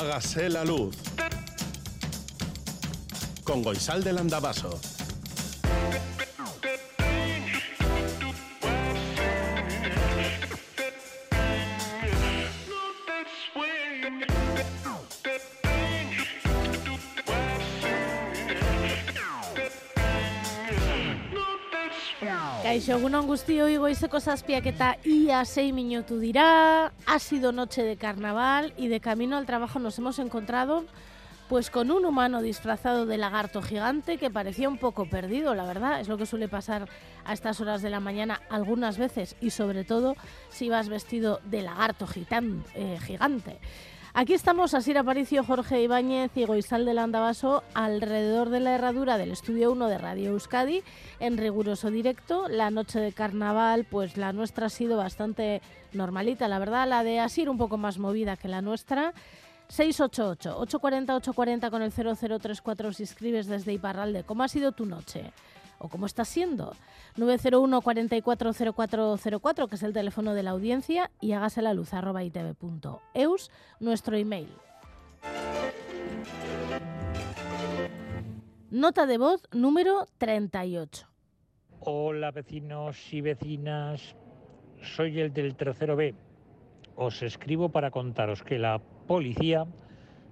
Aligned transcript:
Hágase 0.00 0.48
la 0.48 0.64
luz. 0.64 0.96
Con 3.44 3.62
Goisal 3.62 4.02
del 4.02 4.16
Andabaso. 4.16 4.80
Kaixo, 22.80 22.94
egun 22.96 23.26
guztioi 23.28 23.74
goizeko 23.76 24.16
zazpiak 24.24 24.64
eta 24.70 24.86
ia 25.04 25.42
sei 25.44 25.68
minutu 25.76 26.16
dira. 26.16 26.44
Ha 27.04 27.18
sido 27.20 27.52
noche 27.52 27.82
de 27.84 27.98
carnaval 28.00 28.72
y 28.78 28.88
de 28.88 29.00
camino 29.00 29.36
al 29.36 29.44
trabajo 29.44 29.78
nos 29.78 29.98
hemos 29.98 30.18
encontrado 30.18 30.86
pues 31.50 31.68
con 31.68 31.90
un 31.90 32.06
humano 32.06 32.40
disfrazado 32.40 33.04
de 33.04 33.18
lagarto 33.18 33.60
gigante 33.60 34.16
que 34.16 34.30
parecía 34.30 34.66
un 34.66 34.78
poco 34.78 35.04
perdido, 35.04 35.54
la 35.54 35.66
verdad. 35.66 36.00
Es 36.00 36.08
lo 36.08 36.16
que 36.16 36.24
suele 36.24 36.48
pasar 36.48 36.88
a 37.26 37.34
estas 37.34 37.60
horas 37.60 37.82
de 37.82 37.90
la 37.90 38.00
mañana 38.00 38.40
algunas 38.48 38.96
veces 38.96 39.36
y 39.42 39.50
sobre 39.50 39.84
todo 39.84 40.16
si 40.48 40.70
vas 40.70 40.88
vestido 40.88 41.40
de 41.44 41.60
lagarto 41.60 42.06
gitán, 42.06 42.64
eh, 42.74 42.96
gigante. 43.04 43.58
Aquí 44.12 44.34
estamos, 44.34 44.74
Asir 44.74 44.98
Aparicio, 44.98 45.44
Jorge 45.44 45.82
Ibáñez 45.82 46.32
y 46.34 46.44
Goizal 46.44 46.84
del 46.84 46.98
Andabaso 46.98 47.62
alrededor 47.74 48.50
de 48.50 48.58
la 48.58 48.74
herradura 48.74 49.18
del 49.18 49.30
Estudio 49.30 49.70
1 49.70 49.86
de 49.86 49.98
Radio 49.98 50.30
Euskadi 50.30 50.82
en 51.20 51.38
riguroso 51.38 51.92
directo. 51.92 52.48
La 52.48 52.72
noche 52.72 52.98
de 52.98 53.12
carnaval, 53.12 53.86
pues 53.88 54.16
la 54.16 54.32
nuestra 54.32 54.66
ha 54.66 54.70
sido 54.70 54.96
bastante 54.96 55.62
normalita, 55.92 56.48
la 56.48 56.58
verdad. 56.58 56.88
La 56.88 57.04
de 57.04 57.20
Asir 57.20 57.48
un 57.48 57.56
poco 57.56 57.78
más 57.78 57.98
movida 57.98 58.36
que 58.36 58.48
la 58.48 58.62
nuestra. 58.62 59.14
688-840-840 59.68 61.70
con 61.70 61.82
el 61.82 61.92
0034 61.92 62.92
si 62.92 63.04
escribes 63.04 63.46
desde 63.46 63.72
Iparralde. 63.72 64.24
¿Cómo 64.24 64.42
ha 64.42 64.48
sido 64.48 64.72
tu 64.72 64.86
noche? 64.86 65.32
¿O 65.82 65.88
cómo 65.88 66.04
está 66.04 66.26
siendo? 66.26 66.74
901 67.16 67.80
440404, 67.80 69.66
que 69.66 69.74
es 69.76 69.82
el 69.82 69.94
teléfono 69.94 70.34
de 70.34 70.42
la 70.42 70.50
audiencia, 70.50 71.10
y 71.20 71.32
hágase 71.32 71.62
la 71.62 71.72
luz 71.72 71.92
itv.eus, 71.94 73.50
nuestro 73.80 74.16
email. 74.16 74.48
Nota 78.70 79.06
de 79.06 79.16
voz 79.16 79.42
número 79.52 80.06
38. 80.18 81.06
Hola 81.80 82.30
vecinos 82.30 83.12
y 83.14 83.22
vecinas, 83.22 84.14
soy 84.82 85.18
el 85.18 85.32
del 85.32 85.56
tercero 85.56 85.96
B. 85.96 86.14
Os 86.94 87.22
escribo 87.22 87.70
para 87.70 87.90
contaros 87.90 88.42
que 88.42 88.58
la 88.58 88.82
policía 89.06 89.66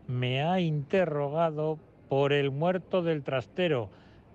me 0.06 0.42
ha 0.42 0.60
interrogado 0.60 1.78
por 2.10 2.34
el 2.34 2.50
muerto 2.50 3.02
del 3.02 3.22
trastero, 3.22 3.88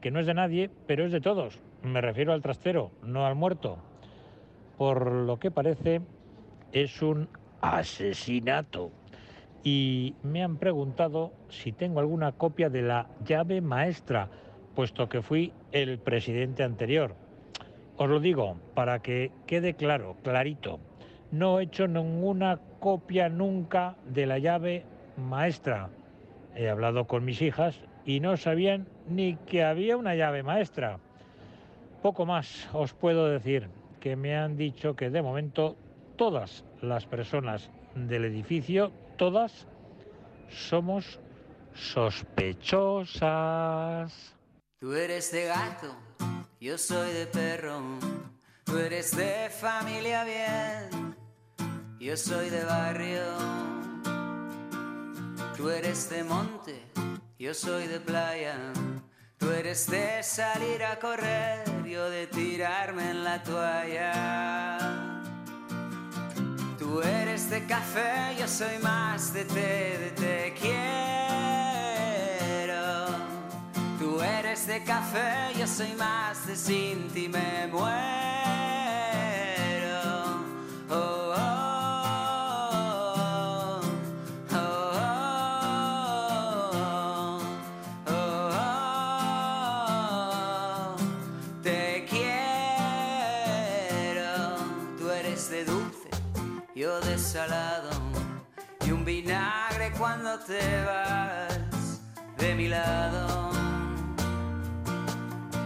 que 0.03 0.11
no 0.11 0.19
es 0.19 0.25
de 0.25 0.33
nadie, 0.33 0.69
pero 0.85 1.05
es 1.05 1.13
de 1.13 1.21
todos. 1.21 1.61
Me 1.81 2.01
refiero 2.01 2.33
al 2.33 2.41
trastero, 2.41 2.91
no 3.03 3.25
al 3.25 3.35
muerto. 3.35 3.77
Por 4.77 5.09
lo 5.09 5.39
que 5.39 5.49
parece, 5.49 6.01
es 6.73 7.01
un 7.01 7.29
asesinato. 7.61 8.91
Y 9.63 10.15
me 10.21 10.43
han 10.43 10.57
preguntado 10.57 11.31
si 11.47 11.71
tengo 11.71 12.01
alguna 12.01 12.33
copia 12.33 12.69
de 12.69 12.81
la 12.81 13.07
llave 13.23 13.61
maestra, 13.61 14.27
puesto 14.75 15.07
que 15.07 15.21
fui 15.21 15.53
el 15.71 15.99
presidente 15.99 16.63
anterior. 16.63 17.15
Os 17.95 18.09
lo 18.09 18.19
digo 18.19 18.57
para 18.73 18.99
que 18.99 19.31
quede 19.47 19.73
claro, 19.73 20.17
clarito. 20.21 20.81
No 21.31 21.61
he 21.61 21.63
hecho 21.63 21.87
ninguna 21.87 22.59
copia 22.81 23.29
nunca 23.29 23.95
de 24.05 24.25
la 24.25 24.37
llave 24.37 24.83
maestra. 25.15 25.91
He 26.57 26.67
hablado 26.67 27.07
con 27.07 27.23
mis 27.23 27.41
hijas 27.41 27.79
y 28.05 28.19
no 28.19 28.37
sabían 28.37 28.87
ni 29.07 29.35
que 29.35 29.63
había 29.63 29.97
una 29.97 30.15
llave 30.15 30.43
maestra. 30.43 30.99
Poco 32.01 32.25
más 32.25 32.67
os 32.73 32.93
puedo 32.93 33.27
decir 33.27 33.69
que 33.99 34.15
me 34.15 34.35
han 34.37 34.57
dicho 34.57 34.95
que 34.95 35.09
de 35.09 35.21
momento 35.21 35.77
todas 36.15 36.65
las 36.81 37.05
personas 37.05 37.69
del 37.95 38.25
edificio, 38.25 38.91
todas, 39.17 39.67
somos 40.49 41.19
sospechosas. 41.73 43.23
Tú 44.79 44.93
eres 44.93 45.31
de 45.31 45.45
gato, 45.45 45.95
yo 46.59 46.77
soy 46.77 47.13
de 47.13 47.25
perro. 47.27 47.79
Tú 48.65 48.77
eres 48.77 49.15
de 49.15 49.49
familia 49.49 50.23
bien, 50.23 51.15
yo 51.99 52.17
soy 52.17 52.49
de 52.49 52.65
barrio. 52.65 53.21
Tú 55.55 55.69
eres 55.69 56.09
de 56.09 56.23
monte, 56.23 56.81
yo 57.43 57.53
soy 57.53 57.87
de 57.87 57.99
playa. 57.99 58.55
Tú 59.37 59.51
eres 59.51 59.87
de 59.91 60.23
salir 60.23 60.81
a 60.81 60.97
correr, 60.97 61.65
yo 61.85 62.09
de 62.09 62.25
tirarme 62.27 63.11
en 63.11 63.25
la 63.25 63.43
toalla. 63.43 65.21
Tú 66.79 67.01
eres 67.01 67.49
de 67.49 67.65
café, 67.65 68.33
yo 68.39 68.47
soy 68.47 68.77
más 68.81 69.33
de 69.33 69.43
té, 69.43 69.97
de 69.99 70.11
te 70.11 70.53
quiero. 70.57 70.77
Tú 73.99 74.21
eres 74.21 74.65
de 74.65 74.81
café, 74.85 75.53
yo 75.59 75.67
soy 75.67 75.91
más 75.95 76.47
de 76.47 76.55
sin 76.55 77.09
ti 77.09 77.27
me 77.27 77.67
muero. 77.67 78.42
Te 100.45 100.83
vas 100.85 102.01
de 102.37 102.55
mi 102.55 102.67
lado. 102.67 103.51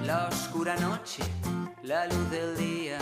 La 0.06 0.28
oscura 0.28 0.76
noche, 0.78 1.24
la 1.84 2.06
luz 2.06 2.30
del 2.30 2.56
día, 2.58 3.00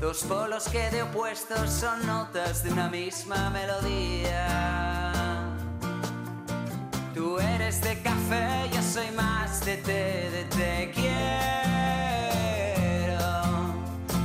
dos 0.00 0.22
polos 0.24 0.68
que 0.68 0.90
de 0.90 1.02
opuestos 1.02 1.70
son 1.70 2.06
notas 2.06 2.64
de 2.64 2.72
una 2.72 2.88
misma 2.88 3.50
melodía. 3.50 4.52
Tú 7.14 7.38
eres 7.38 7.82
de 7.82 8.00
café, 8.00 8.70
yo 8.72 8.82
soy 8.82 9.10
más 9.10 9.64
de 9.64 9.76
té, 9.76 10.30
de 10.30 10.44
te 10.44 10.90
quiero. 10.92 11.14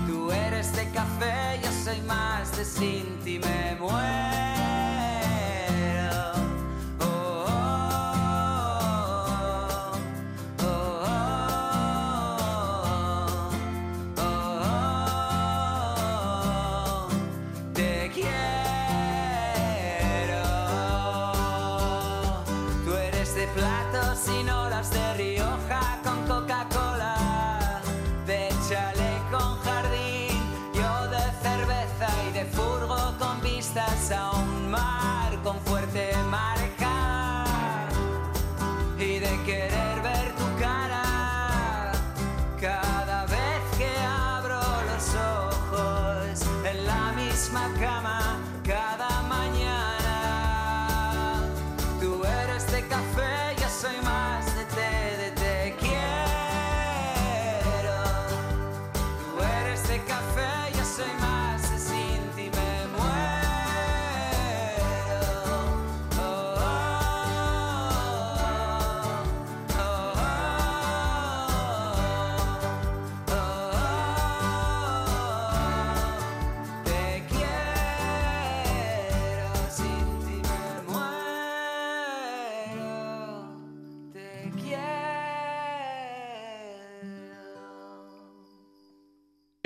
Tú 0.07 0.31
eres 0.31 0.73
de 0.73 0.89
café, 0.91 1.59
yo 1.61 1.71
soy 1.83 2.01
más 2.01 2.55
de 2.55 2.63
sin 2.63 3.19
ti 3.23 3.39
me 3.39 3.75
muero. 3.79 4.58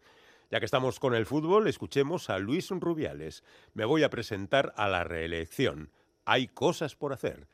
Ya 0.50 0.60
que 0.60 0.64
estamos 0.64 1.00
con 1.00 1.14
el 1.14 1.26
fútbol, 1.26 1.66
escuchemos 1.66 2.30
a 2.30 2.38
Luis 2.38 2.70
Rubiales. 2.70 3.42
Me 3.74 3.84
voy 3.84 4.04
a 4.04 4.10
presentar 4.10 4.72
a 4.76 4.88
la 4.88 5.04
reelección. 5.04 5.90
Hay 6.24 6.46
cosas 6.46 6.94
por 6.94 7.12
hacer. 7.12 7.48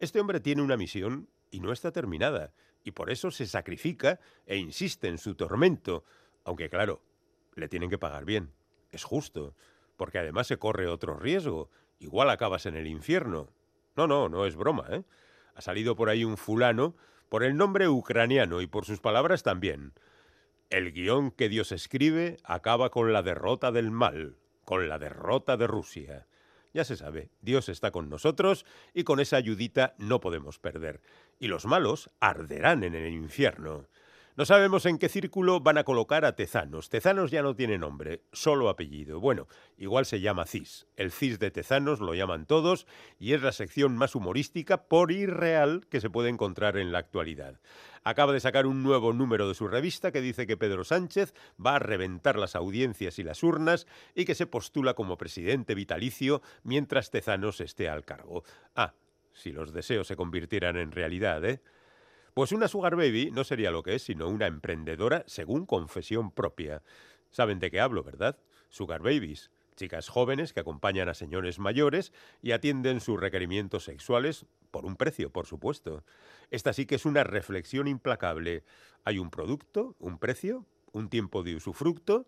Este 0.00 0.20
hombre 0.20 0.40
tiene 0.40 0.62
una 0.62 0.76
misión 0.76 1.28
y 1.50 1.60
no 1.60 1.72
está 1.72 1.92
terminada, 1.92 2.52
y 2.84 2.90
por 2.90 3.10
eso 3.10 3.30
se 3.30 3.46
sacrifica 3.46 4.20
e 4.46 4.56
insiste 4.56 5.08
en 5.08 5.18
su 5.18 5.34
tormento, 5.34 6.04
aunque 6.44 6.68
claro, 6.68 7.02
le 7.54 7.68
tienen 7.68 7.90
que 7.90 7.98
pagar 7.98 8.24
bien. 8.24 8.52
Es 8.90 9.04
justo, 9.04 9.54
porque 9.96 10.18
además 10.18 10.46
se 10.46 10.58
corre 10.58 10.86
otro 10.86 11.16
riesgo. 11.16 11.70
Igual 11.98 12.30
acabas 12.30 12.66
en 12.66 12.76
el 12.76 12.86
infierno. 12.86 13.48
No, 13.96 14.06
no, 14.06 14.28
no 14.28 14.44
es 14.46 14.56
broma, 14.56 14.86
¿eh? 14.90 15.02
Ha 15.56 15.62
salido 15.62 15.96
por 15.96 16.10
ahí 16.10 16.22
un 16.22 16.36
fulano, 16.36 16.94
por 17.30 17.42
el 17.42 17.56
nombre 17.56 17.88
ucraniano 17.88 18.60
y 18.60 18.66
por 18.66 18.84
sus 18.84 19.00
palabras 19.00 19.42
también. 19.42 19.94
El 20.68 20.92
guion 20.92 21.30
que 21.30 21.48
Dios 21.48 21.72
escribe 21.72 22.36
acaba 22.44 22.90
con 22.90 23.12
la 23.12 23.22
derrota 23.22 23.72
del 23.72 23.90
mal, 23.90 24.36
con 24.64 24.86
la 24.88 24.98
derrota 24.98 25.56
de 25.56 25.66
Rusia. 25.66 26.26
Ya 26.74 26.84
se 26.84 26.96
sabe, 26.96 27.30
Dios 27.40 27.70
está 27.70 27.90
con 27.90 28.10
nosotros 28.10 28.66
y 28.92 29.04
con 29.04 29.18
esa 29.18 29.38
ayudita 29.38 29.94
no 29.96 30.20
podemos 30.20 30.58
perder. 30.58 31.00
Y 31.38 31.48
los 31.48 31.64
malos 31.64 32.10
arderán 32.20 32.84
en 32.84 32.94
el 32.94 33.10
infierno. 33.14 33.88
No 34.36 34.44
sabemos 34.44 34.84
en 34.84 34.98
qué 34.98 35.08
círculo 35.08 35.60
van 35.60 35.78
a 35.78 35.84
colocar 35.84 36.26
a 36.26 36.36
Tezanos. 36.36 36.90
Tezanos 36.90 37.30
ya 37.30 37.40
no 37.40 37.56
tiene 37.56 37.78
nombre, 37.78 38.20
solo 38.32 38.68
apellido. 38.68 39.18
Bueno, 39.18 39.48
igual 39.78 40.04
se 40.04 40.20
llama 40.20 40.44
CIS. 40.44 40.86
El 40.94 41.10
CIS 41.10 41.38
de 41.38 41.50
Tezanos 41.50 42.00
lo 42.00 42.12
llaman 42.12 42.44
todos 42.44 42.86
y 43.18 43.32
es 43.32 43.40
la 43.40 43.52
sección 43.52 43.96
más 43.96 44.14
humorística 44.14 44.88
por 44.88 45.10
irreal 45.10 45.86
que 45.88 46.02
se 46.02 46.10
puede 46.10 46.28
encontrar 46.28 46.76
en 46.76 46.92
la 46.92 46.98
actualidad. 46.98 47.62
Acaba 48.04 48.34
de 48.34 48.40
sacar 48.40 48.66
un 48.66 48.82
nuevo 48.82 49.14
número 49.14 49.48
de 49.48 49.54
su 49.54 49.68
revista 49.68 50.12
que 50.12 50.20
dice 50.20 50.46
que 50.46 50.58
Pedro 50.58 50.84
Sánchez 50.84 51.32
va 51.58 51.76
a 51.76 51.78
reventar 51.78 52.38
las 52.38 52.56
audiencias 52.56 53.18
y 53.18 53.22
las 53.22 53.42
urnas 53.42 53.86
y 54.14 54.26
que 54.26 54.34
se 54.34 54.46
postula 54.46 54.92
como 54.92 55.16
presidente 55.16 55.74
vitalicio 55.74 56.42
mientras 56.62 57.10
Tezanos 57.10 57.62
esté 57.62 57.88
al 57.88 58.04
cargo. 58.04 58.44
Ah, 58.74 58.92
si 59.32 59.50
los 59.50 59.72
deseos 59.72 60.06
se 60.06 60.16
convirtieran 60.16 60.76
en 60.76 60.92
realidad, 60.92 61.42
¿eh? 61.42 61.62
Pues 62.36 62.52
una 62.52 62.68
Sugar 62.68 62.96
Baby 62.96 63.30
no 63.30 63.44
sería 63.44 63.70
lo 63.70 63.82
que 63.82 63.94
es, 63.94 64.02
sino 64.02 64.28
una 64.28 64.46
emprendedora 64.46 65.24
según 65.26 65.64
confesión 65.64 66.30
propia. 66.30 66.82
Saben 67.30 67.58
de 67.60 67.70
qué 67.70 67.80
hablo, 67.80 68.04
¿verdad? 68.04 68.36
Sugar 68.68 69.00
Babies, 69.00 69.50
chicas 69.74 70.10
jóvenes 70.10 70.52
que 70.52 70.60
acompañan 70.60 71.08
a 71.08 71.14
señores 71.14 71.58
mayores 71.58 72.12
y 72.42 72.52
atienden 72.52 73.00
sus 73.00 73.18
requerimientos 73.18 73.84
sexuales 73.84 74.44
por 74.70 74.84
un 74.84 74.96
precio, 74.96 75.30
por 75.30 75.46
supuesto. 75.46 76.04
Esta 76.50 76.74
sí 76.74 76.84
que 76.84 76.96
es 76.96 77.06
una 77.06 77.24
reflexión 77.24 77.88
implacable. 77.88 78.64
Hay 79.04 79.18
un 79.18 79.30
producto, 79.30 79.96
un 79.98 80.18
precio, 80.18 80.66
un 80.92 81.08
tiempo 81.08 81.42
de 81.42 81.56
usufructo, 81.56 82.26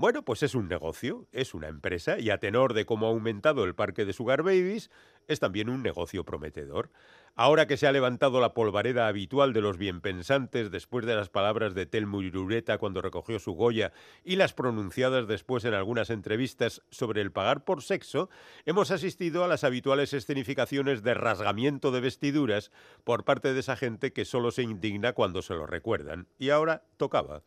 bueno, 0.00 0.24
pues 0.24 0.42
es 0.42 0.54
un 0.54 0.66
negocio, 0.66 1.28
es 1.30 1.52
una 1.52 1.68
empresa 1.68 2.18
y 2.18 2.30
a 2.30 2.38
tenor 2.38 2.72
de 2.72 2.86
cómo 2.86 3.06
ha 3.06 3.10
aumentado 3.10 3.64
el 3.64 3.74
parque 3.74 4.06
de 4.06 4.14
Sugar 4.14 4.42
Babies, 4.42 4.90
es 5.28 5.40
también 5.40 5.68
un 5.68 5.82
negocio 5.82 6.24
prometedor. 6.24 6.90
Ahora 7.34 7.66
que 7.66 7.76
se 7.76 7.86
ha 7.86 7.92
levantado 7.92 8.40
la 8.40 8.54
polvareda 8.54 9.08
habitual 9.08 9.52
de 9.52 9.60
los 9.60 9.76
bienpensantes 9.76 10.70
después 10.70 11.04
de 11.04 11.16
las 11.16 11.28
palabras 11.28 11.74
de 11.74 11.84
Telmo 11.84 12.22
Irureta 12.22 12.78
cuando 12.78 13.02
recogió 13.02 13.38
su 13.38 13.52
Goya 13.52 13.92
y 14.24 14.36
las 14.36 14.54
pronunciadas 14.54 15.28
después 15.28 15.66
en 15.66 15.74
algunas 15.74 16.08
entrevistas 16.08 16.80
sobre 16.90 17.20
el 17.20 17.30
pagar 17.30 17.64
por 17.64 17.82
sexo, 17.82 18.30
hemos 18.64 18.90
asistido 18.90 19.44
a 19.44 19.48
las 19.48 19.64
habituales 19.64 20.14
escenificaciones 20.14 21.02
de 21.02 21.12
rasgamiento 21.12 21.90
de 21.90 22.00
vestiduras 22.00 22.72
por 23.04 23.26
parte 23.26 23.52
de 23.52 23.60
esa 23.60 23.76
gente 23.76 24.14
que 24.14 24.24
solo 24.24 24.50
se 24.50 24.62
indigna 24.62 25.12
cuando 25.12 25.42
se 25.42 25.52
lo 25.52 25.66
recuerdan. 25.66 26.26
Y 26.38 26.48
ahora 26.48 26.84
tocaba. 26.96 27.42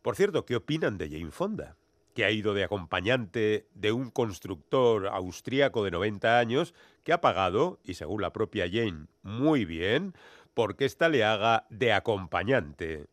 Por 0.00 0.16
cierto, 0.16 0.46
¿qué 0.46 0.56
opinan 0.56 0.96
de 0.96 1.10
Jane 1.10 1.30
Fonda? 1.30 1.76
Que 2.14 2.24
ha 2.24 2.30
ido 2.30 2.54
de 2.54 2.64
acompañante 2.64 3.68
de 3.74 3.92
un 3.92 4.10
constructor 4.10 5.08
austríaco 5.08 5.84
de 5.84 5.90
90 5.90 6.38
años 6.38 6.74
que 7.04 7.12
ha 7.12 7.20
pagado, 7.20 7.80
y 7.84 7.94
según 7.94 8.22
la 8.22 8.32
propia 8.32 8.68
Jane, 8.70 9.06
muy 9.22 9.64
bien, 9.64 10.14
porque 10.54 10.84
ésta 10.84 11.08
le 11.08 11.24
haga 11.24 11.66
de 11.70 11.92
acompañante. 11.92 13.06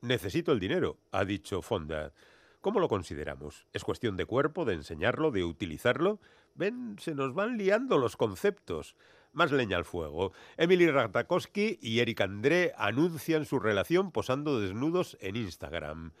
Necesito 0.00 0.52
el 0.52 0.60
dinero, 0.60 0.98
ha 1.12 1.24
dicho 1.24 1.62
Fonda. 1.62 2.12
¿Cómo 2.60 2.80
lo 2.80 2.88
consideramos? 2.88 3.66
¿Es 3.72 3.84
cuestión 3.84 4.16
de 4.16 4.26
cuerpo, 4.26 4.64
de 4.64 4.74
enseñarlo, 4.74 5.30
de 5.30 5.44
utilizarlo? 5.44 6.20
Ven, 6.54 6.96
se 6.98 7.14
nos 7.14 7.34
van 7.34 7.58
liando 7.58 7.98
los 7.98 8.16
conceptos. 8.16 8.96
Más 9.32 9.50
leña 9.50 9.76
al 9.76 9.84
fuego. 9.84 10.32
Emily 10.56 10.90
Ratakowski 10.90 11.78
y 11.82 11.98
Eric 11.98 12.20
André 12.20 12.72
anuncian 12.78 13.44
su 13.44 13.58
relación 13.58 14.12
posando 14.12 14.60
desnudos 14.60 15.18
en 15.20 15.36
Instagram. 15.36 16.12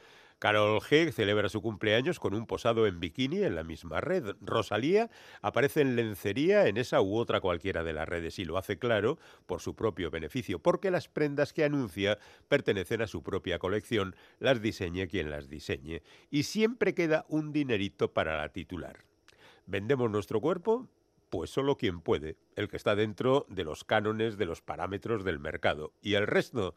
Carol 0.44 0.78
G 0.82 1.10
celebra 1.10 1.48
su 1.48 1.62
cumpleaños 1.62 2.20
con 2.20 2.34
un 2.34 2.44
posado 2.44 2.86
en 2.86 3.00
bikini 3.00 3.44
en 3.44 3.54
la 3.54 3.64
misma 3.64 4.02
red. 4.02 4.36
Rosalía 4.42 5.08
aparece 5.40 5.80
en 5.80 5.96
lencería 5.96 6.66
en 6.68 6.76
esa 6.76 7.00
u 7.00 7.16
otra 7.16 7.40
cualquiera 7.40 7.82
de 7.82 7.94
las 7.94 8.06
redes 8.06 8.38
y 8.38 8.44
lo 8.44 8.58
hace 8.58 8.78
claro 8.78 9.18
por 9.46 9.62
su 9.62 9.74
propio 9.74 10.10
beneficio, 10.10 10.58
porque 10.58 10.90
las 10.90 11.08
prendas 11.08 11.54
que 11.54 11.64
anuncia 11.64 12.18
pertenecen 12.46 13.00
a 13.00 13.06
su 13.06 13.22
propia 13.22 13.58
colección, 13.58 14.16
las 14.38 14.60
diseñe 14.60 15.08
quien 15.08 15.30
las 15.30 15.48
diseñe. 15.48 16.02
Y 16.30 16.42
siempre 16.42 16.92
queda 16.92 17.24
un 17.30 17.50
dinerito 17.50 18.12
para 18.12 18.36
la 18.36 18.50
titular. 18.50 18.98
¿Vendemos 19.64 20.10
nuestro 20.10 20.42
cuerpo? 20.42 20.90
Pues 21.30 21.48
solo 21.48 21.78
quien 21.78 22.02
puede, 22.02 22.36
el 22.54 22.68
que 22.68 22.76
está 22.76 22.94
dentro 22.94 23.46
de 23.48 23.64
los 23.64 23.82
cánones, 23.82 24.36
de 24.36 24.44
los 24.44 24.60
parámetros 24.60 25.24
del 25.24 25.38
mercado. 25.38 25.94
¿Y 26.02 26.16
el 26.16 26.26
resto? 26.26 26.74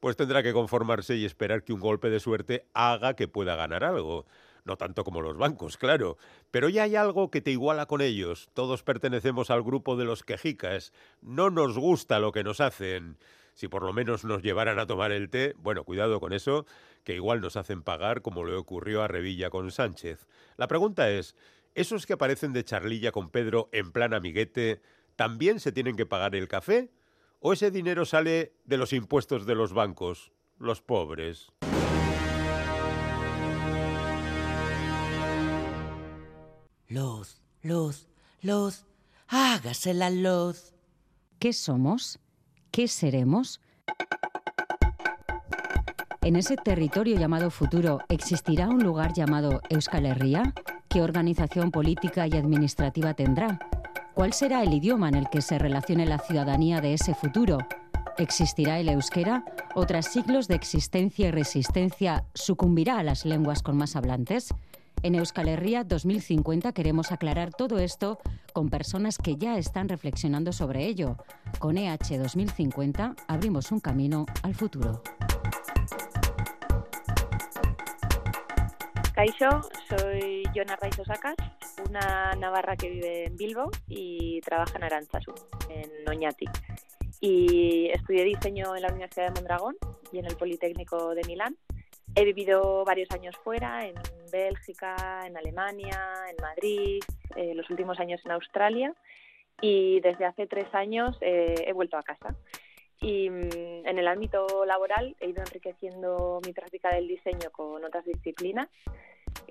Pues 0.00 0.16
tendrá 0.16 0.42
que 0.42 0.52
conformarse 0.52 1.16
y 1.16 1.24
esperar 1.24 1.64
que 1.64 1.72
un 1.72 1.80
golpe 1.80 2.10
de 2.10 2.20
suerte 2.20 2.66
haga 2.74 3.14
que 3.14 3.28
pueda 3.28 3.56
ganar 3.56 3.84
algo. 3.84 4.26
No 4.64 4.76
tanto 4.76 5.04
como 5.04 5.22
los 5.22 5.36
bancos, 5.36 5.76
claro, 5.76 6.18
pero 6.50 6.68
ya 6.68 6.82
hay 6.82 6.96
algo 6.96 7.30
que 7.30 7.40
te 7.40 7.52
iguala 7.52 7.86
con 7.86 8.00
ellos. 8.00 8.48
Todos 8.52 8.82
pertenecemos 8.82 9.50
al 9.50 9.62
grupo 9.62 9.96
de 9.96 10.04
los 10.04 10.24
quejicas. 10.24 10.92
No 11.22 11.50
nos 11.50 11.78
gusta 11.78 12.18
lo 12.18 12.32
que 12.32 12.42
nos 12.42 12.60
hacen. 12.60 13.16
Si 13.54 13.68
por 13.68 13.84
lo 13.84 13.92
menos 13.92 14.24
nos 14.24 14.42
llevaran 14.42 14.78
a 14.78 14.86
tomar 14.86 15.12
el 15.12 15.30
té, 15.30 15.54
bueno, 15.56 15.84
cuidado 15.84 16.18
con 16.18 16.32
eso, 16.32 16.66
que 17.04 17.14
igual 17.14 17.40
nos 17.40 17.56
hacen 17.56 17.82
pagar 17.82 18.20
como 18.22 18.44
le 18.44 18.54
ocurrió 18.54 19.02
a 19.02 19.08
Revilla 19.08 19.50
con 19.50 19.70
Sánchez. 19.70 20.26
La 20.56 20.66
pregunta 20.66 21.08
es, 21.10 21.36
¿esos 21.74 22.04
que 22.04 22.14
aparecen 22.14 22.52
de 22.52 22.64
charlilla 22.64 23.12
con 23.12 23.30
Pedro 23.30 23.68
en 23.72 23.92
plan 23.92 24.14
amiguete, 24.14 24.82
también 25.14 25.60
se 25.60 25.72
tienen 25.72 25.96
que 25.96 26.06
pagar 26.06 26.34
el 26.34 26.48
café? 26.48 26.90
o 27.40 27.52
ese 27.52 27.70
dinero 27.70 28.04
sale 28.04 28.54
de 28.64 28.76
los 28.76 28.92
impuestos 28.92 29.46
de 29.46 29.54
los 29.54 29.72
bancos, 29.72 30.32
los 30.58 30.80
pobres. 30.82 31.52
Luz, 36.88 37.42
luz, 37.62 38.08
luz, 38.42 38.84
hágase 39.28 39.92
la 39.92 40.10
luz. 40.10 40.72
¿Qué 41.38 41.52
somos? 41.52 42.18
¿Qué 42.70 42.88
seremos? 42.88 43.60
¿En 46.22 46.36
ese 46.36 46.56
territorio 46.56 47.16
llamado 47.16 47.50
futuro 47.50 48.00
existirá 48.08 48.68
un 48.68 48.82
lugar 48.82 49.12
llamado 49.12 49.60
Euskal 49.68 50.06
Herria? 50.06 50.54
¿Qué 50.88 51.02
organización 51.02 51.70
política 51.70 52.26
y 52.26 52.32
administrativa 52.32 53.14
tendrá? 53.14 53.60
¿Cuál 54.16 54.32
será 54.32 54.62
el 54.62 54.72
idioma 54.72 55.10
en 55.10 55.14
el 55.14 55.28
que 55.28 55.42
se 55.42 55.58
relacione 55.58 56.06
la 56.06 56.18
ciudadanía 56.18 56.80
de 56.80 56.94
ese 56.94 57.14
futuro? 57.14 57.58
¿Existirá 58.16 58.80
el 58.80 58.88
euskera? 58.88 59.44
¿O 59.74 59.84
tras 59.84 60.06
siglos 60.10 60.48
de 60.48 60.54
existencia 60.54 61.28
y 61.28 61.30
resistencia 61.30 62.24
sucumbirá 62.32 62.98
a 62.98 63.02
las 63.02 63.26
lenguas 63.26 63.62
con 63.62 63.76
más 63.76 63.94
hablantes? 63.94 64.54
En 65.02 65.16
Euskal 65.16 65.48
Herria 65.48 65.84
2050 65.84 66.72
queremos 66.72 67.12
aclarar 67.12 67.52
todo 67.52 67.78
esto 67.78 68.18
con 68.54 68.70
personas 68.70 69.18
que 69.18 69.36
ya 69.36 69.58
están 69.58 69.86
reflexionando 69.86 70.54
sobre 70.54 70.86
ello. 70.86 71.18
Con 71.58 71.76
EH 71.76 72.16
2050 72.18 73.16
abrimos 73.28 73.70
un 73.70 73.80
camino 73.80 74.24
al 74.42 74.54
futuro. 74.54 75.02
Caixo, 79.16 79.62
soy 79.88 80.42
Yona 80.52 80.76
Raiz 80.76 80.98
Osacas, 80.98 81.36
una 81.88 82.34
navarra 82.34 82.76
que 82.76 82.90
vive 82.90 83.24
en 83.24 83.36
Bilbo 83.38 83.70
y 83.88 84.42
trabaja 84.42 84.76
en 84.76 84.84
Aranzazu, 84.84 85.32
en 85.70 85.90
Oñati. 86.06 86.44
Y 87.22 87.88
estudié 87.94 88.24
diseño 88.24 88.76
en 88.76 88.82
la 88.82 88.88
Universidad 88.88 89.28
de 89.28 89.40
Mondragón 89.40 89.76
y 90.12 90.18
en 90.18 90.26
el 90.26 90.36
Politécnico 90.36 91.14
de 91.14 91.22
Milán. 91.26 91.56
He 92.14 92.26
vivido 92.26 92.84
varios 92.84 93.10
años 93.10 93.34
fuera, 93.42 93.86
en 93.86 93.94
Bélgica, 94.30 95.22
en 95.24 95.38
Alemania, 95.38 95.98
en 96.28 96.36
Madrid, 96.42 97.02
eh, 97.36 97.54
los 97.54 97.70
últimos 97.70 97.98
años 97.98 98.20
en 98.22 98.32
Australia 98.32 98.94
y 99.62 100.00
desde 100.00 100.26
hace 100.26 100.46
tres 100.46 100.66
años 100.74 101.16
eh, 101.22 101.54
he 101.66 101.72
vuelto 101.72 101.96
a 101.96 102.02
casa. 102.02 102.36
Y 103.06 103.30
mm, 103.30 103.86
en 103.86 103.98
el 104.00 104.08
ámbito 104.08 104.64
laboral 104.64 105.14
he 105.20 105.28
ido 105.28 105.40
enriqueciendo 105.40 106.40
mi 106.44 106.52
práctica 106.52 106.92
del 106.92 107.06
diseño 107.06 107.52
con 107.52 107.84
otras 107.84 108.04
disciplinas 108.04 108.68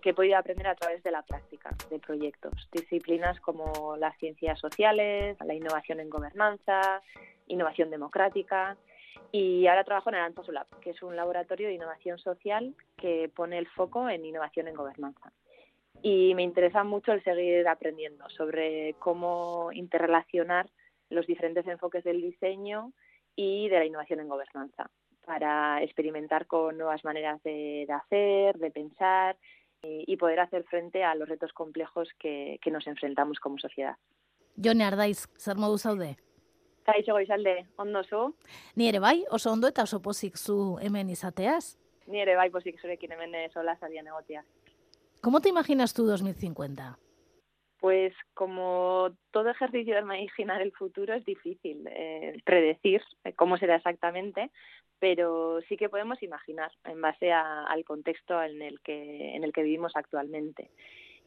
que 0.01 0.09
he 0.09 0.13
podido 0.13 0.37
aprender 0.37 0.67
a 0.67 0.75
través 0.75 1.01
de 1.03 1.11
la 1.11 1.21
práctica 1.21 1.69
de 1.89 1.99
proyectos. 1.99 2.67
Disciplinas 2.69 3.39
como 3.39 3.95
las 3.95 4.17
ciencias 4.17 4.59
sociales, 4.59 5.37
la 5.45 5.53
innovación 5.53 6.01
en 6.01 6.09
gobernanza, 6.09 7.01
innovación 7.47 7.89
democrática. 7.89 8.75
Y 9.31 9.67
ahora 9.67 9.85
trabajo 9.85 10.09
en 10.09 10.15
Aranza 10.15 10.41
Lab, 10.51 10.67
que 10.81 10.89
es 10.89 11.01
un 11.01 11.15
laboratorio 11.15 11.69
de 11.69 11.75
innovación 11.75 12.19
social 12.19 12.75
que 12.97 13.31
pone 13.33 13.57
el 13.57 13.67
foco 13.69 14.09
en 14.09 14.25
innovación 14.25 14.67
en 14.67 14.75
gobernanza. 14.75 15.31
Y 16.01 16.35
me 16.35 16.43
interesa 16.43 16.83
mucho 16.83 17.13
el 17.13 17.23
seguir 17.23 17.65
aprendiendo 17.69 18.27
sobre 18.31 18.95
cómo 18.99 19.69
interrelacionar 19.71 20.69
los 21.09 21.25
diferentes 21.25 21.65
enfoques 21.67 22.03
del 22.03 22.21
diseño 22.21 22.91
y 23.35 23.69
de 23.69 23.79
la 23.79 23.85
innovación 23.85 24.19
en 24.19 24.29
gobernanza 24.29 24.89
para 25.25 25.81
experimentar 25.81 26.45
con 26.45 26.77
nuevas 26.77 27.03
maneras 27.03 27.41
de, 27.43 27.87
hacer, 27.89 28.57
de 28.57 28.71
pensar 28.71 29.37
y, 29.81 30.17
poder 30.17 30.39
hacer 30.39 30.63
frente 30.63 31.03
a 31.03 31.15
los 31.15 31.27
retos 31.29 31.53
complejos 31.53 32.09
que, 32.19 32.59
que 32.61 32.71
nos 32.71 32.87
enfrentamos 32.87 33.39
como 33.39 33.57
sociedad. 33.57 33.95
Jone 34.63 34.83
Ardaiz, 34.83 35.27
zer 35.37 35.57
modu 35.57 35.77
zaude? 35.77 36.15
Kaixo 36.85 37.13
goizalde, 37.13 37.67
ondo 37.77 38.03
zu? 38.03 38.35
Ni 38.75 38.87
ere 38.89 38.99
bai, 38.99 39.25
oso 39.29 39.51
ondo 39.51 39.67
eta 39.67 39.83
oso 39.83 40.01
pozik 40.01 40.37
zu 40.37 40.77
hemen 40.81 41.09
izateaz. 41.09 41.77
Ni 42.07 42.21
ere 42.21 42.35
bai 42.37 42.49
pozik 42.53 42.79
zurekin 42.79 43.11
hemen 43.11 43.35
sola 43.51 43.75
zarian 43.77 44.07
egotia. 44.07 44.45
¿Cómo 45.21 45.41
te 45.41 45.49
imaginas 45.49 45.93
tú 45.93 46.05
2050? 46.05 46.97
Pues 47.85 48.15
como 48.33 49.11
todo 49.29 49.51
ejercicio 49.51 49.93
de 49.93 50.01
imaginar 50.01 50.59
el 50.59 50.71
futuro 50.71 51.13
es 51.13 51.23
difícil 51.23 51.87
eh, 51.87 52.35
predecir 52.43 53.03
eh, 53.23 53.33
cómo 53.33 53.59
será 53.59 53.75
exactamente, 53.75 54.49
pero 54.97 55.61
sí 55.69 55.77
que 55.77 55.87
podemos 55.87 56.23
imaginar 56.23 56.71
en 56.85 56.99
base 56.99 57.31
al 57.31 57.85
contexto 57.85 58.41
en 58.41 58.63
el 58.63 58.81
que 58.81 59.35
en 59.35 59.43
el 59.43 59.53
que 59.53 59.61
vivimos 59.61 59.91
actualmente. 59.93 60.71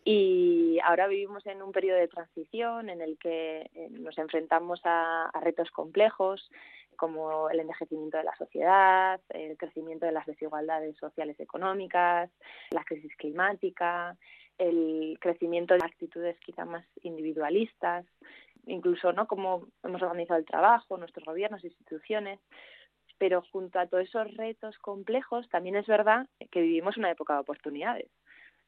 Y 0.05 0.81
ahora 0.83 1.07
vivimos 1.07 1.47
en 1.47 1.63
un 1.63 1.71
periodo 1.71 2.01
de 2.01 2.09
transición 2.09 2.91
en 2.91 3.03
el 3.03 3.19
que 3.19 3.71
eh, 3.73 3.89
nos 3.91 4.19
enfrentamos 4.19 4.81
a, 4.83 5.27
a 5.27 5.41
retos 5.41 5.71
complejos 5.71 6.51
como 6.97 7.49
el 7.51 7.61
envejecimiento 7.61 8.17
de 8.17 8.25
la 8.25 8.37
sociedad, 8.37 9.21
el 9.29 9.57
crecimiento 9.57 10.07
de 10.07 10.13
las 10.13 10.27
desigualdades 10.27 10.97
sociales 10.97 11.37
y 11.39 11.45
económicas, 11.45 12.29
la 12.71 12.83
crisis 12.83 13.15
climática, 13.17 14.17
el 14.59 15.19
crecimiento 15.21 15.75
de 15.75 15.85
actitudes 15.85 16.39
quizá 16.41 16.65
más 16.65 16.85
individualistas, 17.03 18.05
incluso 18.67 19.13
no 19.13 19.27
cómo 19.27 19.69
hemos 19.83 20.03
organizado 20.03 20.39
el 20.39 20.47
trabajo, 20.47 20.99
nuestros 20.99 21.25
gobiernos, 21.25 21.65
instituciones, 21.65 22.41
pero 23.19 23.43
junto 23.53 23.79
a 23.79 23.87
todos 23.87 24.05
esos 24.05 24.35
retos 24.37 24.79
complejos 24.79 25.49
también 25.49 25.77
es 25.77 25.87
verdad 25.87 26.27
que 26.51 26.61
vivimos 26.61 26.97
una 26.97 27.11
época 27.11 27.35
de 27.35 27.41
oportunidades, 27.41 28.11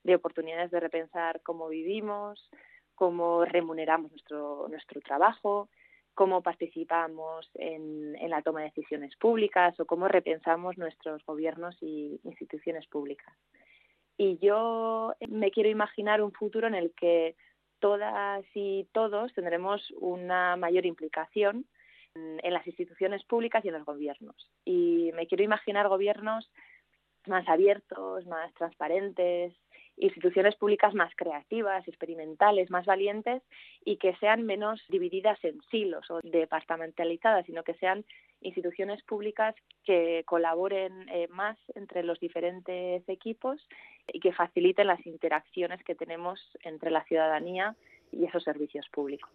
de 0.02 0.14
oportunidades 0.14 0.70
de 0.70 0.80
repensar 0.80 1.40
cómo 1.42 1.68
vivimos, 1.68 2.50
cómo 2.94 3.44
remuneramos 3.44 4.10
nuestro, 4.10 4.66
nuestro 4.68 5.00
trabajo, 5.00 5.68
cómo 6.14 6.42
participamos 6.42 7.48
en, 7.54 8.16
en, 8.16 8.30
la 8.30 8.42
toma 8.42 8.60
de 8.60 8.66
decisiones 8.66 9.16
públicas 9.16 9.78
o 9.78 9.86
cómo 9.86 10.08
repensamos 10.08 10.76
nuestros 10.76 11.24
gobiernos 11.24 11.76
y 11.80 12.20
instituciones 12.24 12.86
públicas. 12.88 13.34
Y 14.22 14.36
yo 14.36 15.14
me 15.30 15.50
quiero 15.50 15.70
imaginar 15.70 16.20
un 16.20 16.32
futuro 16.32 16.66
en 16.66 16.74
el 16.74 16.92
que 16.92 17.36
todas 17.78 18.44
y 18.52 18.86
todos 18.92 19.32
tendremos 19.32 19.90
una 19.98 20.56
mayor 20.56 20.84
implicación 20.84 21.64
en 22.14 22.52
las 22.52 22.66
instituciones 22.66 23.24
públicas 23.24 23.64
y 23.64 23.68
en 23.68 23.74
los 23.78 23.86
gobiernos. 23.86 24.50
Y 24.66 25.10
me 25.14 25.26
quiero 25.26 25.42
imaginar 25.42 25.88
gobiernos 25.88 26.50
más 27.26 27.48
abiertos, 27.48 28.26
más 28.26 28.52
transparentes, 28.52 29.54
instituciones 29.96 30.54
públicas 30.56 30.94
más 30.94 31.14
creativas, 31.16 31.86
experimentales, 31.88 32.70
más 32.70 32.84
valientes 32.84 33.42
y 33.84 33.96
que 33.96 34.14
sean 34.16 34.44
menos 34.44 34.82
divididas 34.88 35.42
en 35.44 35.60
silos 35.70 36.10
o 36.10 36.20
departamentalizadas, 36.22 37.46
sino 37.46 37.62
que 37.62 37.74
sean 37.74 38.04
instituciones 38.40 39.02
públicas 39.02 39.54
que 39.84 40.24
colaboren 40.26 41.08
eh, 41.10 41.28
más 41.28 41.58
entre 41.74 42.02
los 42.02 42.18
diferentes 42.20 43.06
equipos 43.08 43.66
y 44.12 44.20
que 44.20 44.32
faciliten 44.32 44.86
las 44.86 45.04
interacciones 45.06 45.82
que 45.84 45.94
tenemos 45.94 46.40
entre 46.62 46.90
la 46.90 47.04
ciudadanía 47.04 47.76
y 48.12 48.24
esos 48.24 48.44
servicios 48.44 48.86
públicos. 48.90 49.30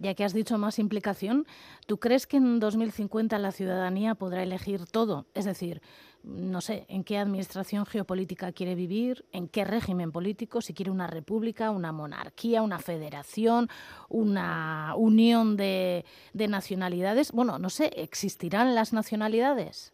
Ya 0.00 0.14
que 0.14 0.24
has 0.24 0.32
dicho 0.32 0.56
más 0.56 0.78
implicación, 0.78 1.46
¿tú 1.86 1.98
crees 1.98 2.26
que 2.26 2.38
en 2.38 2.58
2050 2.58 3.38
la 3.38 3.52
ciudadanía 3.52 4.14
podrá 4.14 4.42
elegir 4.42 4.86
todo? 4.86 5.26
Es 5.34 5.44
decir, 5.44 5.82
no 6.22 6.62
sé, 6.62 6.86
en 6.88 7.04
qué 7.04 7.18
administración 7.18 7.84
geopolítica 7.84 8.50
quiere 8.52 8.74
vivir, 8.74 9.26
en 9.32 9.46
qué 9.46 9.66
régimen 9.66 10.10
político, 10.10 10.62
si 10.62 10.72
quiere 10.72 10.90
una 10.90 11.06
república, 11.06 11.70
una 11.70 11.92
monarquía, 11.92 12.62
una 12.62 12.78
federación, 12.78 13.68
una 14.08 14.94
unión 14.96 15.58
de, 15.58 16.06
nacionalidades. 16.32 17.30
Bueno, 17.32 17.58
no 17.58 17.68
sé, 17.68 17.90
¿existirán 17.96 18.74
las 18.74 18.94
nacionalidades? 18.94 19.92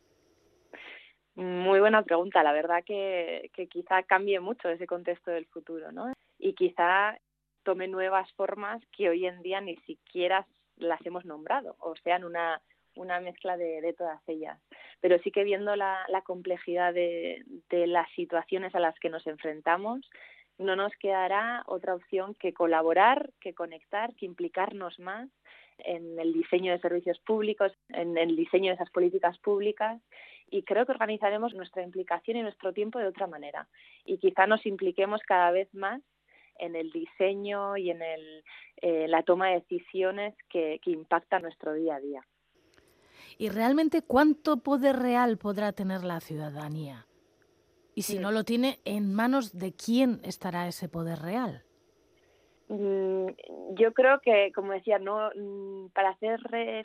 Muy 1.36 1.80
buena 1.80 2.02
pregunta. 2.02 2.42
La 2.42 2.52
verdad 2.52 2.82
que, 2.84 3.50
que 3.54 3.68
quizá 3.68 4.02
cambie 4.02 4.40
mucho 4.40 4.68
ese 4.68 4.86
contexto 4.86 5.30
del 5.30 5.46
futuro, 5.46 5.92
¿no? 5.92 6.12
Y 6.38 6.54
quizá 6.54 7.16
tome 7.62 7.88
nuevas 7.88 8.30
formas 8.32 8.82
que 8.96 9.08
hoy 9.08 9.26
en 9.26 9.42
día 9.42 9.60
ni 9.60 9.76
siquiera 9.78 10.46
las 10.76 11.04
hemos 11.06 11.24
nombrado 11.24 11.76
o 11.78 11.94
sean 11.96 12.24
una 12.24 12.60
una 12.96 13.20
mezcla 13.20 13.56
de, 13.56 13.94
todas 13.96 14.20
ellas. 14.26 14.58
Pero 15.00 15.18
sí 15.18 15.30
que 15.30 15.44
viendo 15.44 15.76
la, 15.76 16.06
complejidad 16.24 16.92
de, 16.92 17.44
las 17.70 18.10
situaciones 18.12 18.74
a 18.74 18.80
las 18.80 18.98
que 18.98 19.10
nos 19.10 19.26
enfrentamos, 19.26 20.00
no 20.58 20.74
nos 20.74 20.92
quedará 20.96 21.62
otra 21.66 21.94
opción 21.94 22.34
que 22.34 22.52
colaborar, 22.52 23.30
que 23.40 23.54
conectar, 23.54 24.14
que 24.14 24.26
implicarnos 24.26 24.98
más 24.98 25.28
en 25.78 26.18
el 26.18 26.32
diseño 26.32 26.72
de 26.72 26.80
servicios 26.80 27.18
públicos, 27.20 27.72
en 27.90 28.16
el 28.16 28.36
diseño 28.36 28.70
de 28.70 28.74
esas 28.74 28.90
políticas 28.90 29.38
públicas 29.38 30.00
y 30.50 30.62
creo 30.62 30.86
que 30.86 30.92
organizaremos 30.92 31.54
nuestra 31.54 31.82
implicación 31.82 32.36
y 32.36 32.42
nuestro 32.42 32.72
tiempo 32.72 32.98
de 32.98 33.06
otra 33.06 33.26
manera 33.26 33.68
y 34.04 34.18
quizá 34.18 34.46
nos 34.46 34.64
impliquemos 34.66 35.20
cada 35.22 35.50
vez 35.50 35.72
más 35.74 36.02
en 36.58 36.76
el 36.76 36.90
diseño 36.90 37.76
y 37.76 37.90
en 37.90 38.02
el, 38.02 38.44
eh, 38.78 39.08
la 39.08 39.22
toma 39.22 39.48
de 39.48 39.56
decisiones 39.56 40.34
que, 40.48 40.80
que 40.82 40.90
impactan 40.90 41.42
nuestro 41.42 41.74
día 41.74 41.96
a 41.96 42.00
día 42.00 42.26
y 43.38 43.48
realmente 43.48 44.02
cuánto 44.02 44.58
poder 44.58 44.96
real 44.96 45.36
podrá 45.36 45.72
tener 45.72 46.04
la 46.04 46.20
ciudadanía. 46.20 47.06
Y 47.94 48.02
si 48.02 48.18
no 48.18 48.30
lo 48.30 48.44
tiene, 48.44 48.78
¿en 48.84 49.14
manos 49.14 49.58
de 49.58 49.72
quién 49.72 50.20
estará 50.22 50.68
ese 50.68 50.88
poder 50.88 51.18
real? 51.20 51.64
Mm, 52.68 53.28
yo 53.74 53.92
creo 53.92 54.20
que, 54.20 54.50
como 54.52 54.72
decía, 54.72 54.98
no 54.98 55.30
mm, 55.34 55.90
para 55.90 56.10
hacer 56.10 56.40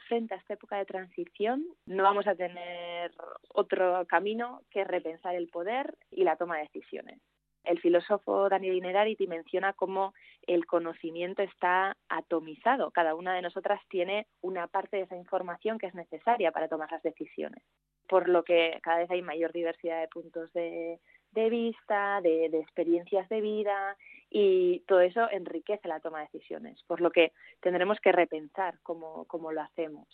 frente 0.07 0.35
a 0.35 0.37
esta 0.37 0.53
época 0.53 0.77
de 0.77 0.85
transición 0.85 1.65
no 1.87 2.03
vamos 2.03 2.27
a 2.27 2.35
tener 2.35 3.11
otro 3.53 4.05
camino 4.07 4.61
que 4.69 4.83
repensar 4.83 5.35
el 5.35 5.47
poder 5.47 5.97
y 6.11 6.23
la 6.23 6.35
toma 6.35 6.57
de 6.57 6.63
decisiones. 6.63 7.19
El 7.63 7.79
filósofo 7.79 8.49
Daniel 8.49 8.75
Inerarity 8.75 9.27
menciona 9.27 9.73
cómo 9.73 10.13
el 10.47 10.65
conocimiento 10.65 11.43
está 11.43 11.95
atomizado. 12.09 12.89
Cada 12.91 13.13
una 13.13 13.35
de 13.35 13.43
nosotras 13.43 13.79
tiene 13.87 14.27
una 14.41 14.67
parte 14.67 14.97
de 14.97 15.03
esa 15.03 15.15
información 15.15 15.77
que 15.77 15.85
es 15.87 15.93
necesaria 15.93 16.51
para 16.51 16.67
tomar 16.67 16.91
las 16.91 17.03
decisiones. 17.03 17.63
Por 18.07 18.29
lo 18.29 18.43
que 18.43 18.79
cada 18.81 18.99
vez 18.99 19.11
hay 19.11 19.21
mayor 19.21 19.53
diversidad 19.53 20.01
de 20.01 20.07
puntos 20.07 20.51
de, 20.53 20.99
vista, 21.33 22.21
de, 22.21 22.45
experiencias 22.45 23.27
de 23.29 23.41
vida 23.41 23.97
y 24.29 24.79
todo 24.87 25.01
eso 25.01 25.29
enriquece 25.31 25.87
la 25.87 25.99
toma 25.99 26.19
de 26.19 26.29
decisiones. 26.31 26.81
Por 26.83 27.01
lo 27.01 27.11
que 27.11 27.31
tendremos 27.59 27.99
que 27.99 28.11
repensar 28.11 28.79
cómo, 28.83 29.25
cómo 29.25 29.51
lo 29.51 29.61
hacemos. 29.61 30.07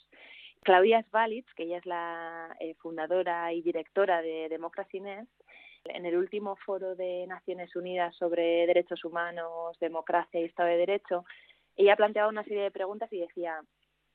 Claudia 0.63 1.03
Svalitz, 1.03 1.53
que 1.53 1.63
ella 1.63 1.77
es 1.77 1.85
la 1.85 2.55
eh, 2.59 2.73
fundadora 2.75 3.53
y 3.53 3.61
directora 3.61 4.21
de 4.21 4.49
Democracy 4.49 4.99
Nest, 4.99 5.31
en 5.85 6.05
el 6.05 6.17
último 6.17 6.55
foro 6.57 6.95
de 6.95 7.25
Naciones 7.27 7.75
Unidas 7.75 8.15
sobre 8.15 8.67
derechos 8.67 9.05
humanos, 9.05 9.77
democracia 9.79 10.41
y 10.41 10.45
Estado 10.45 10.69
de 10.69 10.77
Derecho, 10.77 11.23
ella 11.77 11.95
planteaba 11.95 12.29
una 12.29 12.43
serie 12.43 12.63
de 12.63 12.71
preguntas 12.71 13.11
y 13.13 13.19
decía, 13.19 13.61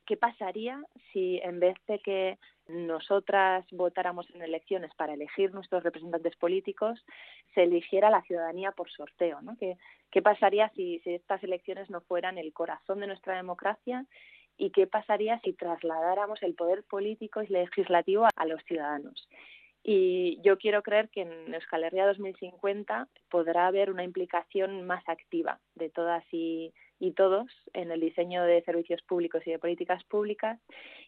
¿qué 0.07 0.17
pasaría 0.17 0.83
si 1.13 1.39
en 1.43 1.61
vez 1.61 1.77
de 1.87 1.99
que 2.01 2.39
nosotras 2.69 3.65
votáramos 3.71 4.29
en 4.35 4.43
elecciones 4.43 4.95
para 4.95 5.15
elegir 5.15 5.53
nuestros 5.53 5.83
representantes 5.83 6.37
políticos, 6.37 7.05
se 7.55 7.65
eligiera 7.65 8.11
la 8.11 8.23
ciudadanía 8.23 8.73
por 8.73 8.91
sorteo? 8.91 9.41
¿no? 9.43 9.57
¿Qué, 9.59 9.77
¿Qué 10.11 10.23
pasaría 10.23 10.69
si, 10.71 11.01
si 11.01 11.15
estas 11.15 11.43
elecciones 11.43 11.91
no 11.91 12.01
fueran 12.03 12.39
el 12.39 12.53
corazón 12.53 13.01
de 13.01 13.07
nuestra 13.07 13.37
democracia 13.37 14.07
y 14.57 14.71
qué 14.71 14.87
pasaría 14.87 15.41
si 15.41 15.53
trasladáramos 15.53 16.43
el 16.43 16.55
poder 16.55 16.85
político 16.85 17.43
y 17.43 17.49
legislativo 17.49 18.29
a 18.37 18.47
los 18.47 18.63
ciudadanos. 18.65 19.29
Y 19.85 20.41
yo 20.43 20.59
quiero 20.59 20.83
creer 20.83 21.09
que 21.09 21.23
en 21.23 21.55
Euskal 21.55 21.83
Herria 21.83 22.07
2050 22.07 23.09
podrá 23.29 23.67
haber 23.67 23.91
una 23.91 24.05
implicación 24.05 24.87
más 24.87 25.03
activa 25.09 25.59
de 25.75 25.91
todas 25.91 26.25
y 26.31 26.73
y 27.03 27.11
todos 27.11 27.49
en 27.73 27.91
el 27.91 27.99
diseño 27.99 28.45
de 28.45 28.63
servicios 28.63 29.03
públicos 29.03 29.43
y 29.45 29.51
de 29.51 29.59
políticas 29.59 30.05
públicas 30.05 30.61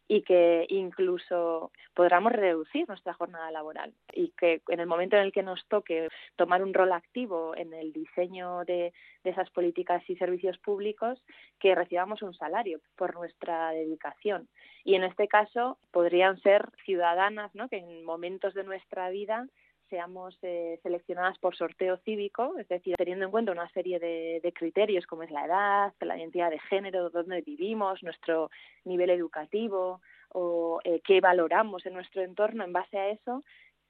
y 0.09 0.23
que 0.23 0.67
incluso 0.69 1.71
podamos 1.95 2.33
reducir 2.33 2.89
nuestra 2.89 3.15
jornada 3.15 3.53
laboral 3.53 3.95
y 4.13 4.33
que 4.37 4.61
en 4.71 4.81
el 4.81 4.89
momento 4.89 5.15
en 5.15 5.23
el 5.23 5.33
que 5.33 5.45
nos 5.45 5.65
toque 5.69 6.09
tomar 6.35 6.65
un 6.65 6.75
rol 6.75 6.91
activo 6.91 7.55
en 7.57 7.73
el 7.73 7.93
diseño 7.93 8.65
de, 8.65 8.93
esas 9.23 9.49
políticas 9.51 10.03
y 10.11 10.17
servicios 10.17 10.59
públicos, 10.59 11.25
que 11.61 11.77
recibamos 11.77 12.23
un 12.23 12.35
salario 12.35 12.81
por 12.97 13.15
nuestra 13.15 13.71
dedicación. 13.71 14.49
Y 14.83 14.97
en 14.97 15.05
este 15.05 15.29
caso 15.29 15.79
podrían 15.93 16.41
ser 16.43 16.71
ciudadanas 16.85 17.55
¿no? 17.55 17.69
que 17.69 17.79
en 17.79 18.05
momentos 18.05 18.53
de 18.53 18.65
nuestra 18.65 19.11
vida 19.11 19.47
seamos 19.89 20.37
eh, 20.43 20.79
seleccionadas 20.83 21.39
por 21.39 21.57
sorteo 21.57 21.97
cívico, 21.99 22.55
es 22.59 22.69
decir, 22.69 22.95
teniendo 22.97 23.25
en 23.25 23.31
cuenta 23.31 23.53
una 23.53 23.69
serie 23.71 23.99
de, 23.99 24.53
criterios 24.55 25.07
como 25.07 25.23
es 25.23 25.31
la 25.31 25.47
edad, 25.47 25.93
la 26.01 26.17
identidad 26.17 26.51
de 26.51 26.59
género, 26.59 27.11
dónde 27.11 27.43
vivimos, 27.43 28.03
nuestro 28.03 28.51
nivel 28.85 29.11
educativo 29.11 30.01
o 30.31 30.81
eh, 30.85 31.01
qué 31.05 31.21
valoramos 31.21 31.87
en 31.87 31.95
nuestro 31.95 32.23
entorno 32.23 32.65
en 32.65 32.73
base 32.73 32.99
a 32.99 33.09
eso, 33.09 33.43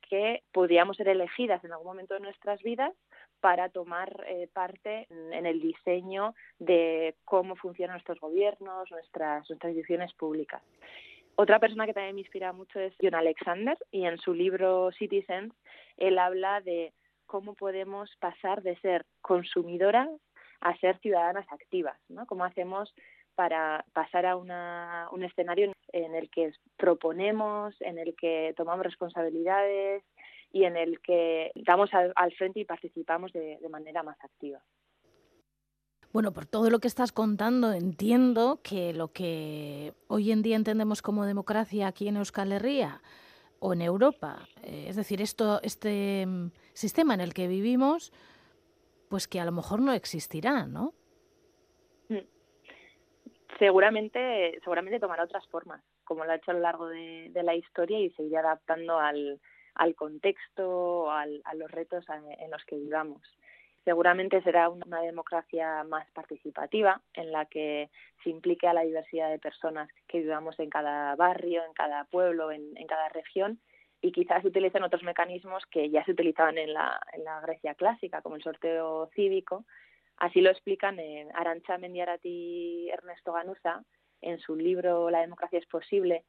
que 0.09 0.43
podríamos 0.53 0.97
ser 0.97 1.09
elegidas 1.09 1.65
en 1.65 1.73
algún 1.73 1.87
momento 1.87 2.15
de 2.15 2.21
nuestras 2.21 2.63
vidas 2.63 2.93
para 3.41 3.69
tomar 3.69 4.25
eh, 4.27 4.49
parte 4.53 5.07
en, 5.11 5.47
el 5.47 5.61
diseño 5.61 6.35
de 6.59 7.15
cómo 7.25 7.57
funcionan 7.57 7.97
nuestros 7.97 8.21
gobiernos, 8.21 8.91
nuestras, 8.91 9.49
nuestras 9.49 9.71
instituciones 9.71 10.13
públicas. 10.15 10.63
Otra 11.37 11.59
persona 11.59 11.87
que 11.87 11.93
también 11.93 12.15
me 12.15 12.21
inspira 12.21 12.53
mucho 12.53 12.79
es 12.79 12.95
John 13.03 13.15
Alexander 13.15 13.77
y 13.91 14.05
en 14.05 14.19
su 14.19 14.35
libro 14.35 14.93
Citizens 14.93 15.53
él 15.97 16.19
habla 16.19 16.61
de 16.61 16.93
cómo 17.27 17.55
podemos 17.55 18.11
pasar 18.21 18.63
de 18.63 18.77
ser 18.77 19.05
consumidoras 19.21 20.09
a 20.61 20.77
ser 20.77 20.99
ciudadanas 21.01 21.47
activas, 21.51 21.99
¿no? 22.09 22.27
Cómo 22.27 22.45
hacemos 22.45 22.95
para 23.35 23.85
pasar 23.93 24.27
a 24.27 24.37
un 24.37 25.25
escenario 25.25 25.73
en 25.93 26.15
el 26.15 26.31
que 26.31 26.53
proponemos, 26.77 27.75
en 27.81 27.99
el 27.99 28.15
que 28.15 28.55
tomamos 28.57 28.85
responsabilidades 28.85 30.05
y 30.53 30.65
en 30.65 30.77
el 30.77 31.01
que 31.01 31.51
damos 31.57 31.91
al, 31.93 32.33
frente 32.35 32.61
y 32.61 32.65
participamos 32.65 33.33
de 33.33 33.69
manera 33.69 34.05
más 34.05 34.17
activa. 34.23 34.63
Bueno, 36.15 36.33
por 36.33 36.47
todo 36.47 36.71
lo 36.71 36.79
que 36.79 36.87
estás 36.87 37.11
contando, 37.11 37.73
entiendo 37.73 38.61
que 38.63 38.93
lo 38.93 39.09
que 39.09 39.95
hoy 40.07 40.31
en 40.31 40.43
día 40.43 40.55
entendemos 40.55 41.03
como 41.03 41.27
democracia 41.27 41.89
aquí 41.89 42.07
en 42.07 42.19
Euskal 42.19 42.53
Herria 42.53 43.01
o 43.59 43.73
en 43.73 43.83
Europa, 43.83 44.47
eh, 44.63 44.87
es 44.87 44.95
decir, 44.95 45.21
esto, 45.21 45.61
este 45.65 46.25
mm, 46.25 46.53
sistema 46.73 47.15
en 47.15 47.21
el 47.21 47.35
que 47.35 47.49
vivimos, 47.49 48.13
pues 49.11 49.27
que 49.27 49.41
a 49.41 49.45
lo 49.45 49.51
mejor 49.51 49.81
no 49.81 49.93
existirá, 49.93 50.67
¿no? 50.67 50.95
Mm. 52.09 52.25
Seguramente, 53.59 54.61
seguramente 54.61 55.01
tomará 55.01 55.25
otras 55.25 55.49
formas, 55.49 55.83
como 56.05 56.25
lo 56.25 56.31
ha 56.31 56.37
hecho 56.37 56.53
a 56.53 56.55
lo 56.55 56.61
largo 56.61 56.87
de, 56.87 57.33
la 57.43 57.57
historia 57.57 57.99
y 57.99 58.11
seguirá 58.11 58.39
adaptando 58.43 59.01
al, 59.01 59.41
al 59.75 59.97
contexto, 59.97 61.11
al, 61.11 61.43
a 61.45 61.57
los 61.57 61.69
retos 61.73 62.05
en 62.39 62.53
los 62.53 62.65
que 62.67 62.77
vivamos 62.77 63.21
seguramente 63.85 64.43
será 64.43 64.69
una 64.71 65.01
democracia 65.01 65.85
más 65.85 66.11
participativa 66.13 67.01
en 67.13 67.33
la 67.33 67.45
que 67.47 67.91
se 68.23 68.31
implique 68.31 68.67
a 68.67 68.73
la 68.73 68.83
diversidad 68.83 69.31
de 69.31 69.39
personas 69.39 69.89
que 70.09 70.21
vivamos 70.21 70.59
en 70.59 70.71
cada 70.71 71.15
barrio, 71.17 71.63
en 71.65 71.75
cada 71.75 72.05
pueblo, 72.05 72.51
en, 72.51 72.75
cada 72.87 73.09
región 73.11 73.61
y 74.01 74.13
quizás 74.13 74.43
se 74.43 74.49
utilicen 74.49 74.83
otros 74.83 75.03
mecanismos 75.03 75.65
que 75.67 75.91
ya 75.91 76.05
se 76.05 76.13
utilizaban 76.13 76.59
en 76.59 76.73
la, 76.73 76.99
en 77.13 77.25
la 77.25 77.41
Grecia 77.41 77.75
clásica, 77.75 78.23
como 78.23 78.37
el 78.37 78.43
sorteo 78.43 79.09
cívico. 79.15 79.65
Así 80.17 80.41
lo 80.41 80.51
explican 80.51 80.99
en 80.99 81.35
Arancha 81.35 81.79
Mendiarati 81.79 82.29
y 82.29 82.91
Ernesto 82.91 83.33
Ganuza 83.33 83.83
en 84.21 84.39
su 84.39 84.57
libro 84.57 85.11
La 85.11 85.21
democracia 85.21 85.59
es 85.59 85.67
posible. 85.67 86.25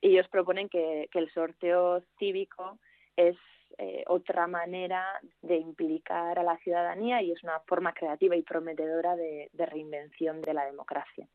Ellos 0.00 0.28
proponen 0.28 0.68
que, 0.68 1.08
que 1.10 1.18
el 1.18 1.30
sorteo 1.30 2.02
cívico 2.18 2.78
es 3.16 3.36
eh, 3.76 4.02
otra 4.06 4.46
manera 4.46 5.20
de 5.42 5.56
implicar 5.56 6.38
a 6.38 6.42
la 6.42 6.56
ciudadanía 6.58 7.22
y 7.22 7.32
es 7.32 7.42
una 7.44 7.60
forma 7.60 7.92
creativa 7.92 8.34
y 8.34 8.42
prometedora 8.42 9.14
de, 9.14 9.50
reinvención 9.54 10.40
de 10.40 10.54
la 10.54 10.64
democracia. 10.64 11.28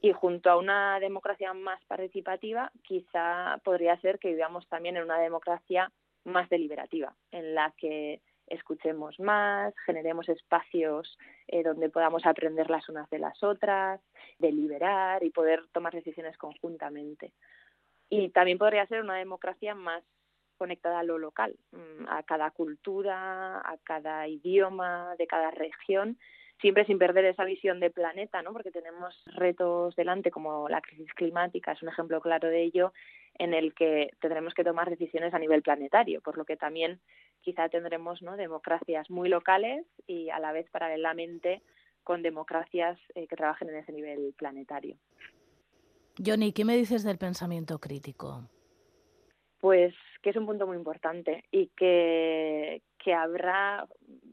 Y 0.00 0.12
junto 0.12 0.50
a 0.50 0.56
una 0.56 1.00
democracia 1.00 1.52
más 1.52 1.84
participativa, 1.86 2.70
quizá 2.82 3.60
podría 3.64 3.98
ser 4.00 4.18
que 4.18 4.28
vivamos 4.28 4.68
también 4.68 4.96
en 4.96 5.04
una 5.04 5.18
democracia 5.18 5.90
más 6.24 6.48
deliberativa, 6.48 7.14
en 7.30 7.54
la 7.54 7.72
que 7.76 8.20
escuchemos 8.46 9.18
más, 9.18 9.74
generemos 9.84 10.28
espacios 10.28 11.18
eh, 11.48 11.62
donde 11.62 11.88
podamos 11.88 12.24
aprender 12.24 12.70
las 12.70 12.88
unas 12.88 13.10
de 13.10 13.18
las 13.18 13.42
otras, 13.42 14.00
deliberar 14.38 15.24
y 15.24 15.30
poder 15.30 15.64
tomar 15.72 15.92
decisiones 15.92 16.36
conjuntamente. 16.38 17.32
Y 18.08 18.28
también 18.30 18.58
podría 18.58 18.86
ser 18.86 19.00
una 19.02 19.16
democracia 19.16 19.74
más 19.74 20.04
conectada 20.56 21.00
a 21.00 21.04
lo 21.04 21.18
local, 21.18 21.56
mm, 21.72 22.08
a 22.08 22.22
cada 22.22 22.50
cultura, 22.50 23.58
a 23.58 23.76
cada 23.84 24.26
idioma 24.28 25.14
de 25.18 25.26
cada 25.26 25.50
región, 25.50 26.18
siempre 26.60 26.84
sin 26.86 26.98
perder 26.98 27.26
esa 27.26 27.44
visión 27.44 27.80
de 27.80 27.90
planeta, 27.90 28.42
¿no? 28.42 28.52
Porque 28.52 28.70
tenemos 28.70 29.14
retos 29.26 29.94
delante 29.96 30.30
como 30.30 30.68
la 30.68 30.80
crisis 30.80 31.12
climática, 31.14 31.72
es 31.72 31.82
un 31.82 31.88
ejemplo 31.88 32.20
claro 32.20 32.48
de 32.48 32.62
ello, 32.62 32.92
en 33.38 33.52
el 33.52 33.74
que 33.74 34.10
tendremos 34.20 34.54
que 34.54 34.64
tomar 34.64 34.88
decisiones 34.88 35.34
a 35.34 35.38
nivel 35.38 35.62
planetario, 35.62 36.22
por 36.22 36.38
lo 36.38 36.44
que 36.44 36.56
también 36.56 37.00
quizá 37.42 37.68
tendremos 37.68 38.20
democracias 38.20 39.10
muy 39.10 39.28
locales 39.28 39.86
y 40.06 40.30
a 40.30 40.38
la 40.38 40.52
vez 40.52 40.68
paralelamente 40.70 41.62
con 42.02 42.22
democracias 42.22 42.98
eh, 43.14 43.26
que 43.26 43.36
trabajen 43.36 43.68
en 43.68 43.76
ese 43.76 43.92
nivel 43.92 44.34
planetario. 44.38 44.96
Johnny, 46.24 46.52
¿qué 46.52 46.64
me 46.64 46.76
dices 46.76 47.02
del 47.04 47.18
pensamiento 47.18 47.78
crítico? 47.78 48.48
Pues 49.60 49.94
que 50.22 50.30
es 50.30 50.36
un 50.36 50.46
punto 50.46 50.66
muy 50.66 50.76
importante 50.76 51.44
y 51.50 51.68
que, 51.76 52.82
que 52.98 53.14
habrá, 53.14 53.86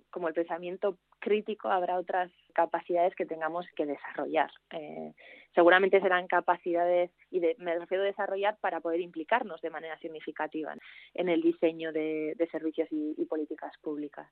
como 0.09 0.27
el 0.27 0.33
pensamiento 0.33 0.97
crítico, 1.23 1.69
habrá 1.69 1.97
otras 1.97 2.29
capacidades 2.53 3.15
que 3.15 3.25
tengamos 3.25 3.65
que 3.75 3.85
desarrollar. 3.85 4.51
Eh, 4.71 5.13
seguramente 5.55 6.01
serán 6.01 6.27
capacidades, 6.27 7.11
y 7.31 7.39
me 7.57 7.79
refiero 7.79 8.03
a 8.03 8.07
desarrollar 8.07 8.57
para 8.59 8.81
poder 8.81 8.99
implicarnos 8.99 9.61
de 9.61 9.69
manera 9.69 9.97
significativa 9.99 10.75
en 11.13 11.29
el 11.29 11.41
diseño 11.41 11.93
de, 11.93 12.35
servicios 12.51 12.89
y, 12.91 13.25
políticas 13.25 13.71
públicas 13.81 14.29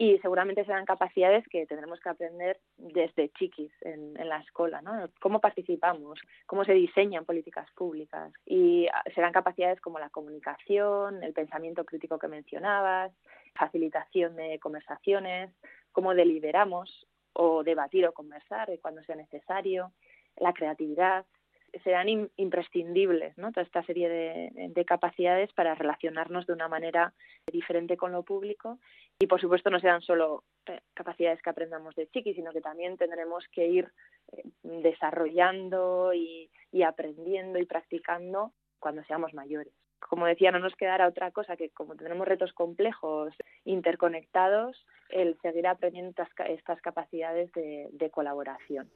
y 0.00 0.16
seguramente 0.20 0.64
serán 0.64 0.86
capacidades 0.86 1.46
que 1.48 1.66
tendremos 1.66 2.00
que 2.00 2.08
aprender 2.08 2.58
desde 2.78 3.28
chiquis 3.32 3.70
en, 3.82 4.14
la 4.14 4.38
escuela, 4.38 4.80
¿no? 4.80 5.10
Cómo 5.20 5.40
participamos, 5.40 6.18
cómo 6.46 6.64
se 6.64 6.72
diseñan 6.72 7.26
políticas 7.26 7.70
públicas 7.72 8.32
y 8.46 8.86
ah, 8.86 9.02
serán 9.14 9.34
capacidades 9.34 9.78
como 9.82 9.98
la 9.98 10.08
comunicación, 10.08 11.22
el 11.22 11.34
pensamiento 11.34 11.84
crítico 11.84 12.18
que 12.18 12.28
mencionabas, 12.28 13.12
facilitación 13.54 14.36
de 14.36 14.58
conversaciones, 14.58 15.52
cómo 15.92 16.14
deliberamos 16.14 17.06
o 17.34 17.62
debatir 17.62 18.06
o 18.06 18.14
conversar 18.14 18.70
cuando 18.80 19.02
sea 19.02 19.16
necesario, 19.16 19.92
la 20.38 20.54
creatividad, 20.54 21.26
serán 21.84 22.30
imprescindibles, 22.36 23.36
¿no? 23.38 23.52
Toda 23.52 23.62
esta 23.62 23.82
serie 23.84 24.08
de, 24.08 24.84
capacidades 24.84 25.52
para 25.52 25.74
relacionarnos 25.74 26.46
de 26.46 26.52
una 26.52 26.66
manera 26.68 27.12
diferente 27.52 27.96
con 27.96 28.12
lo 28.12 28.24
público 28.24 28.78
y, 29.18 29.26
por 29.26 29.40
supuesto, 29.40 29.70
no 29.70 29.78
serán 29.78 30.00
solo 30.00 30.42
eh, 30.66 30.80
capacidades 30.94 31.40
que 31.42 31.50
aprendamos 31.50 31.94
de 31.94 32.08
chiqui, 32.08 32.34
sino 32.34 32.52
que 32.52 32.60
también 32.60 32.96
tendremos 32.96 33.46
que 33.52 33.66
ir 33.68 33.92
eh, 34.32 34.42
desarrollando 34.62 36.12
y, 36.12 36.50
y 36.72 36.82
aprendiendo 36.82 37.58
y 37.58 37.66
practicando 37.66 38.52
cuando 38.78 39.04
seamos 39.04 39.34
mayores 39.34 39.72
como 40.00 40.26
decía, 40.26 40.50
no 40.50 40.58
nos 40.58 40.74
quedará 40.74 41.06
otra 41.06 41.30
cosa 41.30 41.56
que 41.56 41.70
como 41.70 41.94
tenemos 41.94 42.26
retos 42.26 42.52
complejos, 42.52 43.34
interconectados, 43.64 44.86
el 45.10 45.38
seguir 45.40 45.66
aprendiendo 45.66 46.10
estas, 46.48 46.80
capacidades 46.80 47.52
de, 47.52 48.10
colaboración. 48.10 48.90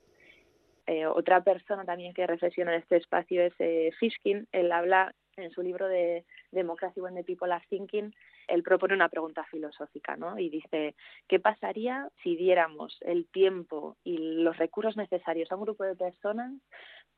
Eh, 0.86 1.06
otra 1.06 1.42
persona 1.42 1.84
también 1.84 2.12
que 2.12 2.26
reflexiona 2.26 2.74
en 2.74 2.80
este 2.80 2.96
espacio 2.96 3.42
es 3.42 3.54
eh, 3.58 3.90
Fishkin. 3.98 4.46
Él 4.52 4.70
habla 4.72 5.14
en 5.36 5.50
su 5.50 5.62
libro 5.62 5.88
de 5.88 6.24
Democracy 6.52 7.00
when 7.00 7.14
the 7.14 7.24
People 7.24 7.52
are 7.52 7.64
Thinking, 7.68 8.14
él 8.46 8.62
propone 8.62 8.94
una 8.94 9.08
pregunta 9.08 9.44
filosófica, 9.50 10.16
¿no? 10.16 10.38
Y 10.38 10.48
dice, 10.48 10.94
¿qué 11.26 11.40
pasaría 11.40 12.08
si 12.22 12.36
diéramos 12.36 12.98
el 13.00 13.26
tiempo 13.26 13.96
y 14.04 14.18
los 14.18 14.56
recursos 14.58 14.96
necesarios 14.96 15.50
a 15.50 15.56
un 15.56 15.62
grupo 15.62 15.82
de 15.82 15.96
personas 15.96 16.52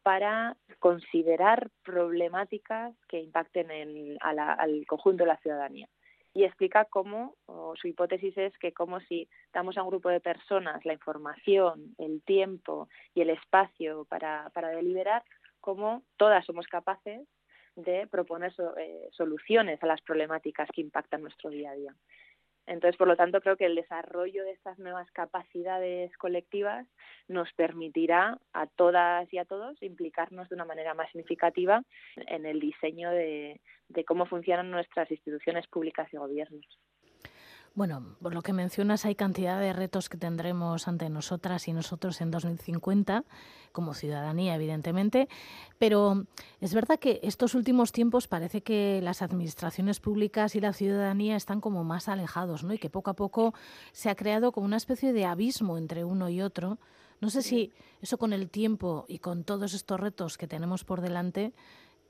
para 0.07 0.57
considerar 0.79 1.68
problemáticas 1.83 2.94
que 3.09 3.20
impacten 3.20 3.72
en, 3.72 4.16
al 4.20 4.87
conjunto 4.87 5.24
de 5.24 5.29
la 5.29 5.37
ciudadanía. 5.38 5.88
Y 6.37 6.44
explica 6.44 6.85
cómo, 6.85 7.35
su 7.81 7.88
hipótesis 7.88 8.37
es 8.37 8.53
que 8.59 8.70
como 8.70 9.01
si 9.01 9.27
damos 9.55 9.79
a 9.79 9.83
un 9.83 9.88
grupo 9.88 10.11
de 10.11 10.20
personas 10.20 10.85
la 10.85 10.92
información, 10.92 11.94
el 11.96 12.20
tiempo 12.25 12.90
y 13.14 13.22
el 13.22 13.31
espacio 13.31 14.05
para, 14.05 14.51
para 14.51 14.68
deliberar, 14.68 15.25
cómo 15.62 16.03
todas 16.18 16.44
somos 16.44 16.66
capaces 16.66 17.27
de 17.75 18.07
proponer 18.07 18.53
eh, 18.79 19.09
soluciones 19.12 19.83
a 19.83 19.87
las 19.87 20.03
problemáticas 20.03 20.68
que 20.75 20.83
impactan 20.83 21.22
nuestro 21.22 21.49
día 21.49 21.70
a 21.70 21.75
día. 21.75 21.94
Entonces, 22.66 22.96
por 22.96 23.09
lo 23.09 23.16
tanto, 23.16 23.40
creo 23.40 23.57
que 23.57 23.66
el 23.66 23.74
desarrollo 23.76 24.44
de 24.44 24.52
estas 24.52 24.79
nuevas 24.79 25.11
capacidades 25.12 26.16
colectivas 26.18 26.87
nos 27.29 27.52
permitirá 27.52 28.38
a 28.52 28.66
todas 28.66 29.33
y 29.33 29.38
a 29.38 29.44
todos 29.44 29.81
implicarnos 29.83 30.48
de 30.48 30.57
una 30.57 30.64
manera 30.64 30.94
más 30.94 31.11
significativa 31.11 31.83
en 32.16 32.46
el 32.46 32.61
diseño 32.61 33.11
de 33.11 33.61
cómo 34.07 34.26
funcionan 34.26 34.70
nuestras 34.70 35.11
instituciones 35.11 35.66
públicas 35.68 36.12
y 36.12 36.16
gobiernos. 36.16 36.66
Bueno, 37.77 38.17
por 38.23 38.33
lo 38.33 38.41
que 38.41 38.55
mencionas, 38.55 39.05
hay 39.05 39.15
cantidad 39.15 39.61
de 39.61 39.75
retos 39.75 40.09
que 40.09 40.17
tendremos 40.17 40.89
ante 40.89 41.11
nosotras 41.11 41.69
y 41.69 41.75
nosotros 41.75 42.23
en 42.23 42.31
2050, 42.31 43.23
como 43.71 43.93
ciudadanía, 43.93 44.55
evidentemente, 44.55 45.29
pero 45.77 46.25
es 46.62 46.73
verdad 46.73 46.99
que 46.99 47.21
estos 47.23 47.55
últimos 47.55 47.93
tiempos 47.93 48.29
parece 48.29 48.62
que 48.62 49.01
las 49.03 49.21
administraciones 49.21 50.01
públicas 50.01 50.57
y 50.57 50.61
la 50.61 50.73
ciudadanía 50.73 51.37
están 51.37 51.61
como 51.61 51.85
más 51.85 52.09
alejados, 52.09 52.65
¿no? 52.65 52.73
Y 52.73 52.79
que 52.79 52.89
poco 52.89 53.11
a 53.11 53.15
poco 53.15 53.53
se 53.93 54.09
ha 54.09 54.15
creado 54.15 54.53
como 54.53 54.65
una 54.65 54.79
especie 54.79 55.12
de 55.12 55.27
abismo 55.27 55.77
entre 55.77 56.03
uno 56.03 56.31
y 56.31 56.41
otro. 56.41 56.79
No 57.21 57.29
sé 57.29 57.43
si 57.43 57.75
eso 58.01 58.17
con 58.17 58.33
el 58.33 58.49
tiempo 58.49 59.05
y 59.07 59.19
con 59.19 59.45
todos 59.45 59.75
estos 59.75 60.01
retos 60.01 60.39
que 60.39 60.49
tenemos 60.49 60.85
por 60.85 61.03
delante 61.03 61.53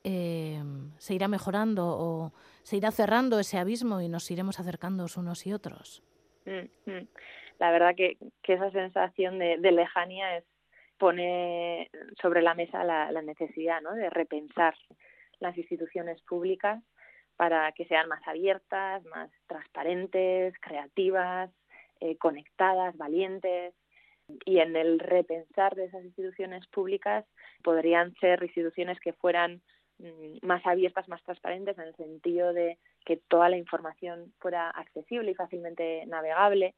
eh, 0.03 0.61
se 0.97 1.13
irá 1.13 1.27
mejorando 1.27 1.87
o 1.87 2.31
se 2.63 2.77
irá 2.77 2.91
cerrando 2.91 3.39
ese 3.39 3.57
abismo 3.57 4.01
y 4.01 4.09
nos 4.09 4.29
iremos 4.31 4.59
acercando 4.59 5.05
unos 5.17 5.45
y 5.47 5.53
otros. 5.53 6.03
Mm, 6.45 6.91
mm. 6.91 7.07
La 7.59 7.71
verdad 7.71 7.95
que, 7.95 8.17
esa 8.43 8.71
sensación 8.71 9.39
de, 9.39 9.57
lejanía 9.57 10.37
es 10.37 10.45
pone 10.97 11.89
sobre 12.19 12.41
la 12.41 12.55
mesa 12.55 12.83
la, 12.83 13.21
necesidad 13.21 13.81
¿no? 13.81 13.93
de 13.93 14.09
repensar 14.09 14.75
las 15.39 15.55
instituciones 15.57 16.21
públicas 16.23 16.81
para 17.35 17.71
que 17.73 17.85
sean 17.85 18.07
más 18.07 18.21
abiertas, 18.27 19.05
más 19.05 19.29
transparentes, 19.45 20.55
creativas, 20.59 21.51
eh, 21.99 22.17
conectadas, 22.17 22.97
valientes. 22.97 23.75
Y 24.43 24.59
en 24.59 24.75
el 24.75 24.99
repensar 24.99 25.75
de 25.75 25.85
esas 25.85 26.03
instituciones 26.03 26.65
públicas 26.67 27.25
podrían 27.63 28.13
ser 28.15 28.43
instituciones 28.43 28.99
que 28.99 29.13
fueran 29.13 29.61
más 30.41 30.65
abiertas, 30.65 31.07
más 31.09 31.23
transparentes, 31.23 31.77
en 31.77 31.85
el 31.85 31.95
sentido 31.95 32.53
de 32.53 32.77
que 33.05 33.17
toda 33.17 33.49
la 33.49 33.57
información 33.57 34.33
fuera 34.39 34.69
accesible 34.69 35.31
y 35.31 35.35
fácilmente 35.35 36.05
navegable, 36.05 36.75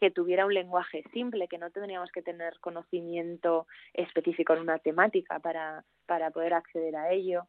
que 0.00 0.10
tuviera 0.10 0.46
un 0.46 0.54
lenguaje 0.54 1.04
simple, 1.12 1.46
que 1.46 1.58
no 1.58 1.70
tendríamos 1.70 2.10
que 2.10 2.22
tener 2.22 2.58
conocimiento 2.60 3.66
específico 3.92 4.54
en 4.54 4.60
una 4.60 4.78
temática 4.78 5.38
para, 5.40 5.84
para 6.06 6.30
poder 6.30 6.54
acceder 6.54 6.96
a 6.96 7.10
ello. 7.12 7.42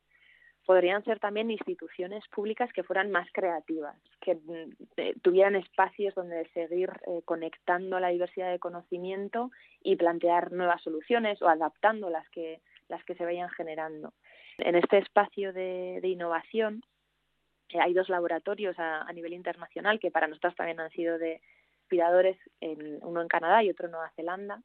Podrían 0.65 1.03
ser 1.05 1.19
también 1.19 1.49
instituciones 1.49 2.27
públicas 2.27 2.71
que 2.73 2.83
fueran 2.83 3.09
más 3.09 3.27
creativas, 3.31 3.97
que 4.19 4.35
mm, 4.35 4.71
eh, 4.97 5.15
tuvieran 5.21 5.55
espacios 5.55 6.13
donde 6.13 6.45
seguir 6.49 6.91
eh, 7.07 7.21
conectando 7.23 7.99
la 7.99 8.09
diversidad 8.09 8.51
de 8.51 8.59
conocimiento 8.59 9.49
y 9.81 9.95
plantear 9.95 10.51
nuevas 10.51 10.81
soluciones 10.83 11.41
o 11.41 11.47
adaptando 11.47 12.09
las 12.09 12.29
que, 12.29 12.59
las 12.89 13.03
que 13.05 13.15
se 13.15 13.23
vayan 13.23 13.49
generando. 13.49 14.13
En 14.57 14.75
este 14.75 14.97
espacio 14.97 15.53
de, 15.53 15.99
innovación 16.03 16.83
eh, 17.69 17.79
hay 17.81 17.93
dos 17.93 18.09
laboratorios 18.09 18.77
a, 18.79 19.11
nivel 19.13 19.33
internacional 19.33 19.99
que 19.99 20.11
para 20.11 20.27
nosotros 20.27 20.55
también 20.55 20.79
han 20.79 20.91
sido 20.91 21.17
de 21.17 21.41
inspiradores, 21.81 22.37
uno 23.01 23.21
en 23.21 23.27
Canadá 23.27 23.63
y 23.63 23.69
otro 23.69 23.87
en 23.87 23.91
Nueva 23.91 24.11
Zelanda. 24.15 24.61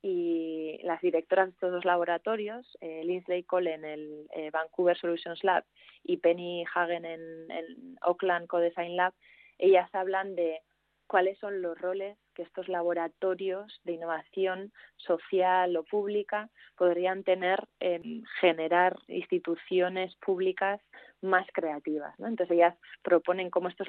Y 0.00 0.78
las 0.84 1.00
directoras 1.00 1.46
de 1.46 1.52
estos 1.52 1.72
dos 1.72 1.84
laboratorios, 1.84 2.78
eh, 2.80 3.02
Lindsay 3.04 3.42
Cole 3.42 3.74
en 3.74 3.84
el 3.84 4.26
eh, 4.30 4.50
Vancouver 4.50 4.96
Solutions 4.96 5.42
Lab 5.42 5.64
y 6.04 6.18
Penny 6.18 6.64
Hagen 6.72 7.04
en 7.04 7.50
el 7.50 7.96
Auckland 8.02 8.46
Co-Design 8.46 8.96
Lab, 8.96 9.12
ellas 9.58 9.92
hablan 9.92 10.36
de 10.36 10.60
cuáles 11.08 11.36
son 11.38 11.62
los 11.62 11.80
roles 11.80 12.16
que 12.38 12.44
estos 12.44 12.68
laboratorios 12.68 13.80
de 13.82 13.94
innovación 13.94 14.72
social 14.96 15.76
o 15.76 15.82
pública 15.82 16.48
podrían 16.76 17.24
tener 17.24 17.66
en 17.80 18.24
generar 18.40 18.96
instituciones 19.08 20.14
públicas 20.24 20.80
más 21.20 21.48
creativas. 21.52 22.14
Entonces 22.20 22.52
ellas 22.52 22.76
proponen 23.02 23.50
cómo 23.50 23.68
estos 23.68 23.88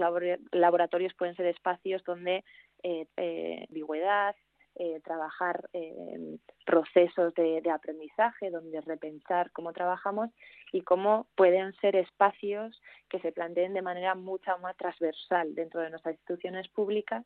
laboratorios 0.52 1.14
pueden 1.14 1.36
ser 1.36 1.46
espacios 1.46 2.04
donde 2.06 2.44
eh, 2.82 3.06
eh, 3.18 3.66
ambigüedad, 3.70 4.36
eh, 4.82 5.00
trabajar 5.04 5.70
en 5.74 6.40
procesos 6.66 7.34
de, 7.36 7.62
aprendizaje, 7.70 8.50
donde 8.50 8.82
repensar 8.82 9.52
cómo 9.52 9.74
trabajamos 9.74 10.32
y 10.72 10.82
cómo 10.82 11.28
pueden 11.36 11.74
ser 11.82 11.96
espacios 11.98 12.82
que 13.10 13.20
se 13.20 13.32
planteen 13.32 13.74
de 13.74 13.84
manera 13.84 14.16
mucho 14.16 14.58
más 14.60 14.76
transversal 14.78 15.54
dentro 15.54 15.82
de 15.82 15.92
nuestras 15.92 16.16
instituciones 16.16 16.68
públicas 16.70 17.26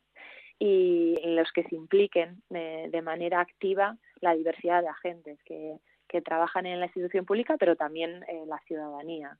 y 0.58 1.14
en 1.22 1.36
los 1.36 1.50
que 1.52 1.64
se 1.64 1.74
impliquen 1.74 2.42
de 2.48 3.02
manera 3.02 3.40
activa 3.40 3.96
la 4.20 4.34
diversidad 4.34 4.82
de 4.82 4.88
agentes 4.88 5.42
que, 5.44 5.78
que 6.08 6.22
trabajan 6.22 6.66
en 6.66 6.80
la 6.80 6.86
institución 6.86 7.24
pública, 7.24 7.56
pero 7.58 7.76
también 7.76 8.24
en 8.28 8.48
la 8.48 8.58
ciudadanía. 8.66 9.36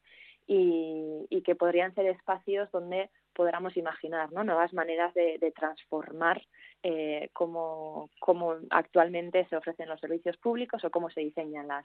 Y, 0.46 1.27
y, 1.31 1.40
que 1.40 1.55
podrían 1.55 1.94
ser 1.94 2.05
espacios 2.05 2.70
donde 2.70 3.09
podamos 3.35 3.77
imaginar 3.77 4.33
¿no? 4.33 4.44
nuevas 4.44 4.72
maneras 4.72 5.12
de, 5.14 5.53
transformar 5.55 6.40
eh, 6.83 7.29
cómo, 7.33 8.09
actualmente 8.70 9.46
se 9.48 9.57
ofrecen 9.57 9.88
los 9.88 10.00
servicios 10.00 10.37
públicos 10.38 10.83
o 10.85 10.90
cómo 10.90 11.11
se 11.11 11.20
diseñan 11.20 11.68
las, 11.68 11.85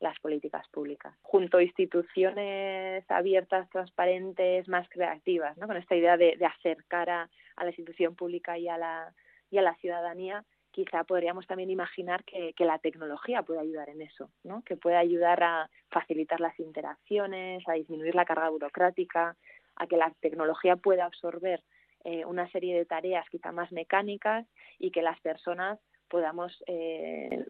las 0.00 0.18
políticas 0.20 0.66
públicas. 0.68 1.14
Junto 1.22 1.58
a 1.58 1.62
instituciones 1.62 3.04
abiertas, 3.10 3.68
transparentes, 3.70 4.68
más 4.68 4.88
creativas, 4.88 5.56
¿no? 5.58 5.66
con 5.66 5.76
esta 5.76 5.96
idea 5.96 6.16
de, 6.16 6.38
acercar 6.44 7.10
a, 7.10 7.30
la 7.62 7.70
institución 7.70 8.16
pública 8.16 8.58
y 8.58 8.68
a 8.68 8.76
la, 8.76 9.14
y 9.50 9.58
a 9.58 9.62
la 9.62 9.76
ciudadanía, 9.76 10.44
quizá 10.72 11.04
podríamos 11.04 11.46
también 11.46 11.70
imaginar 11.70 12.24
que, 12.24 12.52
que, 12.54 12.64
la 12.64 12.78
tecnología 12.80 13.42
puede 13.42 13.60
ayudar 13.60 13.90
en 13.90 14.02
eso, 14.02 14.30
¿no? 14.42 14.62
que 14.62 14.76
puede 14.76 14.96
ayudar 14.96 15.42
a 15.44 15.70
facilitar 15.90 16.40
las 16.40 16.58
interacciones, 16.58 17.62
a 17.68 17.74
disminuir 17.74 18.16
la 18.16 18.24
carga 18.24 18.48
burocrática, 18.48 19.36
a 19.76 19.86
que 19.86 19.96
la 19.96 20.10
tecnología 20.20 20.74
pueda 20.74 21.04
absorber 21.04 21.62
eh, 22.04 22.24
una 22.26 22.50
serie 22.50 22.76
de 22.76 22.84
tareas 22.84 23.24
quizá 23.30 23.50
más 23.50 23.72
mecánicas 23.72 24.46
y 24.78 24.90
que 24.90 25.00
las 25.00 25.18
personas 25.20 25.78
podamos 26.08 26.62
eh, 26.66 27.44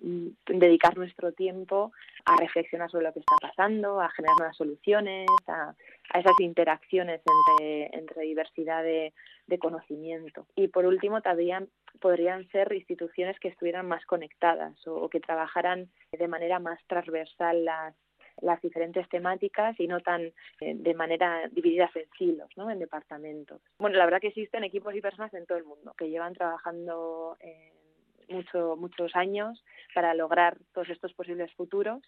dedicar 0.47 0.97
nuestro 0.97 1.33
tiempo 1.33 1.93
a 2.25 2.37
reflexionar 2.37 2.91
sobre 2.91 3.05
lo 3.05 3.13
que 3.13 3.21
está 3.21 3.37
pasando, 3.41 4.01
a 4.01 4.11
generar 4.11 4.37
nuevas 4.39 4.57
soluciones, 4.57 5.27
a, 5.47 5.75
esas 6.15 6.41
interacciones 6.41 7.21
entre, 7.61 8.23
diversidad 8.23 8.83
de, 8.83 9.13
conocimiento. 9.61 10.47
Y 10.57 10.69
por 10.69 10.85
último, 10.85 11.21
también 11.21 11.69
podrían 12.01 12.49
ser 12.49 12.73
instituciones 12.73 13.39
que 13.39 13.49
estuvieran 13.49 13.87
más 13.87 14.05
conectadas 14.05 14.75
o 14.87 15.09
que 15.09 15.21
trabajaran 15.21 15.89
de 16.11 16.29
manera 16.29 16.59
más 16.59 16.81
transversal 16.89 17.65
las, 17.65 17.95
las 18.41 18.61
diferentes 18.61 19.09
temáticas 19.09 19.79
y 19.79 19.87
no 19.87 20.01
tan 20.01 20.23
eh, 20.61 20.75
de 20.75 20.95
manera 20.95 21.49
divididas 21.53 21.95
en 21.97 22.07
silos, 22.19 22.49
¿no? 22.57 22.71
en 22.71 22.79
departamentos. 22.79 23.61
Bueno, 23.79 23.97
la 23.97 24.05
verdad 24.05 24.21
que 24.21 24.29
existen 24.29 24.65
equipos 24.65 24.95
y 24.95 25.01
personas 25.01 25.33
en 25.35 25.47
todo 25.47 25.59
el 25.59 25.65
mundo 25.65 25.95
que 25.97 26.11
llevan 26.11 26.35
trabajando 26.35 27.37
mucho, 28.29 28.77
muchos 28.77 29.15
años 29.15 29.65
para 29.95 30.15
lograr 30.15 30.59
todos 30.73 30.89
estos 30.91 31.13
posibles 31.15 31.53
futuros 31.55 32.03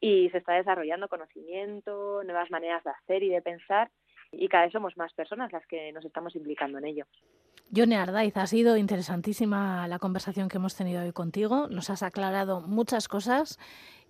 y 0.00 0.28
se 0.30 0.38
está 0.38 0.54
desarrollando 0.54 1.08
conocimiento, 1.08 2.22
nuevas 2.24 2.50
maneras 2.50 2.82
de 2.84 2.90
hacer 2.90 3.22
y 3.22 3.28
de 3.28 3.42
pensar 3.42 3.90
y 4.32 4.48
cada 4.48 4.64
vez 4.64 4.72
somos 4.72 4.96
más 4.96 5.12
personas 5.12 5.52
las 5.52 5.66
que 5.66 5.92
nos 5.92 6.04
estamos 6.04 6.34
implicando 6.34 6.78
en 6.78 6.86
ello. 6.86 7.06
Johnny 7.74 7.94
Ardaiz, 7.94 8.36
ha 8.36 8.46
sido 8.46 8.76
interesantísima 8.76 9.88
la 9.88 9.98
conversación 9.98 10.48
que 10.48 10.58
hemos 10.58 10.74
tenido 10.74 11.02
hoy 11.02 11.12
contigo. 11.12 11.68
Nos 11.68 11.88
has 11.88 12.02
aclarado 12.02 12.60
muchas 12.60 13.08
cosas 13.08 13.58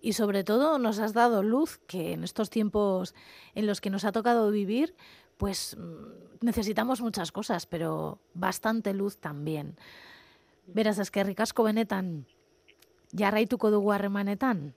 y 0.01 0.13
sobre 0.13 0.43
todo 0.43 0.79
nos 0.79 0.99
has 0.99 1.13
dado 1.13 1.43
luz 1.43 1.77
que 1.87 2.13
en 2.13 2.23
estos 2.23 2.49
tiempos 2.49 3.15
en 3.55 3.67
los 3.67 3.79
que 3.79 3.89
nos 3.89 4.03
ha 4.03 4.11
tocado 4.11 4.51
vivir, 4.51 4.95
pues 5.37 5.77
mm, 5.77 6.45
necesitamos 6.45 7.01
muchas 7.01 7.31
cosas, 7.31 7.65
pero 7.65 8.19
bastante 8.33 8.93
luz 8.93 9.17
también. 9.19 9.77
Beraz, 10.67 10.99
eskerrik 10.99 11.39
asko 11.43 11.63
benetan, 11.63 12.25
jarraituko 13.17 13.71
dugu 13.71 13.91
harremanetan. 13.91 14.73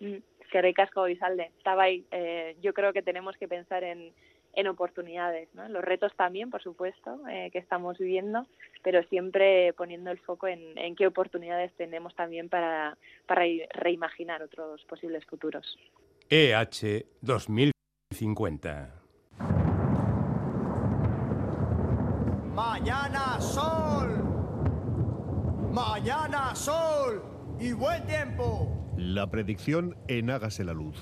Mm, 0.00 0.20
eskerrik 0.44 0.78
asko 0.84 1.06
izalde. 1.08 1.50
Eta 1.60 1.74
bai, 1.74 2.04
eh, 2.10 2.56
yo 2.62 2.74
creo 2.74 2.92
que 2.92 3.02
tenemos 3.02 3.36
que 3.36 3.48
pensar 3.48 3.84
en, 3.84 4.12
en 4.54 4.66
oportunidades, 4.66 5.48
¿no? 5.54 5.68
Los 5.68 5.82
retos 5.84 6.12
también, 6.16 6.50
por 6.50 6.62
supuesto, 6.62 7.20
eh, 7.28 7.50
que 7.52 7.58
estamos 7.58 7.98
viviendo, 7.98 8.46
pero 8.82 9.02
siempre 9.04 9.72
poniendo 9.74 10.10
el 10.10 10.18
foco 10.18 10.46
en, 10.46 10.76
en 10.76 10.96
qué 10.96 11.06
oportunidades 11.06 11.72
tenemos 11.76 12.14
también 12.14 12.48
para, 12.48 12.96
para 13.26 13.44
reimaginar 13.74 14.42
otros 14.42 14.84
posibles 14.84 15.24
futuros. 15.26 15.78
EH 16.28 17.06
2050. 17.22 18.94
Mañana. 22.54 23.29
Mañana 25.72 26.52
sol 26.56 27.22
y 27.60 27.72
buen 27.72 28.04
tiempo. 28.04 28.92
La 28.96 29.30
predicción 29.30 29.96
en 30.08 30.28
Hágase 30.28 30.64
la 30.64 30.72
Luz. 30.72 30.96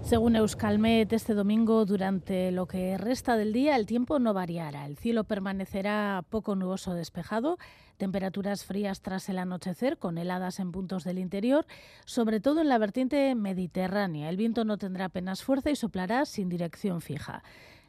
Según 0.00 0.34
Euskalmet, 0.34 1.12
este 1.12 1.34
domingo, 1.34 1.84
durante 1.84 2.50
lo 2.50 2.66
que 2.66 2.96
resta 2.96 3.36
del 3.36 3.52
día, 3.52 3.76
el 3.76 3.84
tiempo 3.84 4.18
no 4.18 4.32
variará. 4.32 4.86
El 4.86 4.96
cielo 4.96 5.24
permanecerá 5.24 6.24
poco 6.30 6.56
nuboso 6.56 6.94
despejado, 6.94 7.58
temperaturas 7.98 8.64
frías 8.64 9.02
tras 9.02 9.28
el 9.28 9.38
anochecer, 9.38 9.98
con 9.98 10.16
heladas 10.16 10.60
en 10.60 10.72
puntos 10.72 11.04
del 11.04 11.18
interior, 11.18 11.66
sobre 12.06 12.40
todo 12.40 12.62
en 12.62 12.70
la 12.70 12.78
vertiente 12.78 13.34
mediterránea. 13.34 14.30
El 14.30 14.38
viento 14.38 14.64
no 14.64 14.78
tendrá 14.78 15.06
apenas 15.06 15.44
fuerza 15.44 15.70
y 15.70 15.76
soplará 15.76 16.24
sin 16.24 16.48
dirección 16.48 17.02
fija. 17.02 17.42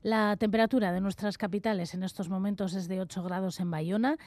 La 0.04 0.36
temperatura 0.36 0.92
de 0.92 1.00
nuestras 1.00 1.38
capitales 1.38 1.94
en 1.94 2.04
estos 2.04 2.28
momentos 2.28 2.74
es 2.74 2.90
de 2.90 3.00
8 3.00 3.24
grados 3.24 3.62
en 3.62 3.72
Bayona, 3.72 4.18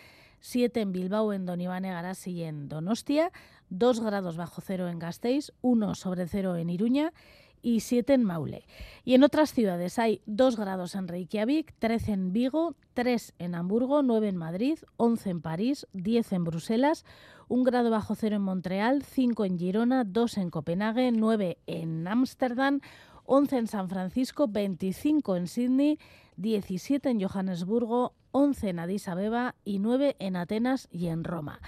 7 0.40 0.80
en 0.80 0.90
Bilbao, 0.90 1.34
en 1.34 1.44
Donibane, 1.44 1.90
Garasi 1.90 2.30
y 2.30 2.44
en 2.44 2.70
Donostia, 2.70 3.30
2 3.68 4.00
grados 4.00 4.38
bajo 4.38 4.62
cero 4.62 4.88
en 4.88 4.98
Gasteiz, 4.98 5.52
1 5.60 5.94
sobre 5.94 6.26
cero 6.28 6.56
en 6.56 6.70
Iruña 6.70 7.12
y 7.60 7.80
7 7.80 8.14
en 8.14 8.24
Maule. 8.24 8.64
Y 9.04 9.12
en 9.16 9.22
otras 9.22 9.52
ciudades 9.52 9.98
hay 9.98 10.22
2 10.24 10.56
grados 10.56 10.94
en 10.94 11.08
Reykjavik, 11.08 11.74
13 11.78 12.12
en 12.12 12.32
Vigo, 12.32 12.74
3 12.94 13.34
en 13.38 13.54
Hamburgo, 13.54 14.02
9 14.02 14.28
en 14.28 14.36
Madrid, 14.38 14.78
11 14.96 15.28
en 15.28 15.42
París, 15.42 15.86
10 15.92 16.32
en 16.32 16.44
Bruselas, 16.44 17.04
1 17.48 17.64
grado 17.64 17.90
bajo 17.90 18.14
cero 18.14 18.36
en 18.36 18.42
Montreal, 18.42 19.02
5 19.02 19.44
en 19.44 19.58
Girona, 19.58 20.04
2 20.04 20.38
en 20.38 20.48
Copenhague, 20.48 21.12
9 21.12 21.58
en 21.66 22.08
Ámsterdam, 22.08 22.80
11 23.26 23.58
en 23.58 23.66
San 23.66 23.88
Francisco, 23.88 24.48
25 24.48 25.36
en 25.36 25.46
Sydney, 25.46 25.98
17 26.36 27.10
en 27.10 27.20
Johannesburgo, 27.20 28.14
11 28.32 28.68
en 28.68 28.78
Addis 28.78 29.08
Abeba 29.08 29.54
y 29.64 29.78
9 29.78 30.16
en 30.18 30.36
Atenas 30.36 30.88
y 30.90 31.06
en 31.08 31.24
Roma. 31.24 31.60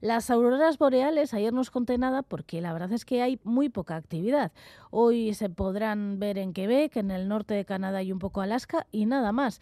Las 0.00 0.30
auroras 0.30 0.78
boreales, 0.78 1.34
ayer 1.34 1.52
nos 1.52 1.70
conté 1.70 1.98
nada 1.98 2.22
porque 2.22 2.62
la 2.62 2.72
verdad 2.72 2.92
es 2.92 3.04
que 3.04 3.20
hay 3.20 3.38
muy 3.44 3.68
poca 3.68 3.96
actividad. 3.96 4.50
Hoy 4.90 5.34
se 5.34 5.50
podrán 5.50 6.18
ver 6.18 6.38
en 6.38 6.54
Quebec, 6.54 6.96
en 6.96 7.10
el 7.10 7.28
norte 7.28 7.52
de 7.52 7.66
Canadá 7.66 8.02
y 8.02 8.10
un 8.10 8.18
poco 8.18 8.40
Alaska 8.40 8.86
y 8.90 9.04
nada 9.04 9.32
más 9.32 9.60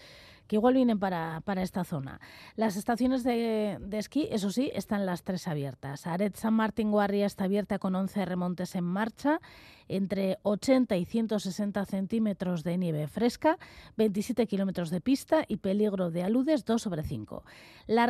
que 0.49 0.57
igual 0.57 0.75
vienen 0.75 0.99
para, 0.99 1.43
para 1.43 1.63
esta 1.63 1.85
zona. 1.85 2.21
Las 2.57 2.77
estaciones 2.77 3.23
de, 3.23 3.79
de, 3.81 3.99
esquí, 3.99 4.27
eso 4.31 4.51
sí, 4.51 4.71
están 4.75 5.07
las 5.07 5.23
tres 5.23 5.47
abiertas. 5.47 6.07
Aret 6.07 6.35
San 6.35 6.55
Martín 6.55 6.91
Guarria 6.91 7.27
está 7.27 7.45
abierta 7.45 7.79
con 7.79 7.95
11 7.95 8.25
remontes 8.25 8.75
en 8.75 8.85
marcha, 8.85 9.41
entre 9.89 10.39
80 10.43 10.97
y 10.97 11.05
160 11.05 11.85
centímetros 11.85 12.65
de 12.65 12.79
nieve 12.79 13.07
fresca, 13.07 13.59
27 13.97 14.47
kilómetros 14.47 14.91
de 14.91 15.01
pista 15.01 15.45
y 15.47 15.59
peligro 15.59 16.11
de 16.11 16.23
aludes 16.23 16.65
2 16.65 16.81
sobre 16.81 17.03
5. 17.03 17.45
La 17.87 18.07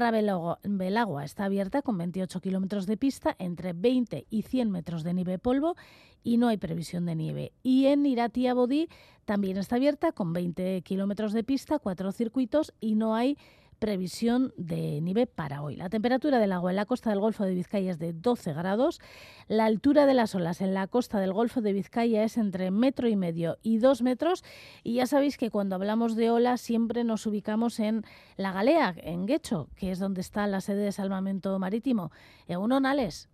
Belagua 0.63 1.25
está 1.25 1.45
abierta 1.45 1.83
con 1.83 1.99
28 1.99 2.41
kilómetros 2.41 2.87
de 2.87 2.97
pista, 2.97 3.35
entre 3.39 3.73
20 3.73 4.27
y 4.31 4.43
100 4.43 4.71
metros 4.71 5.03
de 5.03 5.15
nieve 5.15 5.39
polvo 5.39 5.77
y 6.23 6.37
no 6.37 6.49
hay 6.49 6.57
previsión 6.57 7.07
de 7.07 7.15
nieve. 7.15 7.53
Y 7.63 7.87
en 7.87 8.05
Irati 8.07 8.47
Abodí 8.47 8.89
también 9.29 9.59
está 9.59 9.77
abierta 9.77 10.13
con 10.13 10.33
20 10.33 10.81
kilómetros 10.81 11.35
de 11.35 11.45
pista, 11.45 11.79
cuatro 11.79 12.13
circuitos 12.13 12.73
y 12.81 12.95
no 12.95 13.15
hay 13.15 13.37
previsión 13.79 14.55
de 14.57 15.03
nieve 15.03 15.27
para 15.27 15.61
hoy. 15.61 15.77
La 15.77 15.91
temperatura 15.91 16.39
del 16.39 16.51
agua 16.51 16.71
en 16.71 16.77
la 16.77 16.87
costa 16.87 17.11
del 17.11 17.21
Golfo 17.21 17.45
de 17.45 17.53
Vizcaya 17.53 17.91
es 17.91 17.99
de 17.99 18.15
12 18.15 18.55
grados. 18.55 19.03
La 19.47 19.67
altura 19.67 20.07
de 20.07 20.15
las 20.15 20.35
olas 20.35 20.63
en 20.63 20.73
la 20.73 20.87
costa 20.87 21.21
del 21.21 21.35
Golfo 21.35 21.61
de 21.61 21.75
Vizcaya 21.75 22.25
es 22.25 22.39
entre 22.39 22.71
metro 22.71 23.07
y 23.07 23.17
medio 23.17 23.59
y 23.63 23.77
dos 23.77 24.01
metros. 24.01 24.45
Y 24.83 24.95
ya 24.95 25.05
sabéis 25.05 25.37
que 25.37 25.51
cuando 25.51 25.75
hablamos 25.75 26.17
de 26.17 26.31
olas 26.31 26.63
siempre 26.63 27.05
nos 27.05 27.27
ubicamos 27.27 27.81
en 27.81 28.05
la 28.39 28.53
Galea, 28.53 28.95
en 28.97 29.27
Guecho, 29.27 29.69
que 29.77 29.91
es 29.91 29.99
donde 29.99 30.23
está 30.23 30.47
la 30.47 30.63
sede 30.63 30.85
de 30.85 30.93
salvamento 30.93 31.59
marítimo. 31.59 32.13
Egunon, 32.47 32.87
Ales. 32.87 33.29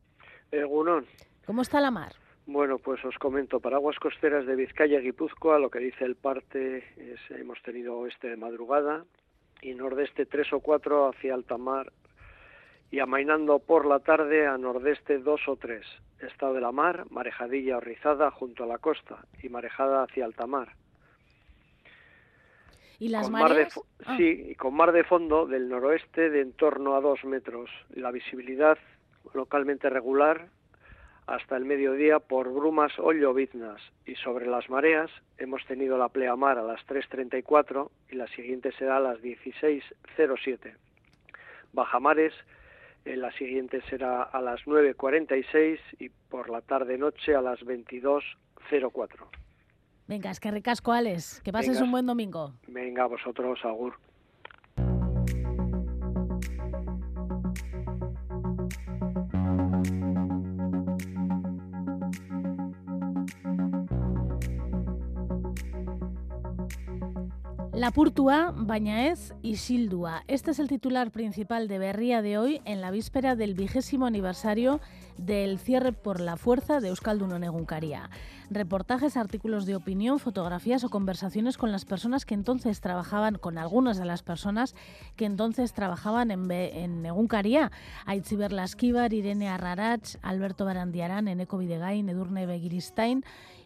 Egunon. 0.50 1.07
¿Cómo 1.46 1.62
está 1.62 1.80
la 1.80 1.92
mar? 1.92 2.23
Bueno, 2.46 2.78
pues 2.78 3.02
os 3.04 3.16
comento, 3.18 3.59
para 3.61 3.76
aguas 3.76 3.98
costeras 3.98 4.44
de 4.46 4.54
Vizcaya 4.54 5.00
y 5.00 5.04
Guipúzcoa, 5.04 5.59
lo 5.59 5.70
que 5.70 5.78
dice 5.78 6.04
el 6.04 6.14
parte 6.14 6.85
es 6.98 7.20
hemos 7.30 7.61
tenido 7.62 7.96
oeste 7.96 8.28
de 8.28 8.37
madrugada, 8.37 9.04
y 9.62 9.74
nordeste 9.74 10.26
3 10.26 10.52
o 10.52 10.61
4 10.61 11.09
hacia 11.09 11.35
alta 11.35 11.57
mar 11.57 11.90
y 12.90 13.00
amainando 13.00 13.59
por 13.59 13.87
la 13.87 14.00
tarde 14.00 14.46
a 14.46 14.59
nordeste 14.59 15.18
2 15.18 15.48
o 15.48 15.57
3. 15.57 15.85
Estado 16.20 16.54
de 16.54 16.61
la 16.61 16.70
mar, 16.70 17.07
marejadilla 17.11 17.78
o 17.78 17.80
rizada 17.80 18.30
junto 18.30 18.64
a 18.64 18.66
la 18.66 18.78
costa 18.78 19.24
y 19.42 19.48
marejada 19.48 20.02
hacia 20.02 20.26
alta 20.26 20.46
mar. 20.46 20.68
¿Y 22.98 23.09
las 23.09 23.24
con 23.24 23.33
mareas? 23.33 23.76
Mar 23.76 23.85
de, 23.85 24.04
ah. 24.07 24.16
Sí, 24.16 24.50
y 24.50 24.54
con 24.54 24.74
mar 24.74 24.92
de 24.92 25.04
fondo 25.04 25.46
del 25.46 25.68
noroeste 25.68 26.30
de 26.30 26.42
en 26.42 26.52
torno 26.52 26.94
a 26.94 27.00
2 27.00 27.24
metros. 27.24 27.70
La 27.90 28.11
visibilidad 28.11 28.78
localmente 29.33 29.90
regular 29.90 30.48
hasta 31.26 31.56
el 31.56 31.64
mediodía 31.64 32.18
por 32.18 32.52
brumas 32.52 32.92
o 32.98 33.12
lloviznas 33.12 33.80
y 34.06 34.14
sobre 34.16 34.46
las 34.46 34.68
mareas 34.68 35.10
hemos 35.38 35.64
tenido 35.66 35.96
la 35.96 36.08
pleamar 36.08 36.58
a 36.58 36.62
las 36.62 36.80
3.34 36.87 37.90
y 38.10 38.16
la 38.16 38.26
siguiente 38.28 38.72
será 38.72 38.98
a 38.98 39.00
las 39.00 39.18
16.07. 39.20 40.74
Bajamares, 41.72 42.34
eh, 43.04 43.16
la 43.16 43.32
siguiente 43.32 43.80
será 43.88 44.22
a 44.22 44.40
las 44.40 44.60
9.46 44.66 45.78
y 45.98 46.08
por 46.08 46.50
la 46.50 46.60
tarde-noche 46.60 47.34
a 47.34 47.40
las 47.40 47.60
22.04. 47.60 49.26
Venga, 50.06 50.30
es 50.30 50.38
que 50.38 50.50
ricasco, 50.50 50.92
Alex. 50.92 51.40
Que 51.42 51.52
pases 51.52 51.76
Venga, 51.76 51.84
un 51.84 51.90
buen 51.90 52.06
domingo. 52.06 52.52
Venga, 52.66 53.06
vosotros, 53.06 53.64
Agur. 53.64 53.94
Lapurtua, 67.76 68.52
baina 68.54 69.08
ez 69.08 69.34
Isildua. 69.42 70.22
Este 70.28 70.52
es 70.52 70.60
el 70.60 70.68
titular 70.68 71.10
principal 71.10 71.66
de 71.66 71.80
Berría 71.80 72.22
de 72.22 72.38
hoy 72.38 72.60
en 72.64 72.80
la 72.80 72.92
víspera 72.92 73.34
del 73.34 73.54
vigésimo 73.54 74.06
aniversario 74.06 74.80
del 75.18 75.58
cierre 75.58 75.92
por 75.92 76.20
la 76.20 76.37
fuerza 76.37 76.78
de 76.78 76.88
Euskaldun 76.90 77.42
Egunkaria. 77.42 78.10
Reportajes, 78.48 79.16
artículos 79.16 79.66
de 79.66 79.74
opinión, 79.74 80.20
fotografías 80.20 80.84
o 80.84 80.88
conversaciones 80.88 81.58
con 81.58 81.72
las 81.72 81.84
personas 81.84 82.24
que 82.24 82.34
entonces 82.34 82.80
trabajaban, 82.80 83.38
con 83.38 83.58
algunas 83.58 83.98
de 83.98 84.04
las 84.04 84.22
personas 84.22 84.76
que 85.16 85.24
entonces 85.24 85.72
trabajaban 85.72 86.30
en, 86.30 86.48
en 86.52 87.04
Egunkaria. 87.04 87.72
Aitziber 88.06 88.52
Irene 89.12 89.48
Arrarach, 89.48 90.16
Alberto 90.22 90.64
Barandiarán, 90.64 91.26
Eneco 91.26 91.58
Videgain, 91.58 92.08
Edurne 92.08 92.46
Begiristain 92.46 93.24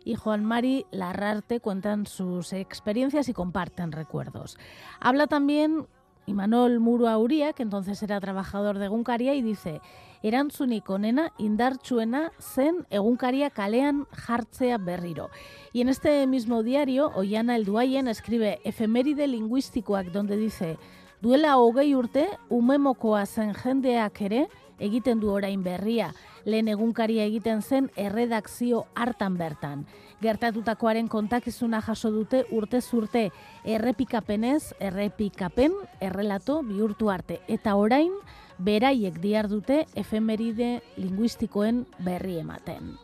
y 0.08 0.14
Juan 0.14 0.42
Mari 0.42 0.86
Larrarte 0.90 1.60
cuentan 1.60 2.06
sus 2.06 2.54
experiencias 2.54 3.28
y 3.28 3.34
comparten 3.34 3.92
recuerdos. 3.92 4.56
Habla 5.00 5.26
también 5.26 5.86
Imanol 6.24 6.80
Muro 6.80 7.08
Auría, 7.08 7.52
que 7.52 7.62
entonces 7.62 8.02
era 8.02 8.18
trabajador 8.18 8.78
de 8.78 8.86
Egunkaria, 8.86 9.34
y 9.34 9.42
dice, 9.42 9.82
erantzunik 10.22 10.88
onena 10.88 11.34
indartsuena 11.36 12.32
zen 12.40 12.86
egunkaria 12.88 13.50
kalean 13.50 14.06
jartzea 14.12 14.78
berriro. 14.78 15.28
Y 15.74 15.82
en 15.82 15.90
este 15.90 16.26
mismo 16.26 16.62
diario, 16.62 17.12
Ollana 17.14 17.56
Elduayen 17.56 18.08
escribe 18.08 18.60
efeméride 18.64 19.26
lingüísticoak 19.26 20.06
donde 20.06 20.38
dice, 20.38 20.78
duela 21.20 21.58
hogei 21.58 21.94
urte, 21.94 22.28
umemokoa 22.48 23.26
zen 23.26 23.52
jendeak 23.52 24.22
ere, 24.22 24.48
egiten 24.78 25.20
du 25.20 25.30
orain 25.30 25.62
berria, 25.62 26.14
lehen 26.48 26.68
egunkaria 26.72 27.26
egiten 27.28 27.60
zen 27.62 27.90
erredakzio 27.96 28.86
hartan 28.96 29.36
bertan. 29.38 29.84
Gertatutakoaren 30.22 31.08
kontakizuna 31.12 31.82
jaso 31.84 32.10
dute 32.10 32.44
urte 32.50 32.80
zurte 32.80 33.28
errepikapenez, 33.64 34.74
errepikapen, 34.80 35.74
errelato 36.00 36.62
bihurtu 36.64 37.10
arte. 37.12 37.40
Eta 37.48 37.76
orain, 37.76 38.14
beraiek 38.58 39.20
diar 39.20 39.48
dute 39.52 39.84
efemeride 39.94 40.78
linguistikoen 40.96 41.84
berri 41.98 42.38
ematen. 42.40 42.96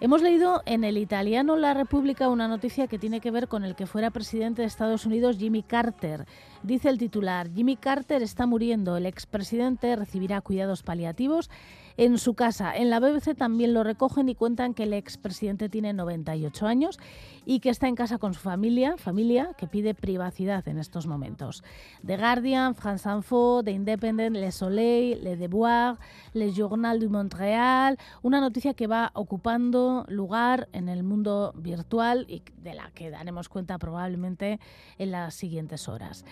Hemos 0.00 0.22
leído 0.22 0.60
en 0.66 0.84
el 0.84 0.98
italiano 0.98 1.56
La 1.56 1.72
República 1.72 2.28
una 2.28 2.48
noticia 2.48 2.88
que 2.88 2.98
tiene 2.98 3.20
que 3.20 3.30
ver 3.30 3.48
con 3.48 3.64
el 3.64 3.74
que 3.74 3.86
fuera 3.86 4.10
presidente 4.10 4.62
de 4.62 4.68
Estados 4.68 5.06
Unidos, 5.06 5.38
Jimmy 5.38 5.62
Carter. 5.62 6.26
Dice 6.62 6.88
el 6.88 6.98
titular, 6.98 7.48
Jimmy 7.54 7.76
Carter 7.76 8.22
está 8.22 8.44
muriendo, 8.44 8.96
el 8.96 9.06
expresidente 9.06 9.96
recibirá 9.96 10.40
cuidados 10.40 10.82
paliativos 10.82 11.48
en 11.96 12.18
su 12.18 12.34
casa. 12.34 12.74
En 12.74 12.90
la 12.90 13.00
BBC 13.00 13.36
también 13.36 13.74
lo 13.74 13.84
recogen 13.84 14.28
y 14.28 14.34
cuentan 14.34 14.74
que 14.74 14.84
el 14.84 14.92
expresidente 14.92 15.68
tiene 15.68 15.92
98 15.92 16.66
años 16.66 16.98
y 17.44 17.60
que 17.60 17.70
está 17.70 17.88
en 17.88 17.94
casa 17.94 18.18
con 18.18 18.34
su 18.34 18.40
familia, 18.40 18.96
familia 18.96 19.50
que 19.56 19.66
pide 19.66 19.94
privacidad 19.94 20.66
en 20.68 20.78
estos 20.78 21.06
momentos. 21.06 21.62
The 22.04 22.16
Guardian, 22.16 22.74
France 22.74 23.08
Info, 23.08 23.62
The 23.64 23.72
Independent, 23.72 24.36
Le 24.36 24.50
Soleil, 24.50 25.22
Le 25.22 25.36
Devoir, 25.36 25.98
Le 26.32 26.52
Journal 26.52 27.00
du 27.00 27.10
Montréal, 27.10 27.98
una 28.22 28.40
noticia 28.40 28.74
que 28.74 28.86
va 28.86 29.10
ocupando 29.14 30.04
lugar 30.08 30.68
en 30.72 30.88
el 30.88 31.02
mundo 31.02 31.52
virtual 31.56 32.26
y 32.28 32.42
de 32.56 32.74
la 32.74 32.90
que 32.90 33.10
daremos 33.10 33.48
cuenta 33.48 33.78
probablemente 33.78 34.58
en 34.98 35.10
las 35.10 35.34
siguientes 35.34 35.88
horas. 35.88 36.24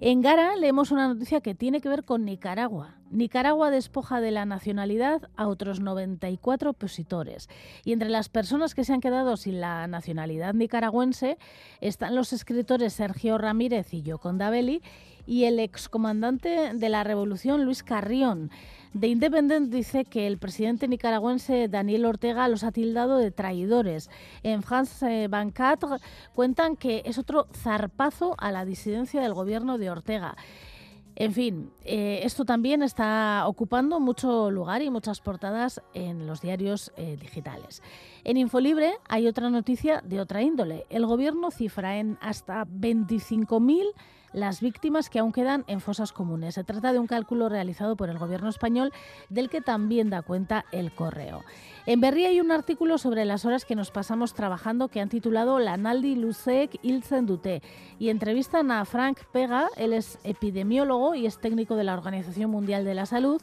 En 0.00 0.22
Gara 0.22 0.56
leemos 0.56 0.92
una 0.92 1.08
noticia 1.08 1.40
que 1.40 1.54
tiene 1.54 1.80
que 1.80 1.88
ver 1.88 2.04
con 2.04 2.24
Nicaragua. 2.24 2.99
Nicaragua 3.10 3.70
despoja 3.70 4.20
de 4.20 4.30
la 4.30 4.46
nacionalidad 4.46 5.28
a 5.36 5.48
otros 5.48 5.80
94 5.80 6.70
opositores. 6.70 7.48
Y 7.84 7.92
entre 7.92 8.08
las 8.08 8.28
personas 8.28 8.74
que 8.74 8.84
se 8.84 8.92
han 8.92 9.00
quedado 9.00 9.36
sin 9.36 9.60
la 9.60 9.86
nacionalidad 9.88 10.54
nicaragüense 10.54 11.36
están 11.80 12.14
los 12.14 12.32
escritores 12.32 12.92
Sergio 12.92 13.36
Ramírez 13.36 13.92
y 13.92 14.02
Yoconda 14.02 14.50
Belli 14.50 14.80
y 15.26 15.44
el 15.44 15.58
excomandante 15.58 16.72
de 16.74 16.88
la 16.88 17.04
revolución 17.04 17.64
Luis 17.64 17.82
Carrión. 17.82 18.50
The 18.98 19.06
Independent 19.06 19.72
dice 19.72 20.04
que 20.04 20.26
el 20.26 20.38
presidente 20.38 20.88
nicaragüense 20.88 21.68
Daniel 21.68 22.06
Ortega 22.06 22.48
los 22.48 22.64
ha 22.64 22.72
tildado 22.72 23.18
de 23.18 23.30
traidores. 23.30 24.10
En 24.42 24.62
France 24.62 25.28
24 25.28 25.98
cuentan 26.34 26.76
que 26.76 27.02
es 27.04 27.18
otro 27.18 27.46
zarpazo 27.54 28.34
a 28.38 28.50
la 28.50 28.64
disidencia 28.64 29.20
del 29.20 29.34
gobierno 29.34 29.78
de 29.78 29.90
Ortega. 29.90 30.36
En 31.20 31.34
fin, 31.34 31.70
eh, 31.84 32.20
esto 32.22 32.46
también 32.46 32.82
está 32.82 33.46
ocupando 33.46 34.00
mucho 34.00 34.50
lugar 34.50 34.80
y 34.80 34.88
muchas 34.88 35.20
portadas 35.20 35.82
en 35.92 36.26
los 36.26 36.40
diarios 36.40 36.94
eh, 36.96 37.18
digitales. 37.20 37.82
En 38.24 38.38
Infolibre 38.38 38.94
hay 39.06 39.26
otra 39.26 39.50
noticia 39.50 40.00
de 40.02 40.18
otra 40.18 40.40
índole. 40.40 40.86
El 40.88 41.04
gobierno 41.04 41.50
cifra 41.50 41.98
en 41.98 42.16
hasta 42.22 42.64
25.000 42.64 43.92
las 44.32 44.60
víctimas 44.60 45.10
que 45.10 45.18
aún 45.18 45.32
quedan 45.32 45.64
en 45.66 45.80
fosas 45.80 46.12
comunes. 46.12 46.54
Se 46.54 46.64
trata 46.64 46.92
de 46.92 46.98
un 46.98 47.06
cálculo 47.06 47.48
realizado 47.48 47.96
por 47.96 48.10
el 48.10 48.18
gobierno 48.18 48.48
español 48.48 48.92
del 49.28 49.50
que 49.50 49.60
también 49.60 50.10
da 50.10 50.22
cuenta 50.22 50.64
el 50.72 50.92
correo. 50.92 51.42
En 51.86 52.00
Berri 52.00 52.26
hay 52.26 52.40
un 52.40 52.52
artículo 52.52 52.98
sobre 52.98 53.24
las 53.24 53.44
horas 53.44 53.64
que 53.64 53.74
nos 53.74 53.90
pasamos 53.90 54.34
trabajando 54.34 54.88
que 54.88 55.00
han 55.00 55.08
titulado 55.08 55.58
La 55.58 55.76
Naldi 55.76 56.14
Lusek 56.14 56.78
Ilzen 56.82 57.26
Dute 57.26 57.62
y 57.98 58.10
entrevistan 58.10 58.70
a 58.70 58.84
Frank 58.84 59.18
Pega, 59.32 59.68
él 59.76 59.92
es 59.92 60.18
epidemiólogo 60.24 61.14
y 61.14 61.26
es 61.26 61.38
técnico 61.38 61.76
de 61.76 61.84
la 61.84 61.94
Organización 61.94 62.50
Mundial 62.50 62.84
de 62.84 62.94
la 62.94 63.06
Salud 63.06 63.40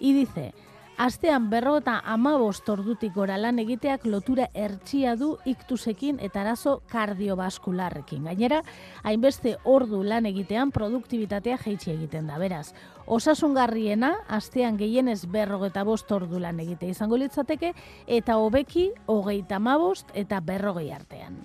y 0.00 0.12
dice 0.12 0.54
Astean 0.94 1.48
berrota 1.50 1.96
amabost 2.06 2.68
ordutik 2.70 3.16
gora 3.16 3.34
lan 3.34 3.58
egiteak 3.58 4.04
lotura 4.06 4.44
ertsia 4.54 5.16
du 5.18 5.32
iktusekin 5.44 6.20
eta 6.22 6.44
arazo 6.44 6.76
kardiobaskularrekin. 6.92 8.28
Gainera, 8.30 8.60
hainbeste 9.02 9.56
ordu 9.64 10.04
lan 10.06 10.28
egitean 10.30 10.70
produktibitatea 10.70 11.58
jeitsi 11.64 11.90
egiten 11.96 12.30
da. 12.30 12.38
Beraz, 12.38 12.68
osasungarriena, 13.06 14.12
astean 14.28 14.78
gehienez 14.78 15.24
berrogeta 15.26 15.82
bost 15.82 16.12
ordu 16.14 16.38
lan 16.38 16.62
egite 16.62 16.86
izango 16.86 17.18
litzateke, 17.18 17.74
eta 18.06 18.38
hobeki 18.38 18.92
hogeita 19.10 19.58
amabost 19.58 20.14
eta 20.14 20.38
berrogei 20.40 20.92
artean. 20.94 21.42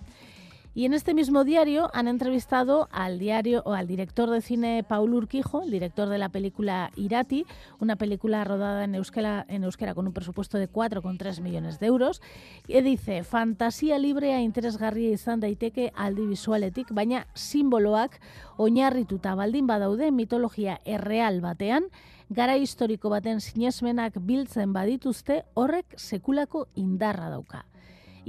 Y 0.76 0.86
en 0.86 0.94
este 0.94 1.16
mismo 1.16 1.44
diario 1.44 1.90
han 1.94 2.08
entrevistado 2.08 2.88
al 2.92 3.18
diario 3.18 3.64
o 3.66 3.74
al 3.74 3.88
director 3.88 4.30
de 4.30 4.42
cine 4.42 4.86
Paul 4.88 5.16
Urquijo, 5.16 5.64
el 5.64 5.72
director 5.72 6.10
de 6.10 6.20
la 6.20 6.30
película 6.30 6.92
Irati, 6.96 7.46
una 7.80 7.96
película 7.96 8.44
rodada 8.44 8.84
en 8.84 8.94
euskera, 8.94 9.46
en 9.50 9.64
euskera 9.64 9.96
con 9.96 10.06
un 10.06 10.14
presupuesto 10.14 10.60
de 10.60 10.72
4,3 10.72 11.42
millones 11.42 11.80
de 11.80 11.88
euros, 11.88 12.22
que 12.68 12.84
dice, 12.84 13.24
fantasia 13.24 13.98
librea 13.98 14.42
interesgarria 14.42 15.10
izan 15.10 15.40
daiteke 15.40 15.92
aldi 15.96 16.28
visualetik, 16.28 16.94
baina 16.94 17.26
simboloak 17.34 18.22
oinarrituta 18.58 19.34
baldin 19.34 19.66
badaude 19.66 20.12
mitologia 20.12 20.80
erreal 20.86 21.42
batean, 21.42 21.90
gara 22.30 22.58
historiko 22.62 23.10
baten 23.10 23.42
sinesmenak 23.42 24.22
biltzen 24.22 24.72
badituzte 24.72 25.44
horrek 25.56 25.98
sekulako 25.98 26.68
indarra 26.76 27.34
dauka. 27.34 27.66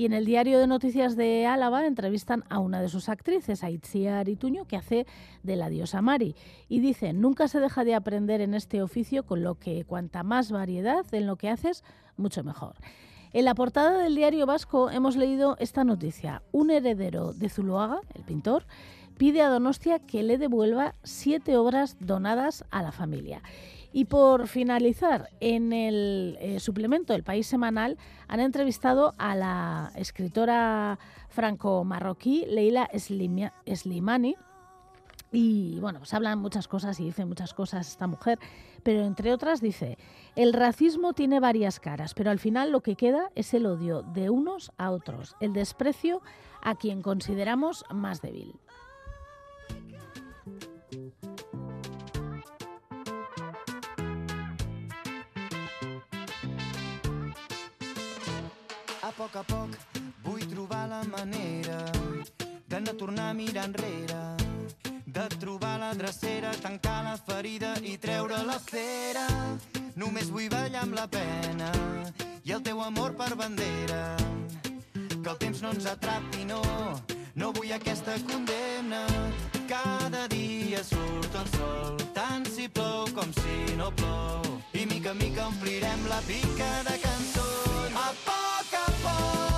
Y 0.01 0.07
en 0.07 0.15
el 0.15 0.25
diario 0.25 0.59
de 0.59 0.67
noticias 0.67 1.15
de 1.15 1.45
Álava 1.45 1.87
entrevistan 1.87 2.43
a 2.49 2.59
una 2.59 2.81
de 2.81 2.89
sus 2.89 3.11
actrices, 3.11 3.63
Aitzia 3.63 4.19
Arituño, 4.19 4.65
que 4.65 4.79
hace 4.79 5.07
de 5.43 5.57
la 5.57 5.69
diosa 5.69 6.01
Mari. 6.01 6.35
Y 6.71 6.81
dice, 6.81 7.13
nunca 7.13 7.49
se 7.49 7.61
deja 7.61 7.85
de 7.85 7.95
aprender 7.95 8.41
en 8.41 8.55
este 8.55 8.81
oficio, 8.81 9.27
con 9.27 9.43
lo 9.43 9.57
que 9.57 9.85
cuanta 9.85 10.23
más 10.23 10.53
variedad 10.53 11.05
en 11.13 11.27
lo 11.27 11.37
que 11.37 11.51
haces, 11.51 11.85
mucho 12.17 12.43
mejor. 12.43 12.77
En 13.35 13.45
la 13.45 13.55
portada 13.55 13.99
del 13.99 14.15
diario 14.15 14.47
vasco 14.47 14.89
hemos 14.89 15.17
leído 15.17 15.59
esta 15.61 15.85
noticia. 15.85 16.43
Un 16.51 16.71
heredero 16.71 17.35
de 17.35 17.51
Zuloaga, 17.51 18.01
el 18.15 18.23
pintor, 18.23 18.65
pide 19.19 19.43
a 19.43 19.51
Donostia 19.51 19.99
que 19.99 20.23
le 20.23 20.39
devuelva 20.39 20.95
siete 21.03 21.59
obras 21.59 21.99
donadas 22.01 22.65
a 22.71 22.81
la 22.81 22.91
familia. 22.91 23.43
Y 23.93 24.05
por 24.05 24.47
finalizar, 24.47 25.31
en 25.41 25.73
el 25.73 26.39
eh, 26.41 26.61
suplemento 26.61 27.13
El 27.13 27.25
País 27.25 27.47
Semanal 27.47 27.99
han 28.29 28.41
entrevistado 28.41 29.15
a 29.19 29.35
la 29.35 29.91
escritora 29.97 30.99
franco-marroquí 31.29 32.47
Leila 32.47 32.89
Slimani. 32.95 34.37
Y 35.33 35.79
bueno, 35.81 36.01
pues 36.01 36.15
hablan 36.15 36.39
muchas 36.41 36.69
cosas 36.69 36.99
y 37.01 37.05
dice 37.05 37.25
muchas 37.25 37.55
cosas 37.55 37.89
esta 37.89 38.09
mujer, 38.09 38.39
pero 38.83 39.03
entre 39.05 39.33
otras 39.33 39.61
dice, 39.61 39.97
el 40.35 40.53
racismo 40.53 41.13
tiene 41.13 41.39
varias 41.39 41.79
caras, 41.79 42.15
pero 42.15 42.31
al 42.31 42.41
final 42.41 42.73
lo 42.73 42.81
que 42.81 42.97
queda 42.97 43.31
es 43.37 43.55
el 43.55 43.67
odio 43.67 44.03
de 44.03 44.29
unos 44.29 44.73
a 44.77 44.91
otros, 44.91 45.37
el 45.41 45.53
desprecio 45.53 46.21
a 46.63 46.75
quien 46.75 47.01
consideramos 47.01 47.85
más 47.93 48.23
débil. 48.23 48.55
Poc 59.21 59.35
a 59.37 59.43
poc 59.45 59.75
vull 60.25 60.45
trobar 60.49 60.87
la 60.89 61.01
manera 61.05 61.77
de 62.73 62.79
no 62.81 62.93
tornar 62.97 63.27
a 63.31 63.35
mirar 63.35 63.67
enrere, 63.69 64.21
de 65.05 65.25
trobar 65.43 65.75
la 65.83 65.91
drecera, 65.95 66.53
tancar 66.63 67.03
la 67.05 67.17
ferida 67.19 67.75
i 67.85 67.99
treure 67.99 68.39
la 68.49 68.57
cera. 68.65 69.27
Només 70.01 70.31
vull 70.33 70.49
ballar 70.49 70.87
amb 70.87 70.97
la 70.97 71.07
pena 71.19 71.69
i 72.45 72.55
el 72.57 72.65
teu 72.65 72.81
amor 72.81 73.13
per 73.21 73.35
bandera. 73.37 74.17
Que 74.95 75.31
el 75.35 75.39
temps 75.45 75.61
no 75.67 75.75
ens 75.77 75.91
atrapi, 75.93 76.47
no, 76.49 76.63
no 77.35 77.53
vull 77.53 77.77
aquesta 77.77 78.17
condemna. 78.31 79.05
Cada 79.69 80.29
dia 80.33 80.81
surt 80.95 81.41
el 81.43 81.51
sol, 81.59 82.07
tant 82.17 82.49
si 82.49 82.73
plou 82.73 83.11
com 83.13 83.37
si 83.43 83.77
no 83.77 83.93
plou. 84.01 84.55
I 84.73 84.87
mica 84.87 85.13
en 85.13 85.27
mica 85.27 85.51
omplirem 85.53 86.09
la 86.09 86.23
pica 86.31 86.71
de 86.89 87.03
cançons. 87.05 88.01
A 88.01 88.09
fall. 89.01 89.50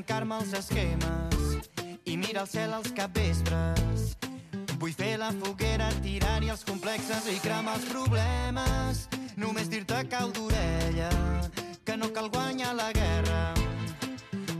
Trencar-me 0.00 0.36
els 0.40 0.52
esquemes 0.56 1.72
i 2.08 2.14
mirar 2.16 2.46
al 2.46 2.48
cel 2.48 2.72
als 2.72 2.88
capvespres. 2.96 4.14
Vull 4.80 4.94
fer 4.96 5.18
la 5.20 5.28
foguera, 5.42 5.90
tirar-hi 6.00 6.48
els 6.48 6.62
complexes 6.64 7.26
i 7.28 7.36
cremar 7.44 7.74
els 7.76 7.88
problemes. 7.90 9.02
Només 9.36 9.68
dir-te 9.68 9.98
cau 10.08 10.32
d'orella 10.32 11.10
que 11.84 11.98
no 12.00 12.08
cal 12.16 12.30
guanyar 12.32 12.72
la 12.78 12.88
guerra. 12.96 13.42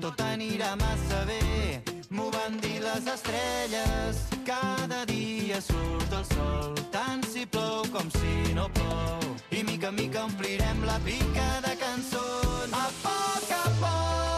Tot 0.03 0.20
anirà 0.26 0.74
massa 0.76 1.24
bé, 1.30 1.80
m'ho 2.11 2.28
van 2.36 2.61
dir 2.61 2.76
les 2.84 3.09
estrelles. 3.14 4.20
Cada 4.45 5.07
dia 5.09 5.61
surt 5.64 6.18
el 6.20 6.26
sol, 6.34 6.74
tant 6.93 7.24
si 7.32 7.47
plou 7.47 7.88
com 7.95 8.12
si 8.18 8.53
no 8.53 8.68
plou. 8.76 9.32
I 9.57 9.64
mica 9.64 9.88
en 9.88 10.03
mica 10.03 10.26
omplirem 10.28 10.84
la 10.84 11.01
pica 11.07 11.49
de 11.64 11.78
cançons. 11.80 12.76
A 12.76 12.91
poc 13.01 13.57
a 13.57 13.64
poc 13.80 14.30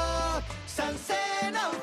s'encén 0.75 1.55
el 1.55 1.77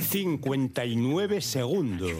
59 0.00 1.40
segundos. 1.40 2.10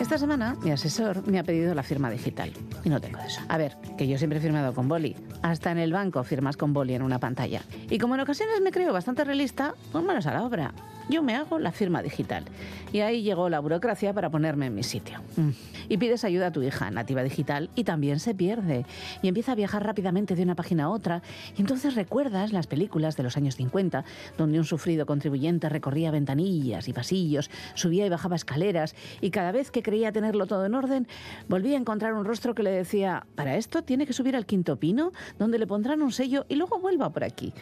Esta 0.00 0.18
semana 0.18 0.56
mi 0.62 0.70
asesor 0.70 1.26
me 1.26 1.38
ha 1.38 1.44
pedido 1.44 1.74
la 1.74 1.82
firma 1.82 2.10
digital 2.10 2.52
y 2.84 2.88
no 2.88 3.00
tengo 3.00 3.18
eso. 3.20 3.40
A 3.48 3.56
ver, 3.56 3.76
que 3.96 4.06
yo 4.06 4.18
siempre 4.18 4.38
he 4.38 4.42
firmado 4.42 4.74
con 4.74 4.88
boli. 4.88 5.16
Hasta 5.42 5.70
en 5.72 5.78
el 5.78 5.92
banco 5.92 6.22
firmas 6.24 6.56
con 6.56 6.72
boli 6.72 6.94
en 6.94 7.02
una 7.02 7.18
pantalla. 7.18 7.62
Y 7.88 7.98
como 7.98 8.14
en 8.14 8.20
ocasiones 8.20 8.60
me 8.60 8.72
creo 8.72 8.92
bastante 8.92 9.24
realista, 9.24 9.74
pues 9.92 10.04
manos 10.04 10.26
a 10.26 10.34
la 10.34 10.42
obra. 10.42 10.74
Yo 11.08 11.22
me 11.22 11.34
hago 11.34 11.58
la 11.58 11.72
firma 11.72 12.02
digital. 12.02 12.44
Y 12.92 13.00
ahí 13.00 13.22
llegó 13.22 13.48
la 13.48 13.60
burocracia 13.60 14.12
para 14.12 14.30
ponerme 14.30 14.66
en 14.66 14.74
mi 14.74 14.82
sitio. 14.82 15.20
Mm. 15.36 15.50
Y 15.88 15.98
pides 15.98 16.24
ayuda 16.24 16.46
a 16.46 16.52
tu 16.52 16.62
hija, 16.62 16.90
nativa 16.90 17.22
digital, 17.22 17.70
y 17.74 17.84
también 17.84 18.20
se 18.20 18.34
pierde. 18.34 18.86
Y 19.20 19.28
empieza 19.28 19.52
a 19.52 19.54
viajar 19.54 19.84
rápidamente 19.84 20.34
de 20.34 20.42
una 20.42 20.54
página 20.54 20.84
a 20.84 20.90
otra. 20.90 21.22
Y 21.56 21.60
entonces 21.60 21.94
recuerdas 21.94 22.52
las 22.52 22.66
películas 22.66 23.16
de 23.16 23.22
los 23.22 23.36
años 23.36 23.56
50, 23.56 24.04
donde 24.38 24.58
un 24.58 24.64
sufrido 24.64 25.06
contribuyente 25.06 25.68
recorría 25.68 26.10
ventanillas 26.10 26.88
y 26.88 26.92
pasillos, 26.92 27.50
subía 27.74 28.06
y 28.06 28.08
bajaba 28.08 28.36
escaleras, 28.36 28.94
y 29.20 29.30
cada 29.30 29.52
vez 29.52 29.70
que 29.70 29.82
creía 29.82 30.12
tenerlo 30.12 30.46
todo 30.46 30.64
en 30.64 30.74
orden, 30.74 31.08
volvía 31.48 31.76
a 31.76 31.80
encontrar 31.80 32.14
un 32.14 32.24
rostro 32.24 32.54
que 32.54 32.62
le 32.62 32.70
decía, 32.70 33.26
para 33.34 33.56
esto 33.56 33.82
tiene 33.82 34.06
que 34.06 34.12
subir 34.12 34.36
al 34.36 34.46
quinto 34.46 34.76
pino, 34.76 35.12
donde 35.38 35.58
le 35.58 35.66
pondrán 35.66 36.02
un 36.02 36.12
sello 36.12 36.46
y 36.48 36.54
luego 36.54 36.78
vuelva 36.78 37.10
por 37.10 37.24
aquí. 37.24 37.52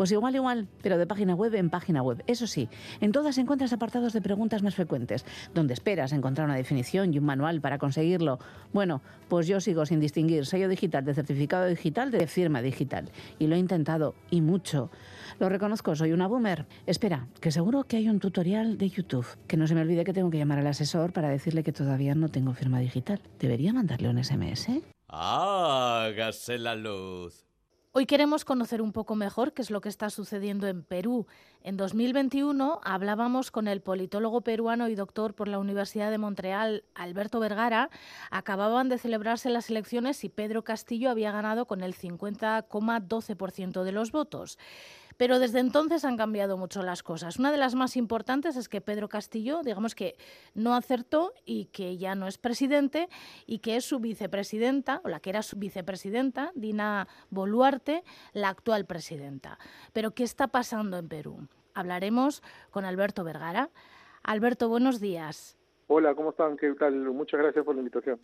Pues 0.00 0.12
igual, 0.12 0.34
igual, 0.34 0.66
pero 0.80 0.96
de 0.96 1.06
página 1.06 1.34
web 1.34 1.54
en 1.56 1.68
página 1.68 2.02
web. 2.02 2.24
Eso 2.26 2.46
sí, 2.46 2.70
en 3.02 3.12
todas 3.12 3.36
encuentras 3.36 3.74
apartados 3.74 4.14
de 4.14 4.22
preguntas 4.22 4.62
más 4.62 4.74
frecuentes, 4.74 5.26
donde 5.52 5.74
esperas 5.74 6.12
encontrar 6.12 6.46
una 6.46 6.56
definición 6.56 7.12
y 7.12 7.18
un 7.18 7.26
manual 7.26 7.60
para 7.60 7.76
conseguirlo. 7.76 8.38
Bueno, 8.72 9.02
pues 9.28 9.46
yo 9.46 9.60
sigo 9.60 9.84
sin 9.84 10.00
distinguir 10.00 10.46
sello 10.46 10.70
digital 10.70 11.04
de 11.04 11.12
certificado 11.12 11.66
digital 11.66 12.10
de 12.10 12.26
firma 12.26 12.62
digital. 12.62 13.10
Y 13.38 13.46
lo 13.46 13.56
he 13.56 13.58
intentado, 13.58 14.14
y 14.30 14.40
mucho. 14.40 14.90
Lo 15.38 15.50
reconozco, 15.50 15.94
soy 15.94 16.12
una 16.12 16.28
boomer. 16.28 16.64
Espera, 16.86 17.26
que 17.38 17.52
seguro 17.52 17.84
que 17.84 17.98
hay 17.98 18.08
un 18.08 18.20
tutorial 18.20 18.78
de 18.78 18.88
YouTube. 18.88 19.26
Que 19.46 19.58
no 19.58 19.66
se 19.66 19.74
me 19.74 19.82
olvide 19.82 20.04
que 20.04 20.14
tengo 20.14 20.30
que 20.30 20.38
llamar 20.38 20.60
al 20.60 20.66
asesor 20.66 21.12
para 21.12 21.28
decirle 21.28 21.62
que 21.62 21.72
todavía 21.72 22.14
no 22.14 22.30
tengo 22.30 22.54
firma 22.54 22.80
digital. 22.80 23.20
¿Debería 23.38 23.74
mandarle 23.74 24.08
un 24.08 24.24
SMS? 24.24 24.80
Hágase 25.08 26.56
la 26.56 26.74
luz. 26.74 27.49
Hoy 27.92 28.06
queremos 28.06 28.44
conocer 28.44 28.82
un 28.82 28.92
poco 28.92 29.16
mejor 29.16 29.52
qué 29.52 29.62
es 29.62 29.70
lo 29.72 29.80
que 29.80 29.88
está 29.88 30.10
sucediendo 30.10 30.68
en 30.68 30.84
Perú. 30.84 31.26
En 31.64 31.76
2021 31.76 32.80
hablábamos 32.84 33.50
con 33.50 33.66
el 33.66 33.80
politólogo 33.80 34.42
peruano 34.42 34.86
y 34.86 34.94
doctor 34.94 35.34
por 35.34 35.48
la 35.48 35.58
Universidad 35.58 36.12
de 36.12 36.18
Montreal, 36.18 36.84
Alberto 36.94 37.40
Vergara. 37.40 37.90
Acababan 38.30 38.88
de 38.88 38.98
celebrarse 38.98 39.50
las 39.50 39.70
elecciones 39.70 40.22
y 40.22 40.28
Pedro 40.28 40.62
Castillo 40.62 41.10
había 41.10 41.32
ganado 41.32 41.66
con 41.66 41.82
el 41.82 41.96
50,12% 41.96 43.82
de 43.82 43.90
los 43.90 44.12
votos. 44.12 44.56
Pero 45.20 45.38
desde 45.38 45.58
entonces 45.58 46.06
han 46.06 46.16
cambiado 46.16 46.56
mucho 46.56 46.82
las 46.82 47.02
cosas. 47.02 47.38
Una 47.38 47.52
de 47.52 47.58
las 47.58 47.74
más 47.74 47.98
importantes 47.98 48.56
es 48.56 48.70
que 48.70 48.80
Pedro 48.80 49.10
Castillo, 49.10 49.60
digamos 49.62 49.94
que 49.94 50.16
no 50.54 50.74
acertó 50.74 51.34
y 51.44 51.66
que 51.66 51.98
ya 51.98 52.14
no 52.14 52.26
es 52.26 52.38
presidente 52.38 53.06
y 53.44 53.58
que 53.58 53.76
es 53.76 53.84
su 53.84 54.00
vicepresidenta, 54.00 55.02
o 55.04 55.10
la 55.10 55.20
que 55.20 55.28
era 55.28 55.42
su 55.42 55.58
vicepresidenta, 55.58 56.52
Dina 56.54 57.06
Boluarte, 57.28 58.02
la 58.32 58.48
actual 58.48 58.86
presidenta. 58.86 59.58
Pero 59.92 60.12
¿qué 60.12 60.22
está 60.22 60.48
pasando 60.48 60.96
en 60.96 61.10
Perú? 61.10 61.48
Hablaremos 61.74 62.42
con 62.70 62.86
Alberto 62.86 63.22
Vergara. 63.22 63.68
Alberto, 64.22 64.70
buenos 64.70 65.00
días. 65.00 65.58
Hola, 65.88 66.14
¿cómo 66.14 66.30
están? 66.30 66.56
¿Qué 66.56 66.72
tal? 66.78 66.94
Muchas 66.94 67.40
gracias 67.40 67.62
por 67.62 67.74
la 67.74 67.82
invitación. 67.82 68.18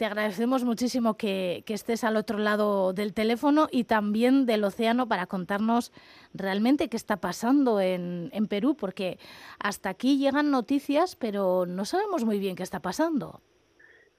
Te 0.00 0.06
agradecemos 0.06 0.64
muchísimo 0.64 1.18
que, 1.18 1.62
estés 1.68 2.04
al 2.04 2.16
otro 2.16 2.38
lado 2.38 2.94
del 2.94 3.12
teléfono 3.12 3.68
y 3.70 3.84
también 3.84 4.46
del 4.46 4.64
océano 4.64 5.06
para 5.06 5.26
contarnos 5.26 5.92
realmente 6.32 6.88
qué 6.88 6.96
está 6.96 7.18
pasando 7.18 7.82
en, 7.82 8.30
en, 8.32 8.48
Perú, 8.48 8.74
porque 8.74 9.18
hasta 9.58 9.90
aquí 9.90 10.16
llegan 10.16 10.50
noticias, 10.50 11.16
pero 11.16 11.66
no 11.66 11.84
sabemos 11.84 12.24
muy 12.24 12.38
bien 12.38 12.56
qué 12.56 12.62
está 12.62 12.80
pasando. 12.80 13.42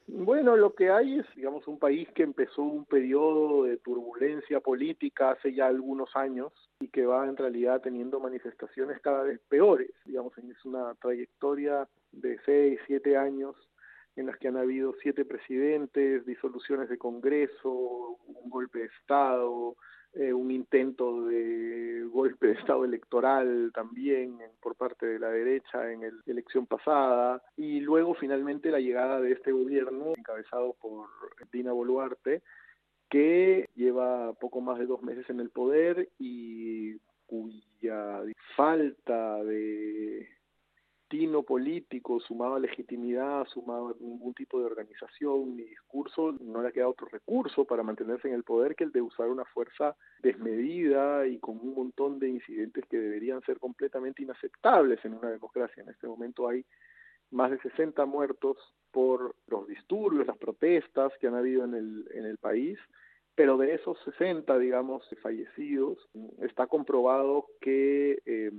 Bueno, 0.05 0.55
lo 0.55 0.75
que 0.75 0.91
hay 0.91 1.17
es, 1.17 1.25
digamos, 1.35 1.67
un 1.67 1.79
país 1.79 2.07
que 2.13 2.21
empezó 2.21 2.61
un 2.61 2.85
periodo 2.85 3.63
de 3.63 3.77
turbulencia 3.77 4.59
política 4.59 5.31
hace 5.31 5.51
ya 5.51 5.65
algunos 5.65 6.15
años 6.15 6.53
y 6.79 6.89
que 6.89 7.07
va 7.07 7.25
en 7.25 7.37
realidad 7.37 7.81
teniendo 7.81 8.19
manifestaciones 8.19 9.01
cada 9.01 9.23
vez 9.23 9.39
peores. 9.49 9.89
Digamos, 10.05 10.37
es 10.37 10.63
una 10.63 10.93
trayectoria 11.01 11.87
de 12.11 12.37
seis, 12.45 12.79
siete 12.85 13.17
años 13.17 13.55
en 14.15 14.25
las 14.25 14.37
que 14.37 14.47
han 14.47 14.57
habido 14.57 14.93
siete 15.01 15.25
presidentes, 15.25 16.25
disoluciones 16.25 16.89
de 16.89 16.97
Congreso, 16.97 18.17
un 18.27 18.49
golpe 18.49 18.79
de 18.79 18.85
Estado, 18.85 19.75
eh, 20.13 20.33
un 20.33 20.51
intento 20.51 21.25
de 21.25 22.03
golpe 22.11 22.47
de 22.47 22.53
Estado 22.53 22.83
electoral 22.83 23.71
también 23.73 24.37
por 24.61 24.75
parte 24.75 25.05
de 25.05 25.19
la 25.19 25.29
derecha 25.29 25.89
en 25.89 26.01
la 26.01 26.09
elección 26.25 26.65
pasada, 26.65 27.41
y 27.55 27.79
luego 27.79 28.13
finalmente 28.15 28.71
la 28.71 28.81
llegada 28.81 29.21
de 29.21 29.31
este 29.31 29.53
gobierno 29.53 30.13
encabezado 30.17 30.75
por 30.81 31.07
Dina 31.53 31.71
Boluarte, 31.71 32.41
que 33.09 33.69
lleva 33.75 34.33
poco 34.33 34.59
más 34.59 34.79
de 34.79 34.85
dos 34.85 35.01
meses 35.01 35.29
en 35.29 35.39
el 35.39 35.49
poder 35.49 36.09
y 36.19 36.97
cuya 37.25 38.21
falta 38.57 39.41
de 39.43 40.00
tino 41.11 41.43
político, 41.43 42.21
sumado 42.21 42.55
a 42.55 42.59
legitimidad, 42.59 43.45
sumado 43.47 43.89
a 43.89 43.95
ningún 43.99 44.33
tipo 44.33 44.57
de 44.59 44.65
organización 44.65 45.57
ni 45.57 45.63
discurso, 45.63 46.31
no 46.39 46.61
le 46.61 46.69
ha 46.69 46.71
quedado 46.71 46.91
otro 46.91 47.07
recurso 47.11 47.65
para 47.65 47.83
mantenerse 47.83 48.29
en 48.29 48.33
el 48.33 48.45
poder 48.45 48.77
que 48.77 48.85
el 48.85 48.93
de 48.93 49.01
usar 49.01 49.27
una 49.27 49.43
fuerza 49.43 49.97
desmedida 50.23 51.27
y 51.27 51.37
con 51.39 51.59
un 51.59 51.75
montón 51.75 52.17
de 52.17 52.29
incidentes 52.29 52.85
que 52.89 52.97
deberían 52.97 53.41
ser 53.41 53.59
completamente 53.59 54.23
inaceptables 54.23 55.03
en 55.03 55.15
una 55.15 55.29
democracia. 55.29 55.83
En 55.83 55.89
este 55.89 56.07
momento 56.07 56.47
hay 56.47 56.63
más 57.29 57.51
de 57.51 57.59
60 57.59 58.05
muertos 58.05 58.55
por 58.91 59.35
los 59.47 59.67
disturbios, 59.67 60.25
las 60.25 60.37
protestas 60.37 61.11
que 61.19 61.27
han 61.27 61.35
habido 61.35 61.65
en 61.65 61.73
el, 61.73 62.07
en 62.13 62.23
el 62.23 62.37
país, 62.37 62.79
pero 63.35 63.57
de 63.57 63.73
esos 63.73 63.97
60, 64.05 64.57
digamos, 64.59 65.03
fallecidos, 65.21 65.97
está 66.41 66.67
comprobado 66.67 67.47
que 67.59 68.21
eh, 68.25 68.51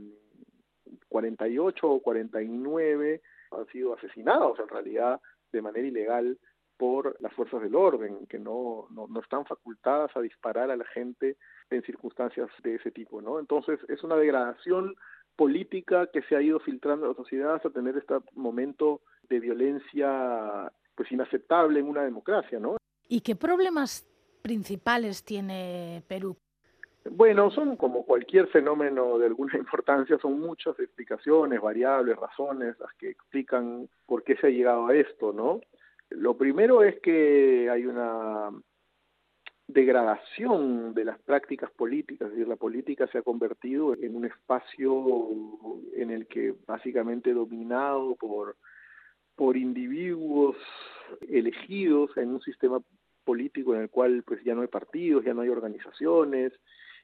48 1.12 1.88
o 1.88 2.00
49 2.00 3.22
han 3.52 3.66
sido 3.66 3.94
asesinados 3.94 4.58
en 4.58 4.68
realidad 4.68 5.20
de 5.52 5.62
manera 5.62 5.86
ilegal 5.86 6.38
por 6.76 7.16
las 7.20 7.32
fuerzas 7.34 7.62
del 7.62 7.76
orden, 7.76 8.26
que 8.26 8.38
no, 8.38 8.88
no, 8.90 9.06
no, 9.06 9.20
están 9.20 9.44
facultadas 9.44 10.10
a 10.16 10.20
disparar 10.20 10.70
a 10.70 10.76
la 10.76 10.86
gente 10.86 11.36
en 11.70 11.82
circunstancias 11.82 12.48
de 12.64 12.74
ese 12.74 12.90
tipo, 12.90 13.22
¿no? 13.22 13.38
Entonces 13.38 13.78
es 13.88 14.02
una 14.02 14.16
degradación 14.16 14.96
política 15.36 16.08
que 16.12 16.22
se 16.22 16.34
ha 16.34 16.42
ido 16.42 16.58
filtrando 16.60 17.06
a 17.06 17.08
la 17.10 17.14
sociedad 17.14 17.54
hasta 17.54 17.70
tener 17.70 17.96
este 17.96 18.14
momento 18.34 19.02
de 19.28 19.38
violencia 19.38 20.72
pues 20.94 21.10
inaceptable 21.12 21.80
en 21.80 21.88
una 21.88 22.02
democracia, 22.02 22.58
¿no? 22.58 22.76
¿Y 23.08 23.20
qué 23.20 23.36
problemas 23.36 24.06
principales 24.42 25.24
tiene 25.24 26.02
Perú? 26.08 26.36
Bueno, 27.10 27.50
son 27.50 27.76
como 27.76 28.04
cualquier 28.04 28.46
fenómeno 28.48 29.18
de 29.18 29.26
alguna 29.26 29.52
importancia, 29.58 30.18
son 30.18 30.40
muchas 30.40 30.78
explicaciones, 30.78 31.60
variables, 31.60 32.16
razones 32.16 32.78
las 32.78 32.92
que 32.94 33.10
explican 33.10 33.88
por 34.06 34.22
qué 34.22 34.36
se 34.36 34.46
ha 34.46 34.50
llegado 34.50 34.86
a 34.86 34.94
esto, 34.94 35.32
¿no? 35.32 35.60
Lo 36.10 36.36
primero 36.36 36.82
es 36.82 37.00
que 37.00 37.68
hay 37.70 37.86
una 37.86 38.50
degradación 39.66 40.92
de 40.92 41.04
las 41.06 41.18
prácticas 41.20 41.70
políticas, 41.70 42.26
es 42.26 42.34
decir, 42.34 42.48
la 42.48 42.56
política 42.56 43.06
se 43.06 43.18
ha 43.18 43.22
convertido 43.22 43.94
en 43.94 44.14
un 44.14 44.26
espacio 44.26 45.40
en 45.94 46.10
el 46.10 46.26
que 46.26 46.54
básicamente 46.66 47.32
dominado 47.32 48.14
por, 48.16 48.56
por 49.34 49.56
individuos 49.56 50.56
elegidos 51.26 52.14
en 52.18 52.34
un 52.34 52.42
sistema 52.42 52.80
político 53.24 53.74
en 53.74 53.82
el 53.82 53.88
cual 53.88 54.22
pues 54.26 54.42
ya 54.44 54.54
no 54.54 54.60
hay 54.60 54.68
partidos, 54.68 55.24
ya 55.24 55.32
no 55.32 55.40
hay 55.40 55.48
organizaciones 55.48 56.52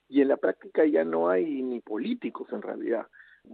y 0.09 0.23
en 0.23 0.29
la 0.29 0.37
práctica 0.37 0.85
ya 0.87 1.05
no 1.05 1.29
hay 1.29 1.63
ni 1.63 1.81
políticos 1.81 2.49
en 2.53 2.63
realidad 2.63 3.07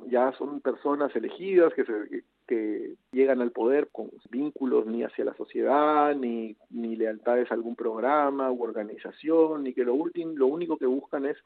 ya 0.07 0.32
son 0.32 0.61
personas 0.61 1.14
elegidas 1.14 1.72
que, 1.74 1.84
se, 1.84 2.24
que 2.46 2.94
llegan 3.12 3.40
al 3.40 3.52
poder 3.52 3.88
con 3.92 4.11
vínculos 4.30 4.86
ni 4.86 5.02
hacia 5.02 5.24
la 5.24 5.34
sociedad, 5.34 6.14
ni, 6.14 6.57
ni 6.70 6.96
lealtades 6.96 7.50
a 7.50 7.55
algún 7.55 7.76
programa 7.76 8.50
u 8.50 8.62
organización, 8.62 9.64
ni 9.64 9.74
que 9.74 9.84
lo, 9.84 9.94
último, 9.94 10.32
lo 10.36 10.46
único 10.46 10.76
que 10.76 10.86
buscan 10.86 11.26
es 11.26 11.36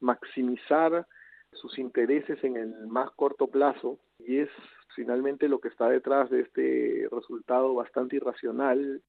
maximizar 0.00 1.06
sus 1.52 1.78
intereses 1.78 2.42
en 2.44 2.56
el 2.56 2.86
más 2.86 3.10
corto 3.12 3.46
plazo 3.46 3.98
y 4.18 4.38
es 4.38 4.48
finalmente 4.94 5.48
lo 5.48 5.60
que 5.60 5.68
está 5.68 5.88
detrás 5.88 6.30
de 6.30 6.40
este 6.40 7.08
resultado 7.10 7.74
bastante 7.74 8.16
irracional. 8.16 9.02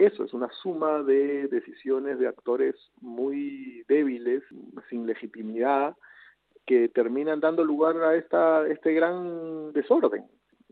Eso 0.00 0.24
es 0.24 0.32
una 0.32 0.48
suma 0.62 1.02
de 1.02 1.46
decisiones 1.48 2.18
de 2.18 2.26
actores 2.26 2.74
muy 3.02 3.84
débiles, 3.86 4.42
sin 4.88 5.06
legitimidad, 5.06 5.94
que 6.64 6.88
terminan 6.88 7.38
dando 7.38 7.62
lugar 7.62 7.98
a 7.98 8.16
esta, 8.16 8.66
este 8.66 8.94
gran 8.94 9.74
desorden. 9.74 10.24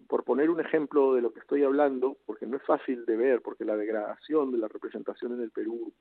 Por 0.08 0.24
poner 0.24 0.48
un 0.48 0.60
ejemplo 0.60 1.12
de 1.12 1.20
lo 1.20 1.34
que 1.34 1.40
estoy 1.40 1.62
hablando, 1.62 2.16
porque 2.24 2.46
no 2.46 2.56
es 2.56 2.62
fácil 2.62 3.04
de 3.04 3.16
ver, 3.18 3.42
porque 3.42 3.66
la 3.66 3.76
degradación 3.76 4.50
de 4.50 4.56
la 4.56 4.68
representación 4.68 5.34
en 5.34 5.42
el 5.42 5.50
Perú, 5.50 5.92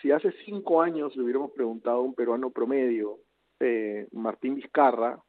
si 0.00 0.10
hace 0.10 0.32
cinco 0.46 0.80
años 0.80 1.14
le 1.16 1.22
hubiéramos 1.22 1.50
preguntado 1.50 1.98
a 1.98 2.00
un 2.02 2.14
peruano 2.14 2.48
promedio, 2.48 3.18
eh, 3.60 4.08
Martín 4.12 4.54
Vizcarra, 4.54 5.22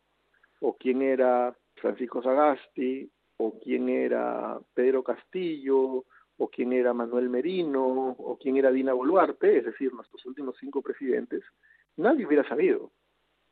o 0.62 0.78
quién 0.78 1.02
era 1.02 1.54
Francisco 1.76 2.24
Sagasti, 2.24 3.12
o 3.36 3.60
quién 3.60 3.90
era 3.90 4.58
Pedro 4.74 5.04
Castillo, 5.04 6.06
o 6.38 6.50
quién 6.50 6.74
era 6.74 6.94
Manuel 6.94 7.30
Merino, 7.30 8.16
o 8.18 8.38
quién 8.40 8.58
era 8.58 8.72
Dina 8.72 8.94
Boluarte, 8.94 9.58
es 9.58 9.66
decir, 9.66 9.94
nuestros 9.94 10.26
últimos 10.26 10.56
cinco 10.60 10.82
presidentes, 10.82 11.44
nadie 11.96 12.26
hubiera 12.26 12.48
sabido. 12.48 12.92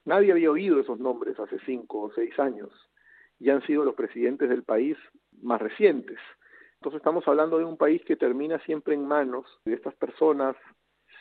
Nadie 0.05 0.31
había 0.31 0.51
oído 0.51 0.79
esos 0.79 0.99
nombres 0.99 1.39
hace 1.39 1.57
cinco 1.65 2.03
o 2.03 2.11
seis 2.11 2.38
años 2.39 2.71
y 3.39 3.49
han 3.49 3.65
sido 3.65 3.83
los 3.83 3.95
presidentes 3.95 4.49
del 4.49 4.63
país 4.63 4.97
más 5.41 5.59
recientes. 5.59 6.19
Entonces 6.75 6.99
estamos 6.99 7.27
hablando 7.27 7.57
de 7.57 7.65
un 7.65 7.77
país 7.77 8.03
que 8.05 8.15
termina 8.15 8.59
siempre 8.59 8.93
en 8.93 9.07
manos 9.07 9.45
de 9.65 9.73
estas 9.73 9.95
personas 9.95 10.55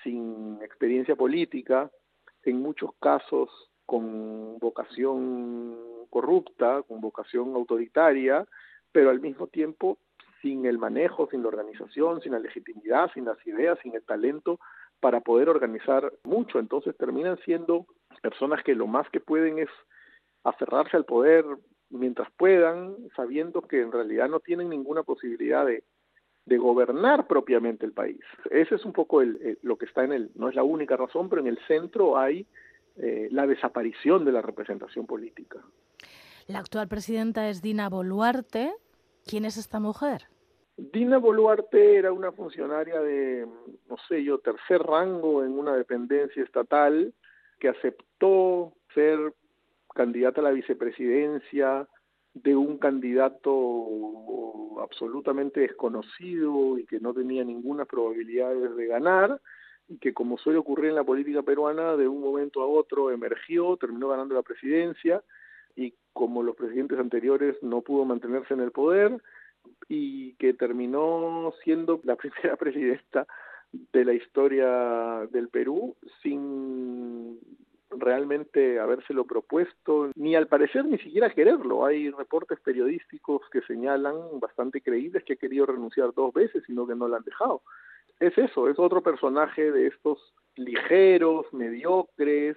sin 0.02 0.60
experiencia 0.62 1.16
política, 1.16 1.90
en 2.42 2.60
muchos 2.60 2.90
casos 3.00 3.48
con 3.86 4.58
vocación 4.58 6.06
corrupta, 6.10 6.82
con 6.82 7.00
vocación 7.00 7.54
autoritaria, 7.54 8.46
pero 8.92 9.08
al 9.08 9.20
mismo 9.20 9.46
tiempo 9.46 9.98
sin 10.44 10.66
el 10.66 10.76
manejo, 10.76 11.26
sin 11.30 11.40
la 11.40 11.48
organización, 11.48 12.20
sin 12.20 12.32
la 12.32 12.38
legitimidad, 12.38 13.10
sin 13.14 13.24
las 13.24 13.38
ideas, 13.46 13.78
sin 13.82 13.94
el 13.94 14.02
talento 14.02 14.60
para 15.00 15.20
poder 15.20 15.48
organizar 15.48 16.12
mucho. 16.24 16.58
Entonces 16.58 16.94
terminan 16.98 17.38
siendo 17.46 17.86
personas 18.20 18.62
que 18.62 18.74
lo 18.74 18.86
más 18.86 19.08
que 19.08 19.20
pueden 19.20 19.58
es 19.58 19.70
aferrarse 20.44 20.98
al 20.98 21.06
poder 21.06 21.46
mientras 21.88 22.28
puedan, 22.36 22.94
sabiendo 23.16 23.62
que 23.62 23.80
en 23.80 23.90
realidad 23.90 24.28
no 24.28 24.40
tienen 24.40 24.68
ninguna 24.68 25.02
posibilidad 25.02 25.64
de, 25.66 25.82
gobernar 26.58 27.26
propiamente 27.26 27.86
el 27.86 27.92
país. 27.92 28.20
Ese 28.50 28.74
es 28.74 28.84
un 28.84 28.92
poco 28.92 29.22
el, 29.22 29.58
lo 29.62 29.76
que 29.76 29.86
está 29.86 30.04
en 30.04 30.12
el, 30.12 30.30
no 30.34 30.48
es 30.48 30.54
la 30.54 30.62
única 30.62 30.96
razón, 30.96 31.28
pero 31.28 31.40
en 31.40 31.48
el 31.48 31.58
centro 31.66 32.18
hay 32.18 32.46
eh, 32.96 33.28
la 33.32 33.46
desaparición 33.46 34.24
de 34.24 34.32
la 34.32 34.42
representación 34.42 35.06
política. 35.06 35.58
La 36.46 36.58
actual 36.58 36.86
presidenta 36.86 37.48
es 37.48 37.62
Dina 37.62 37.88
Boluarte. 37.88 38.72
¿Quién 39.26 39.46
es 39.46 39.56
esta 39.56 39.80
mujer? 39.80 40.28
Dina 40.76 41.18
Boluarte 41.18 41.96
era 41.96 42.12
una 42.12 42.32
funcionaria 42.32 43.00
de, 43.00 43.46
no 43.88 43.96
sé 44.08 44.24
yo, 44.24 44.38
tercer 44.38 44.82
rango 44.82 45.44
en 45.44 45.56
una 45.56 45.76
dependencia 45.76 46.42
estatal 46.42 47.14
que 47.60 47.68
aceptó 47.68 48.72
ser 48.92 49.32
candidata 49.94 50.40
a 50.40 50.44
la 50.44 50.50
vicepresidencia 50.50 51.88
de 52.34 52.56
un 52.56 52.78
candidato 52.78 54.80
absolutamente 54.82 55.60
desconocido 55.60 56.78
y 56.78 56.86
que 56.86 56.98
no 56.98 57.14
tenía 57.14 57.44
ninguna 57.44 57.84
probabilidad 57.84 58.52
de 58.54 58.86
ganar 58.86 59.40
y 59.88 59.98
que 59.98 60.12
como 60.12 60.38
suele 60.38 60.58
ocurrir 60.58 60.90
en 60.90 60.96
la 60.96 61.04
política 61.04 61.42
peruana 61.42 61.96
de 61.96 62.08
un 62.08 62.20
momento 62.20 62.62
a 62.62 62.66
otro 62.66 63.12
emergió, 63.12 63.76
terminó 63.76 64.08
ganando 64.08 64.34
la 64.34 64.42
presidencia 64.42 65.22
y 65.76 65.94
como 66.12 66.42
los 66.42 66.56
presidentes 66.56 66.98
anteriores 66.98 67.56
no 67.62 67.82
pudo 67.82 68.04
mantenerse 68.04 68.54
en 68.54 68.60
el 68.60 68.72
poder, 68.72 69.22
y 69.88 70.34
que 70.34 70.54
terminó 70.54 71.52
siendo 71.62 72.00
la 72.04 72.16
primera 72.16 72.56
presidenta 72.56 73.26
de 73.92 74.04
la 74.04 74.12
historia 74.12 75.26
del 75.32 75.48
Perú 75.48 75.96
sin 76.22 77.38
realmente 77.90 78.80
habérselo 78.80 79.24
propuesto, 79.24 80.10
ni 80.16 80.34
al 80.34 80.48
parecer 80.48 80.84
ni 80.84 80.98
siquiera 80.98 81.30
quererlo. 81.30 81.84
Hay 81.84 82.10
reportes 82.10 82.60
periodísticos 82.60 83.42
que 83.50 83.62
señalan 83.62 84.40
bastante 84.40 84.80
creíbles 84.80 85.24
que 85.24 85.34
ha 85.34 85.36
querido 85.36 85.66
renunciar 85.66 86.12
dos 86.14 86.32
veces, 86.32 86.62
sino 86.66 86.86
que 86.86 86.94
no 86.94 87.08
la 87.08 87.18
han 87.18 87.24
dejado. 87.24 87.62
Es 88.20 88.36
eso, 88.38 88.68
es 88.68 88.78
otro 88.78 89.02
personaje 89.02 89.70
de 89.72 89.88
estos 89.88 90.34
ligeros, 90.56 91.52
mediocres, 91.52 92.56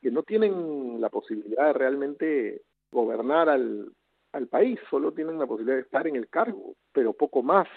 que 0.00 0.10
no 0.10 0.22
tienen 0.22 1.00
la 1.00 1.08
posibilidad 1.08 1.66
de 1.66 1.72
realmente 1.72 2.62
gobernar 2.90 3.48
al, 3.48 3.92
al 4.32 4.48
país, 4.48 4.78
solo 4.90 5.12
tienen 5.12 5.38
la 5.38 5.46
posibilidad 5.46 5.76
de 5.76 5.82
estar 5.82 6.06
en 6.06 6.16
el 6.16 6.28
cargo, 6.28 6.74
pero 6.92 7.12
poco 7.12 7.42
más. 7.42 7.68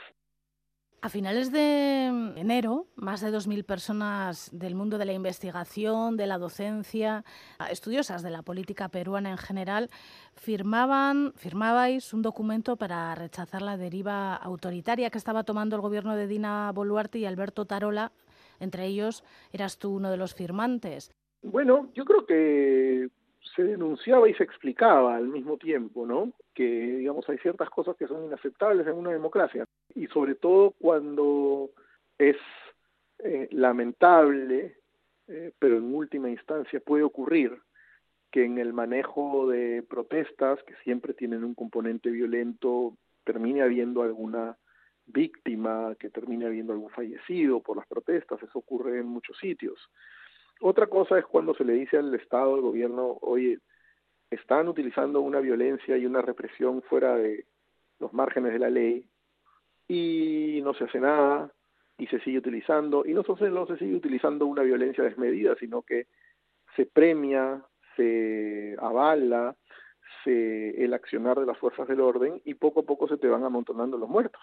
A 1.02 1.10
finales 1.10 1.52
de 1.52 2.08
enero, 2.36 2.88
más 2.96 3.22
de 3.22 3.30
2.000 3.30 3.64
personas 3.64 4.50
del 4.52 4.74
mundo 4.74 4.98
de 4.98 5.06
la 5.06 5.14
investigación, 5.14 6.18
de 6.18 6.26
la 6.26 6.40
docencia, 6.40 7.24
estudiosas 7.70 8.24
de 8.24 8.32
la 8.32 8.42
política 8.42 8.90
peruana 8.90 9.30
en 9.30 9.38
general, 9.38 9.92
firmaban, 10.34 11.34
firmabais 11.36 12.12
un 12.12 12.24
documento 12.24 12.76
para 12.76 13.14
rechazar 13.14 13.62
la 13.62 13.78
deriva 13.78 14.36
autoritaria 14.36 15.12
que 15.12 15.20
estaba 15.20 15.44
tomando 15.44 15.76
el 15.76 15.84
gobierno 15.84 16.16
de 16.16 16.26
Dina 16.26 16.72
Boluarte 16.74 17.20
y 17.20 17.26
Alberto 17.26 17.66
Tarola. 17.66 18.12
Entre 18.60 18.86
ellos, 18.88 19.24
eras 19.52 19.78
tú 19.78 19.96
uno 19.96 20.10
de 20.10 20.18
los 20.18 20.34
firmantes. 20.34 21.12
Bueno, 21.44 21.92
yo 21.94 22.06
creo 22.06 22.26
que 22.26 23.10
se 23.56 23.64
denunciaba 23.64 24.28
y 24.30 24.34
se 24.34 24.44
explicaba 24.44 25.16
al 25.16 25.28
mismo 25.28 25.58
tiempo, 25.58 26.06
¿no? 26.06 26.34
Que, 26.54 26.64
digamos, 26.64 27.28
hay 27.30 27.38
ciertas 27.38 27.70
cosas 27.70 27.96
que 27.96 28.08
son 28.08 28.26
inaceptables 28.26 28.86
en 28.88 28.96
una 28.96 29.12
democracia. 29.12 29.66
Y 29.94 30.08
sobre 30.08 30.36
todo 30.36 30.72
cuando 30.80 31.72
es 32.18 32.38
eh, 33.20 33.48
lamentable, 33.52 34.78
eh, 35.28 35.52
pero 35.58 35.78
en 35.78 35.94
última 35.94 36.30
instancia 36.30 36.80
puede 36.80 37.04
ocurrir 37.04 37.58
que 38.32 38.44
en 38.44 38.58
el 38.58 38.74
manejo 38.74 39.48
de 39.48 39.84
protestas, 39.84 40.62
que 40.64 40.76
siempre 40.84 41.14
tienen 41.14 41.44
un 41.44 41.56
componente 41.56 42.10
violento, 42.10 42.98
termine 43.24 43.62
habiendo 43.62 44.04
alguna 44.04 44.58
víctima, 45.06 45.96
que 46.00 46.10
termine 46.10 46.46
habiendo 46.46 46.74
algún 46.74 46.90
fallecido 46.90 47.62
por 47.62 47.78
las 47.78 47.88
protestas. 47.88 48.42
Eso 48.44 48.60
ocurre 48.60 49.00
en 49.00 49.08
muchos 49.08 49.38
sitios. 49.38 49.80
Otra 50.62 50.88
cosa 50.88 51.20
es 51.20 51.26
cuando 51.26 51.54
se 51.54 51.66
le 51.66 51.74
dice 51.74 51.98
al 51.98 52.14
Estado, 52.16 52.56
al 52.56 52.62
gobierno, 52.62 53.18
oye, 53.22 53.60
están 54.30 54.68
utilizando 54.68 55.22
una 55.22 55.40
violencia 55.40 55.98
y 55.98 56.06
una 56.06 56.22
represión 56.22 56.82
fuera 56.84 57.16
de 57.16 57.46
los 58.00 58.14
márgenes 58.14 58.54
de 58.54 58.60
la 58.60 58.70
ley 58.70 59.08
y 59.88 60.62
no 60.64 60.74
se 60.74 60.86
hace 60.86 61.00
nada 61.00 61.52
y 61.98 62.08
se 62.08 62.20
sigue 62.20 62.40
utilizando, 62.40 63.06
y 63.06 63.14
no 63.14 63.24
solo 63.24 63.50
no 63.50 63.68
se 63.68 63.78
sigue 63.78 63.96
utilizando 63.96 64.46
una 64.46 64.64
violencia 64.64 65.04
desmedida, 65.04 65.56
sino 65.56 65.82
que 65.82 66.08
se 66.76 66.86
premia, 66.86 67.64
se 67.96 68.76
avala 68.80 69.56
se, 70.24 70.84
el 70.84 70.94
accionar 70.94 71.40
de 71.40 71.46
las 71.46 71.58
fuerzas 71.58 71.88
del 71.88 72.02
orden 72.02 72.42
y 72.44 72.56
poco 72.56 72.82
a 72.82 72.84
poco 72.84 73.08
se 73.08 73.18
te 73.18 73.28
van 73.28 73.44
amontonando 73.44 73.98
los 73.98 74.10
muertos. 74.10 74.42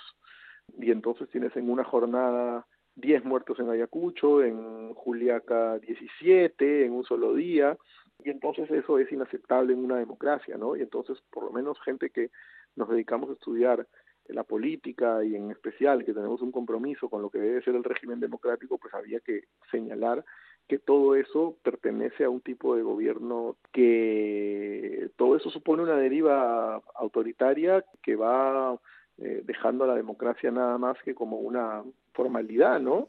Y 0.79 0.91
entonces 0.91 1.29
tienes 1.29 1.55
en 1.57 1.71
una 1.71 1.85
jornada 1.85 2.67
10 2.97 3.25
muertos 3.25 3.59
en 3.59 3.71
Ayacucho, 3.71 4.43
en 4.43 4.95
Juliaca 4.95 5.79
17, 5.79 6.85
en 6.87 6.93
un 6.93 7.05
solo 7.05 7.35
día, 7.35 7.77
Y 8.25 8.31
entonces 8.31 8.71
eso 8.71 8.99
es 8.99 9.11
inaceptable 9.11 9.73
en 9.73 9.85
una 9.85 9.97
democracia, 9.97 10.57
¿no? 10.57 10.77
Y 10.77 10.83
entonces, 10.83 11.19
por 11.31 11.45
lo 11.45 11.51
menos 11.51 11.81
gente 11.81 12.11
que 12.11 12.31
nos 12.77 12.89
dedicamos 12.89 13.31
a 13.31 13.33
estudiar 13.33 13.87
la 14.29 14.45
política 14.45 15.25
y 15.25 15.35
en 15.35 15.51
especial 15.51 16.05
que 16.05 16.15
tenemos 16.15 16.41
un 16.43 16.53
compromiso 16.53 17.09
con 17.09 17.23
lo 17.23 17.31
que 17.31 17.39
debe 17.39 17.63
ser 17.63 17.75
el 17.75 17.85
régimen 17.85 18.21
democrático, 18.21 18.79
pues 18.79 18.95
había 18.95 19.21
que 19.21 19.45
señalar 19.71 20.25
que 20.69 20.79
todo 20.79 21.17
eso 21.17 21.57
pertenece 21.63 22.25
a 22.25 22.31
un 22.31 22.41
tipo 22.41 22.77
de 22.77 22.83
gobierno 22.83 23.57
que 23.73 25.11
todo 25.17 25.37
eso 25.37 25.51
supone 25.51 25.83
una 25.83 25.97
deriva 25.97 26.81
autoritaria 26.95 27.85
que 28.03 28.17
va 28.17 28.79
eh, 29.25 29.43
dejando 29.45 29.85
a 29.85 29.87
la 29.87 29.95
democracia 29.95 30.51
nada 30.51 30.79
más 30.79 30.97
que 31.05 31.15
como 31.15 31.39
una 31.39 31.83
formalidad, 32.13 32.81
¿no? 32.81 33.09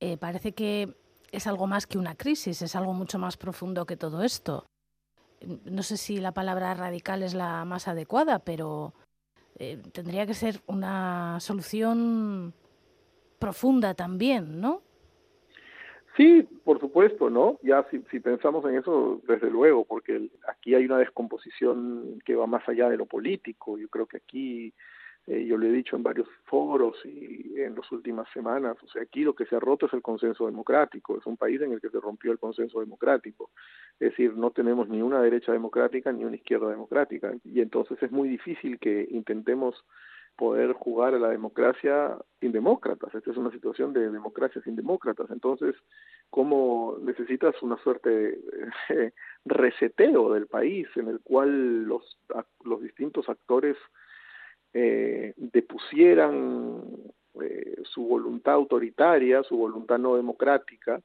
Eh, 0.00 0.16
parece 0.16 0.52
que 0.52 0.94
es 1.32 1.46
algo 1.46 1.66
más 1.66 1.86
que 1.86 1.98
una 1.98 2.14
crisis, 2.14 2.62
es 2.62 2.74
algo 2.76 2.92
mucho 2.94 3.18
más 3.18 3.36
profundo 3.36 3.84
que 3.84 3.96
todo 3.96 4.22
esto. 4.22 4.64
No 5.66 5.82
sé 5.82 5.96
si 5.96 6.18
la 6.18 6.32
palabra 6.32 6.72
radical 6.74 7.22
es 7.22 7.34
la 7.34 7.64
más 7.64 7.88
adecuada, 7.88 8.38
pero 8.38 8.94
eh, 9.58 9.82
tendría 9.92 10.26
que 10.26 10.34
ser 10.34 10.60
una 10.66 11.38
solución 11.40 12.54
profunda 13.38 13.94
también, 13.94 14.60
¿no? 14.60 14.80
Sí, 16.16 16.48
por 16.64 16.80
supuesto, 16.80 17.28
¿no? 17.28 17.58
Ya 17.62 17.84
si, 17.90 18.00
si 18.10 18.20
pensamos 18.20 18.64
en 18.64 18.76
eso, 18.76 19.20
desde 19.26 19.50
luego, 19.50 19.84
porque 19.84 20.30
aquí 20.48 20.74
hay 20.74 20.86
una 20.86 20.98
descomposición 20.98 22.20
que 22.24 22.36
va 22.36 22.46
más 22.46 22.66
allá 22.68 22.88
de 22.88 22.96
lo 22.96 23.06
político. 23.06 23.76
Yo 23.76 23.88
creo 23.88 24.06
que 24.06 24.18
aquí 24.18 24.72
eh, 25.26 25.44
yo 25.46 25.56
lo 25.56 25.66
he 25.66 25.72
dicho 25.72 25.96
en 25.96 26.02
varios 26.02 26.28
foros 26.44 26.96
y 27.04 27.60
en 27.60 27.74
las 27.74 27.90
últimas 27.90 28.28
semanas, 28.32 28.76
o 28.82 28.88
sea, 28.88 29.02
aquí 29.02 29.22
lo 29.22 29.34
que 29.34 29.46
se 29.46 29.56
ha 29.56 29.60
roto 29.60 29.86
es 29.86 29.92
el 29.94 30.02
consenso 30.02 30.46
democrático, 30.46 31.16
es 31.16 31.24
un 31.26 31.36
país 31.36 31.60
en 31.62 31.72
el 31.72 31.80
que 31.80 31.88
se 31.88 32.00
rompió 32.00 32.30
el 32.30 32.38
consenso 32.38 32.80
democrático, 32.80 33.50
es 34.00 34.10
decir, 34.10 34.36
no 34.36 34.50
tenemos 34.50 34.88
ni 34.88 35.00
una 35.00 35.22
derecha 35.22 35.52
democrática 35.52 36.12
ni 36.12 36.24
una 36.24 36.36
izquierda 36.36 36.68
democrática, 36.68 37.32
y 37.44 37.60
entonces 37.60 38.02
es 38.02 38.10
muy 38.10 38.28
difícil 38.28 38.78
que 38.78 39.06
intentemos 39.10 39.84
poder 40.36 40.72
jugar 40.72 41.14
a 41.14 41.18
la 41.18 41.28
democracia 41.28 42.16
sin 42.40 42.52
demócratas. 42.52 43.14
Esta 43.14 43.30
es 43.30 43.36
una 43.36 43.50
situación 43.50 43.92
de 43.92 44.10
democracia 44.10 44.60
sin 44.62 44.74
demócratas. 44.76 45.30
Entonces, 45.30 45.76
¿cómo 46.30 46.96
necesitas 47.00 47.54
una 47.62 47.76
suerte 47.78 48.10
de 48.10 49.12
reseteo 49.44 50.32
del 50.32 50.46
país 50.46 50.88
en 50.96 51.08
el 51.08 51.20
cual 51.20 51.84
los, 51.84 52.18
los 52.64 52.82
distintos 52.82 53.28
actores 53.28 53.76
eh, 54.74 55.32
depusieran 55.36 56.82
eh, 57.40 57.76
su 57.84 58.06
voluntad 58.06 58.54
autoritaria, 58.54 59.42
su 59.44 59.56
voluntad 59.56 59.98
no 59.98 60.16
democrática, 60.16 61.00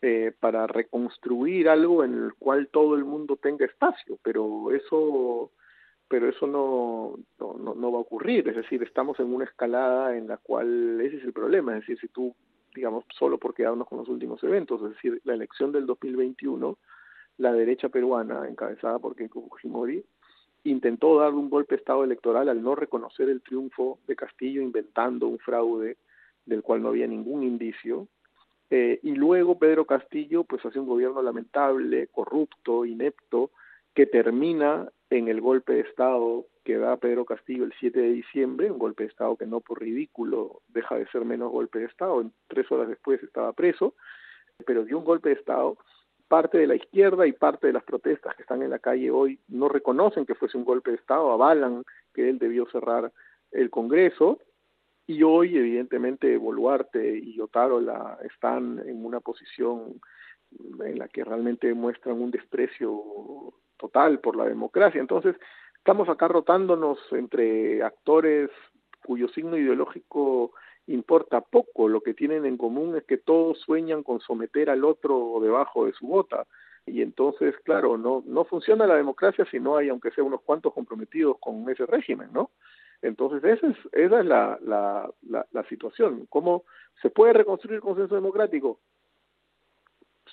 eh, 0.00 0.32
para 0.38 0.66
reconstruir 0.66 1.68
algo 1.68 2.04
en 2.04 2.14
el 2.14 2.34
cual 2.34 2.68
todo 2.68 2.94
el 2.94 3.04
mundo 3.04 3.36
tenga 3.36 3.66
espacio, 3.66 4.18
pero 4.22 4.70
eso 4.72 5.50
pero 6.10 6.28
eso 6.28 6.46
no, 6.46 7.18
no, 7.38 7.74
no, 7.74 7.92
va 7.92 7.98
a 7.98 8.00
ocurrir, 8.00 8.48
es 8.48 8.56
decir, 8.56 8.82
estamos 8.82 9.20
en 9.20 9.26
una 9.26 9.44
escalada 9.44 10.16
en 10.16 10.26
la 10.26 10.38
cual 10.38 10.98
ese 11.02 11.18
es 11.18 11.24
el 11.24 11.34
problema, 11.34 11.74
es 11.74 11.80
decir, 11.80 11.98
si 12.00 12.08
tú, 12.08 12.34
digamos, 12.74 13.04
solo 13.10 13.36
por 13.36 13.52
quedarnos 13.52 13.86
con 13.86 13.98
los 13.98 14.08
últimos 14.08 14.42
eventos, 14.42 14.80
es 14.82 14.90
decir, 14.94 15.20
la 15.24 15.34
elección 15.34 15.70
del 15.70 15.84
2021, 15.84 16.78
la 17.36 17.52
derecha 17.52 17.90
peruana, 17.90 18.48
encabezada 18.48 18.98
por 18.98 19.16
Keiko 19.16 19.46
Fujimori, 19.48 20.02
intentó 20.64 21.18
dar 21.18 21.32
un 21.34 21.50
golpe 21.50 21.74
de 21.74 21.80
Estado 21.80 22.04
electoral 22.04 22.48
al 22.48 22.62
no 22.62 22.74
reconocer 22.74 23.28
el 23.28 23.42
triunfo 23.42 23.98
de 24.06 24.16
Castillo 24.16 24.60
inventando 24.60 25.26
un 25.26 25.38
fraude 25.38 25.96
del 26.44 26.62
cual 26.62 26.82
no 26.82 26.88
había 26.88 27.06
ningún 27.06 27.42
indicio. 27.42 28.08
Eh, 28.70 29.00
y 29.02 29.12
luego 29.12 29.58
Pedro 29.58 29.86
Castillo 29.86 30.44
pues 30.44 30.64
hace 30.64 30.78
un 30.78 30.86
gobierno 30.86 31.22
lamentable, 31.22 32.08
corrupto, 32.08 32.84
inepto, 32.84 33.50
que 33.94 34.06
termina 34.06 34.88
en 35.10 35.28
el 35.28 35.40
golpe 35.40 35.74
de 35.74 35.80
Estado 35.80 36.46
que 36.64 36.76
da 36.76 36.98
Pedro 36.98 37.24
Castillo 37.24 37.64
el 37.64 37.72
7 37.80 37.98
de 37.98 38.10
diciembre, 38.10 38.70
un 38.70 38.78
golpe 38.78 39.04
de 39.04 39.08
Estado 39.08 39.36
que 39.36 39.46
no 39.46 39.60
por 39.60 39.80
ridículo 39.80 40.60
deja 40.68 40.96
de 40.96 41.06
ser 41.08 41.24
menos 41.24 41.50
golpe 41.50 41.78
de 41.78 41.86
Estado, 41.86 42.30
tres 42.46 42.70
horas 42.70 42.88
después 42.88 43.22
estaba 43.22 43.54
preso, 43.54 43.94
pero 44.66 44.84
dio 44.84 44.98
un 44.98 45.04
golpe 45.04 45.30
de 45.30 45.36
Estado 45.36 45.78
parte 46.28 46.58
de 46.58 46.66
la 46.66 46.76
izquierda 46.76 47.26
y 47.26 47.32
parte 47.32 47.66
de 47.68 47.72
las 47.72 47.84
protestas 47.84 48.36
que 48.36 48.42
están 48.42 48.62
en 48.62 48.70
la 48.70 48.78
calle 48.78 49.10
hoy 49.10 49.40
no 49.48 49.68
reconocen 49.68 50.26
que 50.26 50.34
fuese 50.34 50.56
un 50.56 50.64
golpe 50.64 50.90
de 50.90 50.96
Estado, 50.98 51.32
avalan 51.32 51.82
que 52.14 52.28
él 52.28 52.38
debió 52.38 52.66
cerrar 52.66 53.10
el 53.50 53.70
Congreso 53.70 54.38
y 55.06 55.22
hoy 55.22 55.56
evidentemente 55.56 56.36
Boluarte 56.36 57.18
y 57.18 57.40
Otárola 57.40 58.18
están 58.22 58.78
en 58.86 59.04
una 59.04 59.20
posición 59.20 60.00
en 60.84 60.98
la 60.98 61.08
que 61.08 61.24
realmente 61.24 61.72
muestran 61.74 62.20
un 62.20 62.30
desprecio 62.30 63.54
total 63.78 64.20
por 64.20 64.36
la 64.36 64.44
democracia. 64.44 65.00
Entonces, 65.00 65.36
estamos 65.76 66.08
acá 66.08 66.28
rotándonos 66.28 66.98
entre 67.12 67.82
actores 67.82 68.50
cuyo 69.04 69.28
signo 69.28 69.56
ideológico 69.56 70.52
importa 70.88 71.40
poco, 71.40 71.88
lo 71.88 72.00
que 72.00 72.14
tienen 72.14 72.46
en 72.46 72.56
común 72.56 72.96
es 72.96 73.04
que 73.04 73.18
todos 73.18 73.58
sueñan 73.60 74.02
con 74.02 74.20
someter 74.20 74.70
al 74.70 74.84
otro 74.84 75.38
debajo 75.40 75.86
de 75.86 75.92
su 75.92 76.06
bota. 76.06 76.46
Y 76.86 77.02
entonces, 77.02 77.54
claro, 77.64 77.98
no, 77.98 78.22
no 78.26 78.44
funciona 78.44 78.86
la 78.86 78.96
democracia 78.96 79.46
si 79.50 79.60
no 79.60 79.76
hay, 79.76 79.90
aunque 79.90 80.10
sea 80.10 80.24
unos 80.24 80.40
cuantos 80.40 80.72
comprometidos 80.72 81.36
con 81.38 81.68
ese 81.68 81.84
régimen, 81.84 82.30
¿no? 82.32 82.50
Entonces, 83.02 83.44
esa 83.44 83.66
es, 83.68 83.76
esa 83.92 84.20
es 84.20 84.26
la, 84.26 84.58
la, 84.62 85.10
la, 85.52 85.64
situación. 85.68 86.26
¿Cómo 86.28 86.64
se 87.00 87.10
puede 87.10 87.32
reconstruir 87.32 87.76
el 87.76 87.82
consenso 87.82 88.14
democrático? 88.14 88.80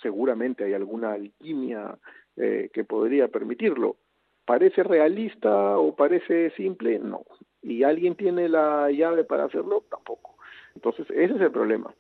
Seguramente 0.01 0.63
hay 0.63 0.73
alguna 0.73 1.13
alquimia 1.13 1.97
eh, 2.37 2.69
que 2.73 2.83
podría 2.83 3.27
permitirlo. 3.27 3.97
¿Parece 4.45 4.83
realista 4.83 5.77
o 5.77 5.95
parece 5.95 6.51
simple? 6.51 6.97
No. 6.99 7.23
¿Y 7.61 7.83
alguien 7.83 8.15
tiene 8.15 8.49
la 8.49 8.89
llave 8.89 9.25
para 9.25 9.45
hacerlo? 9.45 9.83
Tampoco. 9.89 10.34
Entonces, 10.75 11.07
ese 11.09 11.35
es 11.35 11.41
el 11.41 11.51
problema. 11.51 11.93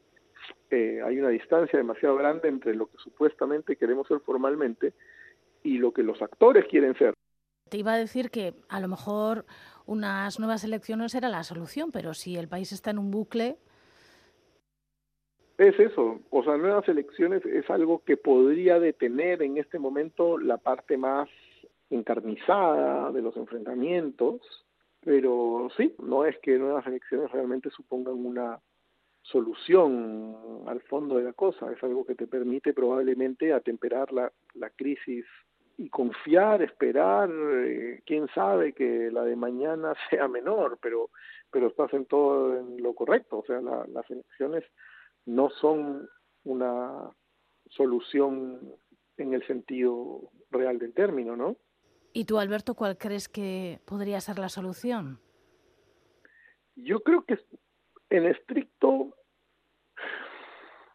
Eh, 0.69 1.01
hay 1.03 1.19
una 1.19 1.29
distancia 1.29 1.77
demasiado 1.77 2.15
grande 2.15 2.49
entre 2.49 2.75
lo 2.75 2.87
que 2.87 2.97
supuestamente 2.97 3.75
queremos 3.75 4.07
ser 4.07 4.19
formalmente 4.19 4.93
y 5.63 5.77
lo 5.77 5.91
que 5.91 6.03
los 6.03 6.21
actores 6.21 6.65
quieren 6.65 6.95
ser. 6.97 7.13
Te 7.69 7.77
iba 7.77 7.93
a 7.93 7.97
decir 7.97 8.29
que 8.29 8.53
a 8.69 8.79
lo 8.79 8.87
mejor 8.87 9.45
unas 9.85 10.39
nuevas 10.39 10.63
elecciones 10.63 11.15
era 11.15 11.29
la 11.29 11.43
solución, 11.43 11.91
pero 11.91 12.13
si 12.13 12.35
el 12.35 12.47
país 12.47 12.71
está 12.71 12.91
en 12.91 12.99
un 12.99 13.11
bucle... 13.11 13.57
Es 15.57 15.79
eso, 15.79 16.19
o 16.29 16.43
sea, 16.43 16.57
nuevas 16.57 16.87
elecciones 16.89 17.45
es 17.45 17.69
algo 17.69 18.03
que 18.03 18.17
podría 18.17 18.77
detener 18.77 19.41
en 19.41 19.57
este 19.57 19.79
momento 19.79 20.37
la 20.37 20.57
parte 20.57 20.97
más 20.97 21.29
encarnizada 21.89 23.11
de 23.11 23.21
los 23.21 23.37
enfrentamientos, 23.37 24.64
pero 25.05 25.69
sí, 25.77 25.95
no 25.99 26.25
es 26.25 26.37
que 26.39 26.57
nuevas 26.57 26.85
elecciones 26.87 27.31
realmente 27.31 27.69
supongan 27.69 28.15
una 28.15 28.59
solución 29.21 30.63
al 30.65 30.81
fondo 30.81 31.17
de 31.17 31.23
la 31.23 31.33
cosa, 31.33 31.71
es 31.71 31.81
algo 31.83 32.05
que 32.05 32.15
te 32.15 32.25
permite 32.25 32.73
probablemente 32.73 33.53
atemperar 33.53 34.11
la, 34.11 34.31
la 34.55 34.71
crisis 34.71 35.25
y 35.77 35.89
confiar, 35.89 36.63
esperar, 36.63 37.29
eh, 37.31 38.01
quién 38.05 38.27
sabe 38.33 38.73
que 38.73 39.11
la 39.11 39.23
de 39.23 39.35
mañana 39.35 39.93
sea 40.09 40.27
menor, 40.27 40.79
pero, 40.81 41.11
pero 41.51 41.67
estás 41.67 41.93
en 41.93 42.07
todo 42.07 42.57
en 42.57 42.81
lo 42.81 42.95
correcto, 42.95 43.39
o 43.39 43.45
sea, 43.45 43.61
las 43.61 44.09
elecciones 44.09 44.63
no 45.25 45.51
son 45.51 46.09
una 46.43 47.11
solución 47.69 48.59
en 49.17 49.33
el 49.33 49.45
sentido 49.45 50.31
real 50.49 50.79
del 50.79 50.93
término, 50.93 51.35
¿no? 51.35 51.57
¿Y 52.15 52.23
tú, 52.23 52.39
Alberto, 52.39 52.75
cuál 52.75 52.97
crees 52.97 53.27
que 53.27 53.81
podría 53.83 54.21
ser 54.21 54.39
la 54.39 54.47
solución? 54.47 55.19
Yo 56.77 57.01
creo 57.01 57.25
que 57.25 57.37
en 58.09 58.25
estricto, 58.25 59.13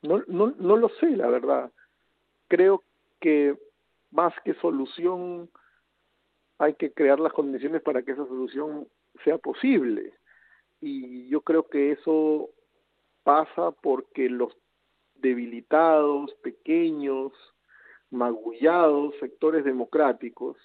no, 0.01 0.25
no, 0.29 0.55
no 0.59 0.77
lo 0.79 0.89
sé, 0.89 1.11
la 1.11 1.29
verdad. 1.29 1.71
Creo 2.49 2.85
que 3.21 3.55
más 4.11 4.33
que 4.47 4.55
solución, 4.55 5.51
hay 6.57 6.73
que 6.77 6.91
crear 6.91 7.21
las 7.21 7.35
condiciones 7.35 7.83
para 7.83 8.03
que 8.03 8.13
esa 8.13 8.27
solución 8.27 8.89
sea 9.23 9.37
posible. 9.37 10.15
Y 10.81 11.29
yo 11.29 11.43
creo 11.43 11.69
que 11.69 11.93
eso 11.93 12.49
pasa 13.25 13.73
porque 13.73 14.31
los 14.31 14.57
debilitados, 15.17 16.33
pequeños, 16.37 17.35
magullados 18.09 19.15
sectores 19.21 19.67
democráticos 19.67 20.57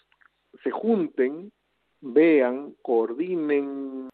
se 0.63 0.71
junten, 0.71 1.51
vean, 2.01 2.75
coordinen 2.81 4.09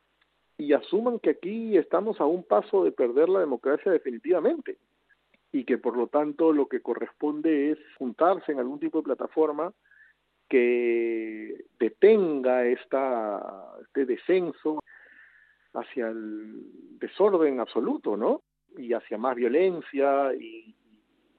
y 0.57 0.73
asuman 0.73 1.19
que 1.19 1.31
aquí 1.31 1.77
estamos 1.77 2.21
a 2.21 2.25
un 2.25 2.43
paso 2.43 2.83
de 2.83 2.91
perder 2.91 3.29
la 3.29 3.39
democracia 3.39 3.91
definitivamente 3.91 4.77
y 5.51 5.65
que 5.65 5.77
por 5.77 5.97
lo 5.97 6.07
tanto 6.07 6.53
lo 6.53 6.67
que 6.67 6.81
corresponde 6.81 7.71
es 7.71 7.79
juntarse 7.97 8.51
en 8.51 8.59
algún 8.59 8.79
tipo 8.79 8.99
de 8.99 9.03
plataforma 9.03 9.73
que 10.47 11.65
detenga 11.79 12.65
esta, 12.65 13.73
este 13.81 14.05
descenso 14.05 14.79
hacia 15.73 16.09
el 16.09 16.99
desorden 16.99 17.59
absoluto, 17.59 18.17
¿no? 18.17 18.41
Y 18.77 18.93
hacia 18.93 19.17
más 19.17 19.35
violencia 19.35 20.33
y 20.33 20.75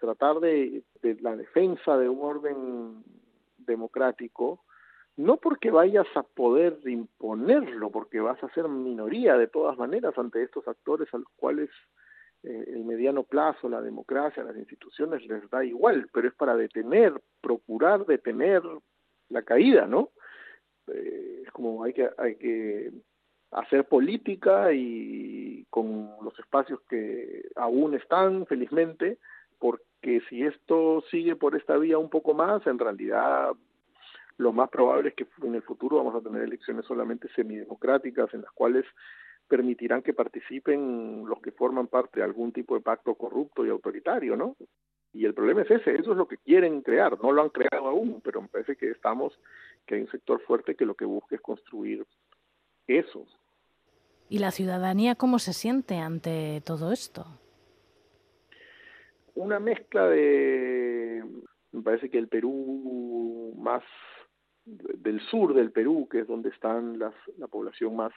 tratar 0.00 0.40
de, 0.40 0.82
de 1.02 1.14
la 1.20 1.36
defensa 1.36 1.96
de 1.96 2.08
un 2.08 2.20
orden 2.22 3.04
democrático, 3.58 4.64
no 5.16 5.36
porque 5.36 5.70
vayas 5.70 6.06
a 6.14 6.22
poder 6.22 6.78
imponerlo, 6.84 7.90
porque 7.90 8.20
vas 8.20 8.42
a 8.42 8.52
ser 8.54 8.68
minoría 8.68 9.36
de 9.36 9.46
todas 9.46 9.76
maneras 9.76 10.16
ante 10.16 10.42
estos 10.42 10.66
actores 10.66 11.12
a 11.12 11.18
los 11.18 11.28
cuales 11.36 11.70
eh, 12.42 12.64
el 12.68 12.84
mediano 12.84 13.22
plazo, 13.22 13.68
la 13.68 13.82
democracia, 13.82 14.42
las 14.42 14.56
instituciones 14.56 15.24
les 15.26 15.48
da 15.50 15.64
igual, 15.64 16.08
pero 16.12 16.28
es 16.28 16.34
para 16.34 16.56
detener, 16.56 17.12
procurar 17.40 18.06
detener 18.06 18.62
la 19.28 19.42
caída, 19.42 19.86
¿no? 19.86 20.10
Eh, 20.88 21.42
es 21.46 21.52
como 21.52 21.84
hay 21.84 21.92
que, 21.92 22.10
hay 22.18 22.36
que 22.36 22.92
hacer 23.52 23.84
política 23.84 24.72
y 24.72 25.66
con 25.70 26.10
los 26.22 26.36
espacios 26.38 26.80
que 26.88 27.48
aún 27.54 27.94
están, 27.94 28.46
felizmente, 28.46 29.18
porque 29.58 30.22
si 30.28 30.42
esto 30.42 31.02
sigue 31.10 31.36
por 31.36 31.54
esta 31.54 31.76
vía 31.76 31.98
un 31.98 32.10
poco 32.10 32.34
más, 32.34 32.66
en 32.66 32.78
realidad 32.78 33.52
lo 34.38 34.52
más 34.52 34.70
probable 34.70 35.10
es 35.10 35.14
que 35.14 35.26
en 35.42 35.54
el 35.54 35.62
futuro 35.62 35.98
vamos 35.98 36.14
a 36.14 36.20
tener 36.20 36.42
elecciones 36.42 36.84
solamente 36.86 37.28
semidemocráticas 37.34 38.32
en 38.34 38.42
las 38.42 38.52
cuales 38.52 38.84
permitirán 39.48 40.02
que 40.02 40.14
participen 40.14 41.24
los 41.26 41.40
que 41.40 41.52
forman 41.52 41.86
parte 41.86 42.20
de 42.20 42.24
algún 42.24 42.52
tipo 42.52 42.74
de 42.74 42.80
pacto 42.80 43.14
corrupto 43.14 43.66
y 43.66 43.70
autoritario, 43.70 44.36
¿no? 44.36 44.56
Y 45.12 45.26
el 45.26 45.34
problema 45.34 45.62
es 45.62 45.70
ese, 45.70 45.94
eso 45.94 46.12
es 46.12 46.16
lo 46.16 46.26
que 46.26 46.38
quieren 46.38 46.80
crear, 46.80 47.20
no 47.22 47.32
lo 47.32 47.42
han 47.42 47.50
creado 47.50 47.86
aún, 47.86 48.22
pero 48.24 48.40
me 48.40 48.48
parece 48.48 48.76
que 48.76 48.90
estamos, 48.90 49.38
que 49.84 49.96
hay 49.96 50.00
un 50.00 50.10
sector 50.10 50.40
fuerte 50.40 50.74
que 50.74 50.86
lo 50.86 50.94
que 50.94 51.04
busca 51.04 51.36
es 51.36 51.42
construir 51.42 52.06
eso. 52.86 53.26
¿Y 54.30 54.38
la 54.38 54.50
ciudadanía 54.50 55.14
cómo 55.14 55.38
se 55.38 55.52
siente 55.52 55.98
ante 55.98 56.62
todo 56.64 56.92
esto? 56.92 57.26
Una 59.34 59.60
mezcla 59.60 60.06
de, 60.08 61.22
me 61.72 61.82
parece 61.82 62.08
que 62.08 62.16
el 62.16 62.28
Perú 62.28 63.54
más 63.58 63.82
del 64.64 65.20
sur 65.20 65.54
del 65.54 65.72
Perú, 65.72 66.08
que 66.10 66.20
es 66.20 66.26
donde 66.26 66.50
están 66.50 66.98
las, 66.98 67.14
la 67.36 67.48
población 67.48 67.96
más 67.96 68.12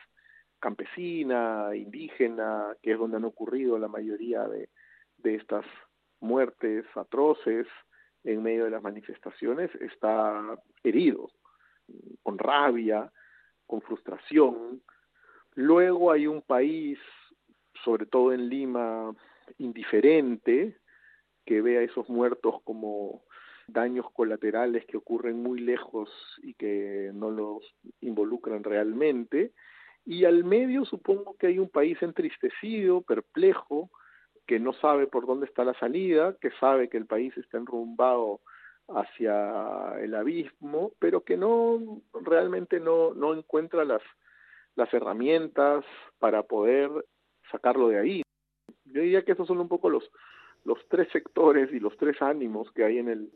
campesina, 0.60 1.70
indígena, 1.76 2.76
que 2.82 2.94
es 2.94 2.98
donde 3.00 3.18
han 3.18 3.26
ocurrido 3.26 3.78
la 3.78 3.88
mayoría 3.88 4.48
de, 4.48 4.70
de 5.18 5.36
estas 5.36 5.66
muertes 6.20 6.86
atroces 6.96 7.68
en 8.24 8.42
medio 8.42 8.66
de 8.66 8.72
las 8.72 8.82
manifestaciones, 8.82 9.74
está 9.76 10.58
herido, 10.84 11.30
con 12.24 12.38
rabia, 12.38 13.12
con 13.68 13.82
frustración. 13.82 14.82
Luego 15.54 16.12
hay 16.12 16.26
un 16.28 16.42
país, 16.42 16.98
sobre 17.84 18.08
todo 18.08 18.34
en 18.34 18.50
Lima, 18.50 19.14
indiferente, 19.60 20.78
que 21.46 21.62
ve 21.62 21.78
a 21.78 21.82
esos 21.82 22.10
muertos 22.10 22.62
como 22.64 23.24
daños 23.68 24.06
colaterales 24.12 24.86
que 24.86 24.98
ocurren 24.98 25.42
muy 25.42 25.60
lejos 25.60 26.10
y 26.44 26.54
que 26.54 27.12
no 27.14 27.32
los 27.32 27.64
involucran 28.02 28.64
realmente. 28.64 29.54
Y 30.06 30.26
al 30.26 30.44
medio 30.44 30.86
supongo 30.86 31.36
que 31.38 31.48
hay 31.48 31.60
un 31.60 31.70
país 31.70 31.98
entristecido, 32.02 33.02
perplejo, 33.02 33.90
que 34.46 34.60
no 34.60 34.74
sabe 34.74 35.08
por 35.08 35.26
dónde 35.26 35.48
está 35.48 35.64
la 35.64 35.74
salida, 35.80 36.36
que 36.40 36.52
sabe 36.60 36.90
que 36.90 36.98
el 36.98 37.08
país 37.08 37.36
está 37.38 37.58
enrumbado 37.58 38.42
hacia 38.88 40.00
el 40.00 40.14
abismo, 40.14 40.92
pero 41.00 41.24
que 41.24 41.38
no 41.38 42.02
realmente 42.22 42.80
no, 42.80 43.16
no 43.16 43.34
encuentra 43.34 43.84
las, 43.84 44.02
las 44.76 44.94
herramientas 44.94 45.84
para 46.20 46.44
poder 46.44 46.92
sacarlo 47.52 47.90
de 47.90 48.00
ahí. 48.00 48.22
Yo 48.86 49.02
diría 49.02 49.26
que 49.26 49.32
esos 49.32 49.48
son 49.48 49.60
un 49.60 49.68
poco 49.68 49.90
los, 49.90 50.12
los 50.66 50.78
tres 50.88 51.08
sectores 51.12 51.72
y 51.74 51.80
los 51.80 51.98
tres 51.98 52.22
ánimos 52.22 52.72
que 52.74 52.84
hay 52.84 53.00
en 53.00 53.10
el, 53.10 53.32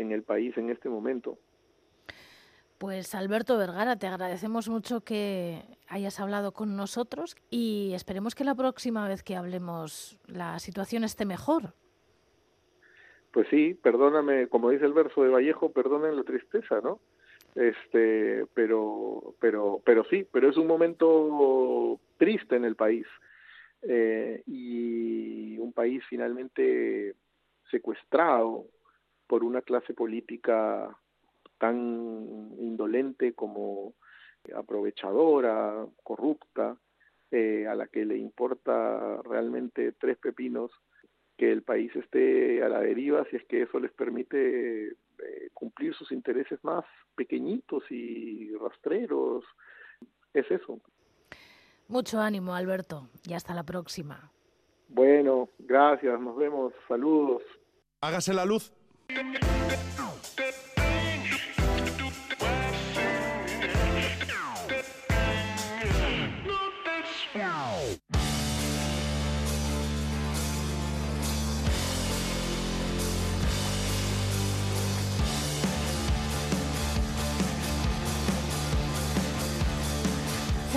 en 0.00 0.12
el 0.12 0.22
país 0.22 0.56
en 0.56 0.70
este 0.70 0.88
momento. 0.88 1.38
Pues 2.78 3.14
Alberto 3.14 3.58
Vergara, 3.58 3.96
te 3.96 4.06
agradecemos 4.06 4.70
mucho 4.70 5.02
que 5.02 5.62
hayas 5.86 6.18
hablado 6.18 6.52
con 6.52 6.76
nosotros 6.76 7.36
y 7.50 7.92
esperemos 7.94 8.34
que 8.34 8.42
la 8.42 8.54
próxima 8.54 9.06
vez 9.06 9.22
que 9.22 9.36
hablemos 9.36 10.18
la 10.26 10.58
situación 10.58 11.04
esté 11.04 11.26
mejor. 11.26 11.74
Pues 13.32 13.46
sí, 13.50 13.74
perdóname, 13.74 14.48
como 14.48 14.70
dice 14.70 14.86
el 14.86 14.94
verso 14.94 15.22
de 15.22 15.28
Vallejo, 15.28 15.72
perdonen 15.72 16.16
la 16.16 16.24
tristeza, 16.24 16.80
¿no? 16.80 17.00
Este, 17.54 18.46
pero, 18.54 19.34
pero, 19.40 19.82
pero 19.84 20.04
sí, 20.04 20.26
pero 20.32 20.48
es 20.48 20.56
un 20.56 20.66
momento 20.66 22.00
triste 22.16 22.56
en 22.56 22.64
el 22.64 22.76
país 22.76 23.06
eh, 23.82 24.42
y 24.46 25.58
un 25.58 25.72
país 25.72 26.02
finalmente 26.08 27.14
secuestrado 27.70 28.66
por 29.30 29.44
una 29.44 29.62
clase 29.62 29.94
política 29.94 30.90
tan 31.56 31.76
indolente 32.58 33.32
como 33.32 33.94
aprovechadora, 34.56 35.86
corrupta, 36.02 36.76
eh, 37.30 37.64
a 37.68 37.76
la 37.76 37.86
que 37.86 38.04
le 38.04 38.16
importa 38.16 39.22
realmente 39.22 39.92
tres 39.92 40.18
pepinos 40.18 40.72
que 41.36 41.52
el 41.52 41.62
país 41.62 41.94
esté 41.94 42.60
a 42.64 42.68
la 42.68 42.80
deriva 42.80 43.24
si 43.30 43.36
es 43.36 43.44
que 43.44 43.62
eso 43.62 43.78
les 43.78 43.92
permite 43.92 44.88
eh, 44.88 45.50
cumplir 45.54 45.94
sus 45.94 46.10
intereses 46.10 46.58
más 46.64 46.84
pequeñitos 47.14 47.84
y 47.88 48.52
rastreros. 48.56 49.44
Es 50.34 50.50
eso. 50.50 50.80
Mucho 51.86 52.18
ánimo, 52.18 52.56
Alberto, 52.56 53.08
y 53.24 53.34
hasta 53.34 53.54
la 53.54 53.62
próxima. 53.62 54.32
Bueno, 54.88 55.50
gracias, 55.60 56.20
nos 56.20 56.36
vemos, 56.36 56.72
saludos. 56.88 57.44
Hágase 58.00 58.34
la 58.34 58.44
luz. 58.44 58.72
Thank 59.12 59.42
you. 59.42 59.89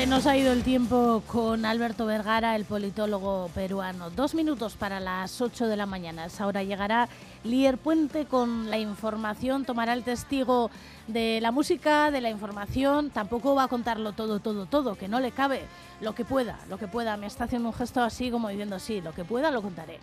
Se 0.03 0.09
nos 0.09 0.27
ha 0.27 0.35
ido 0.35 0.51
el 0.51 0.63
tiempo 0.63 1.23
con 1.27 1.63
Alberto 1.65 2.05
Vergara, 2.05 2.57
el 2.57 2.65
politólogo 2.65 3.49
peruano. 3.55 4.09
Dos 4.09 4.35
minutos 4.35 4.75
para 4.75 4.99
las 4.99 5.39
ocho 5.39 5.65
de 5.65 5.77
la 5.77 5.85
mañana. 5.85 6.27
Ahora 6.39 6.61
llegará 6.61 7.07
Lier 7.45 7.77
Puente 7.77 8.25
con 8.25 8.69
la 8.69 8.77
información, 8.77 9.63
tomará 9.63 9.93
el 9.93 10.03
testigo 10.03 10.69
de 11.07 11.39
la 11.39 11.53
música, 11.53 12.11
de 12.11 12.19
la 12.19 12.29
información. 12.29 13.11
Tampoco 13.11 13.55
va 13.55 13.63
a 13.63 13.67
contarlo 13.69 14.11
todo, 14.11 14.41
todo, 14.41 14.65
todo, 14.65 14.95
que 14.95 15.07
no 15.07 15.21
le 15.21 15.31
cabe. 15.31 15.61
Lo 16.01 16.13
que 16.13 16.25
pueda, 16.25 16.59
lo 16.67 16.77
que 16.77 16.89
pueda. 16.89 17.15
Me 17.15 17.27
está 17.27 17.45
haciendo 17.45 17.69
un 17.69 17.73
gesto 17.73 18.03
así 18.03 18.29
como 18.29 18.49
diciendo, 18.49 18.79
sí, 18.79 18.99
lo 18.99 19.13
que 19.13 19.23
pueda 19.23 19.51
lo 19.51 19.61
contaré. 19.61 19.99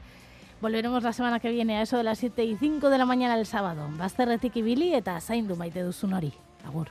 Volveremos 0.63 1.03
la 1.03 1.13
semana 1.13 1.41
que 1.41 1.51
viene 1.51 1.77
a 1.77 1.83
eso 1.83 1.99
de 1.99 2.05
las 2.05 2.17
7 2.21 2.43
y 2.43 2.57
5 2.57 2.89
de 2.89 2.97
la 2.97 3.05
mañana 3.05 3.39
el 3.39 3.45
sábado. 3.45 3.87
Bazterretik 3.99 4.57
ibili 4.57 4.95
eta 4.95 5.21
zaindu 5.21 5.57
maite 5.57 5.83
duzun 5.83 6.15
hori. 6.15 6.33
Agur. 6.65 6.89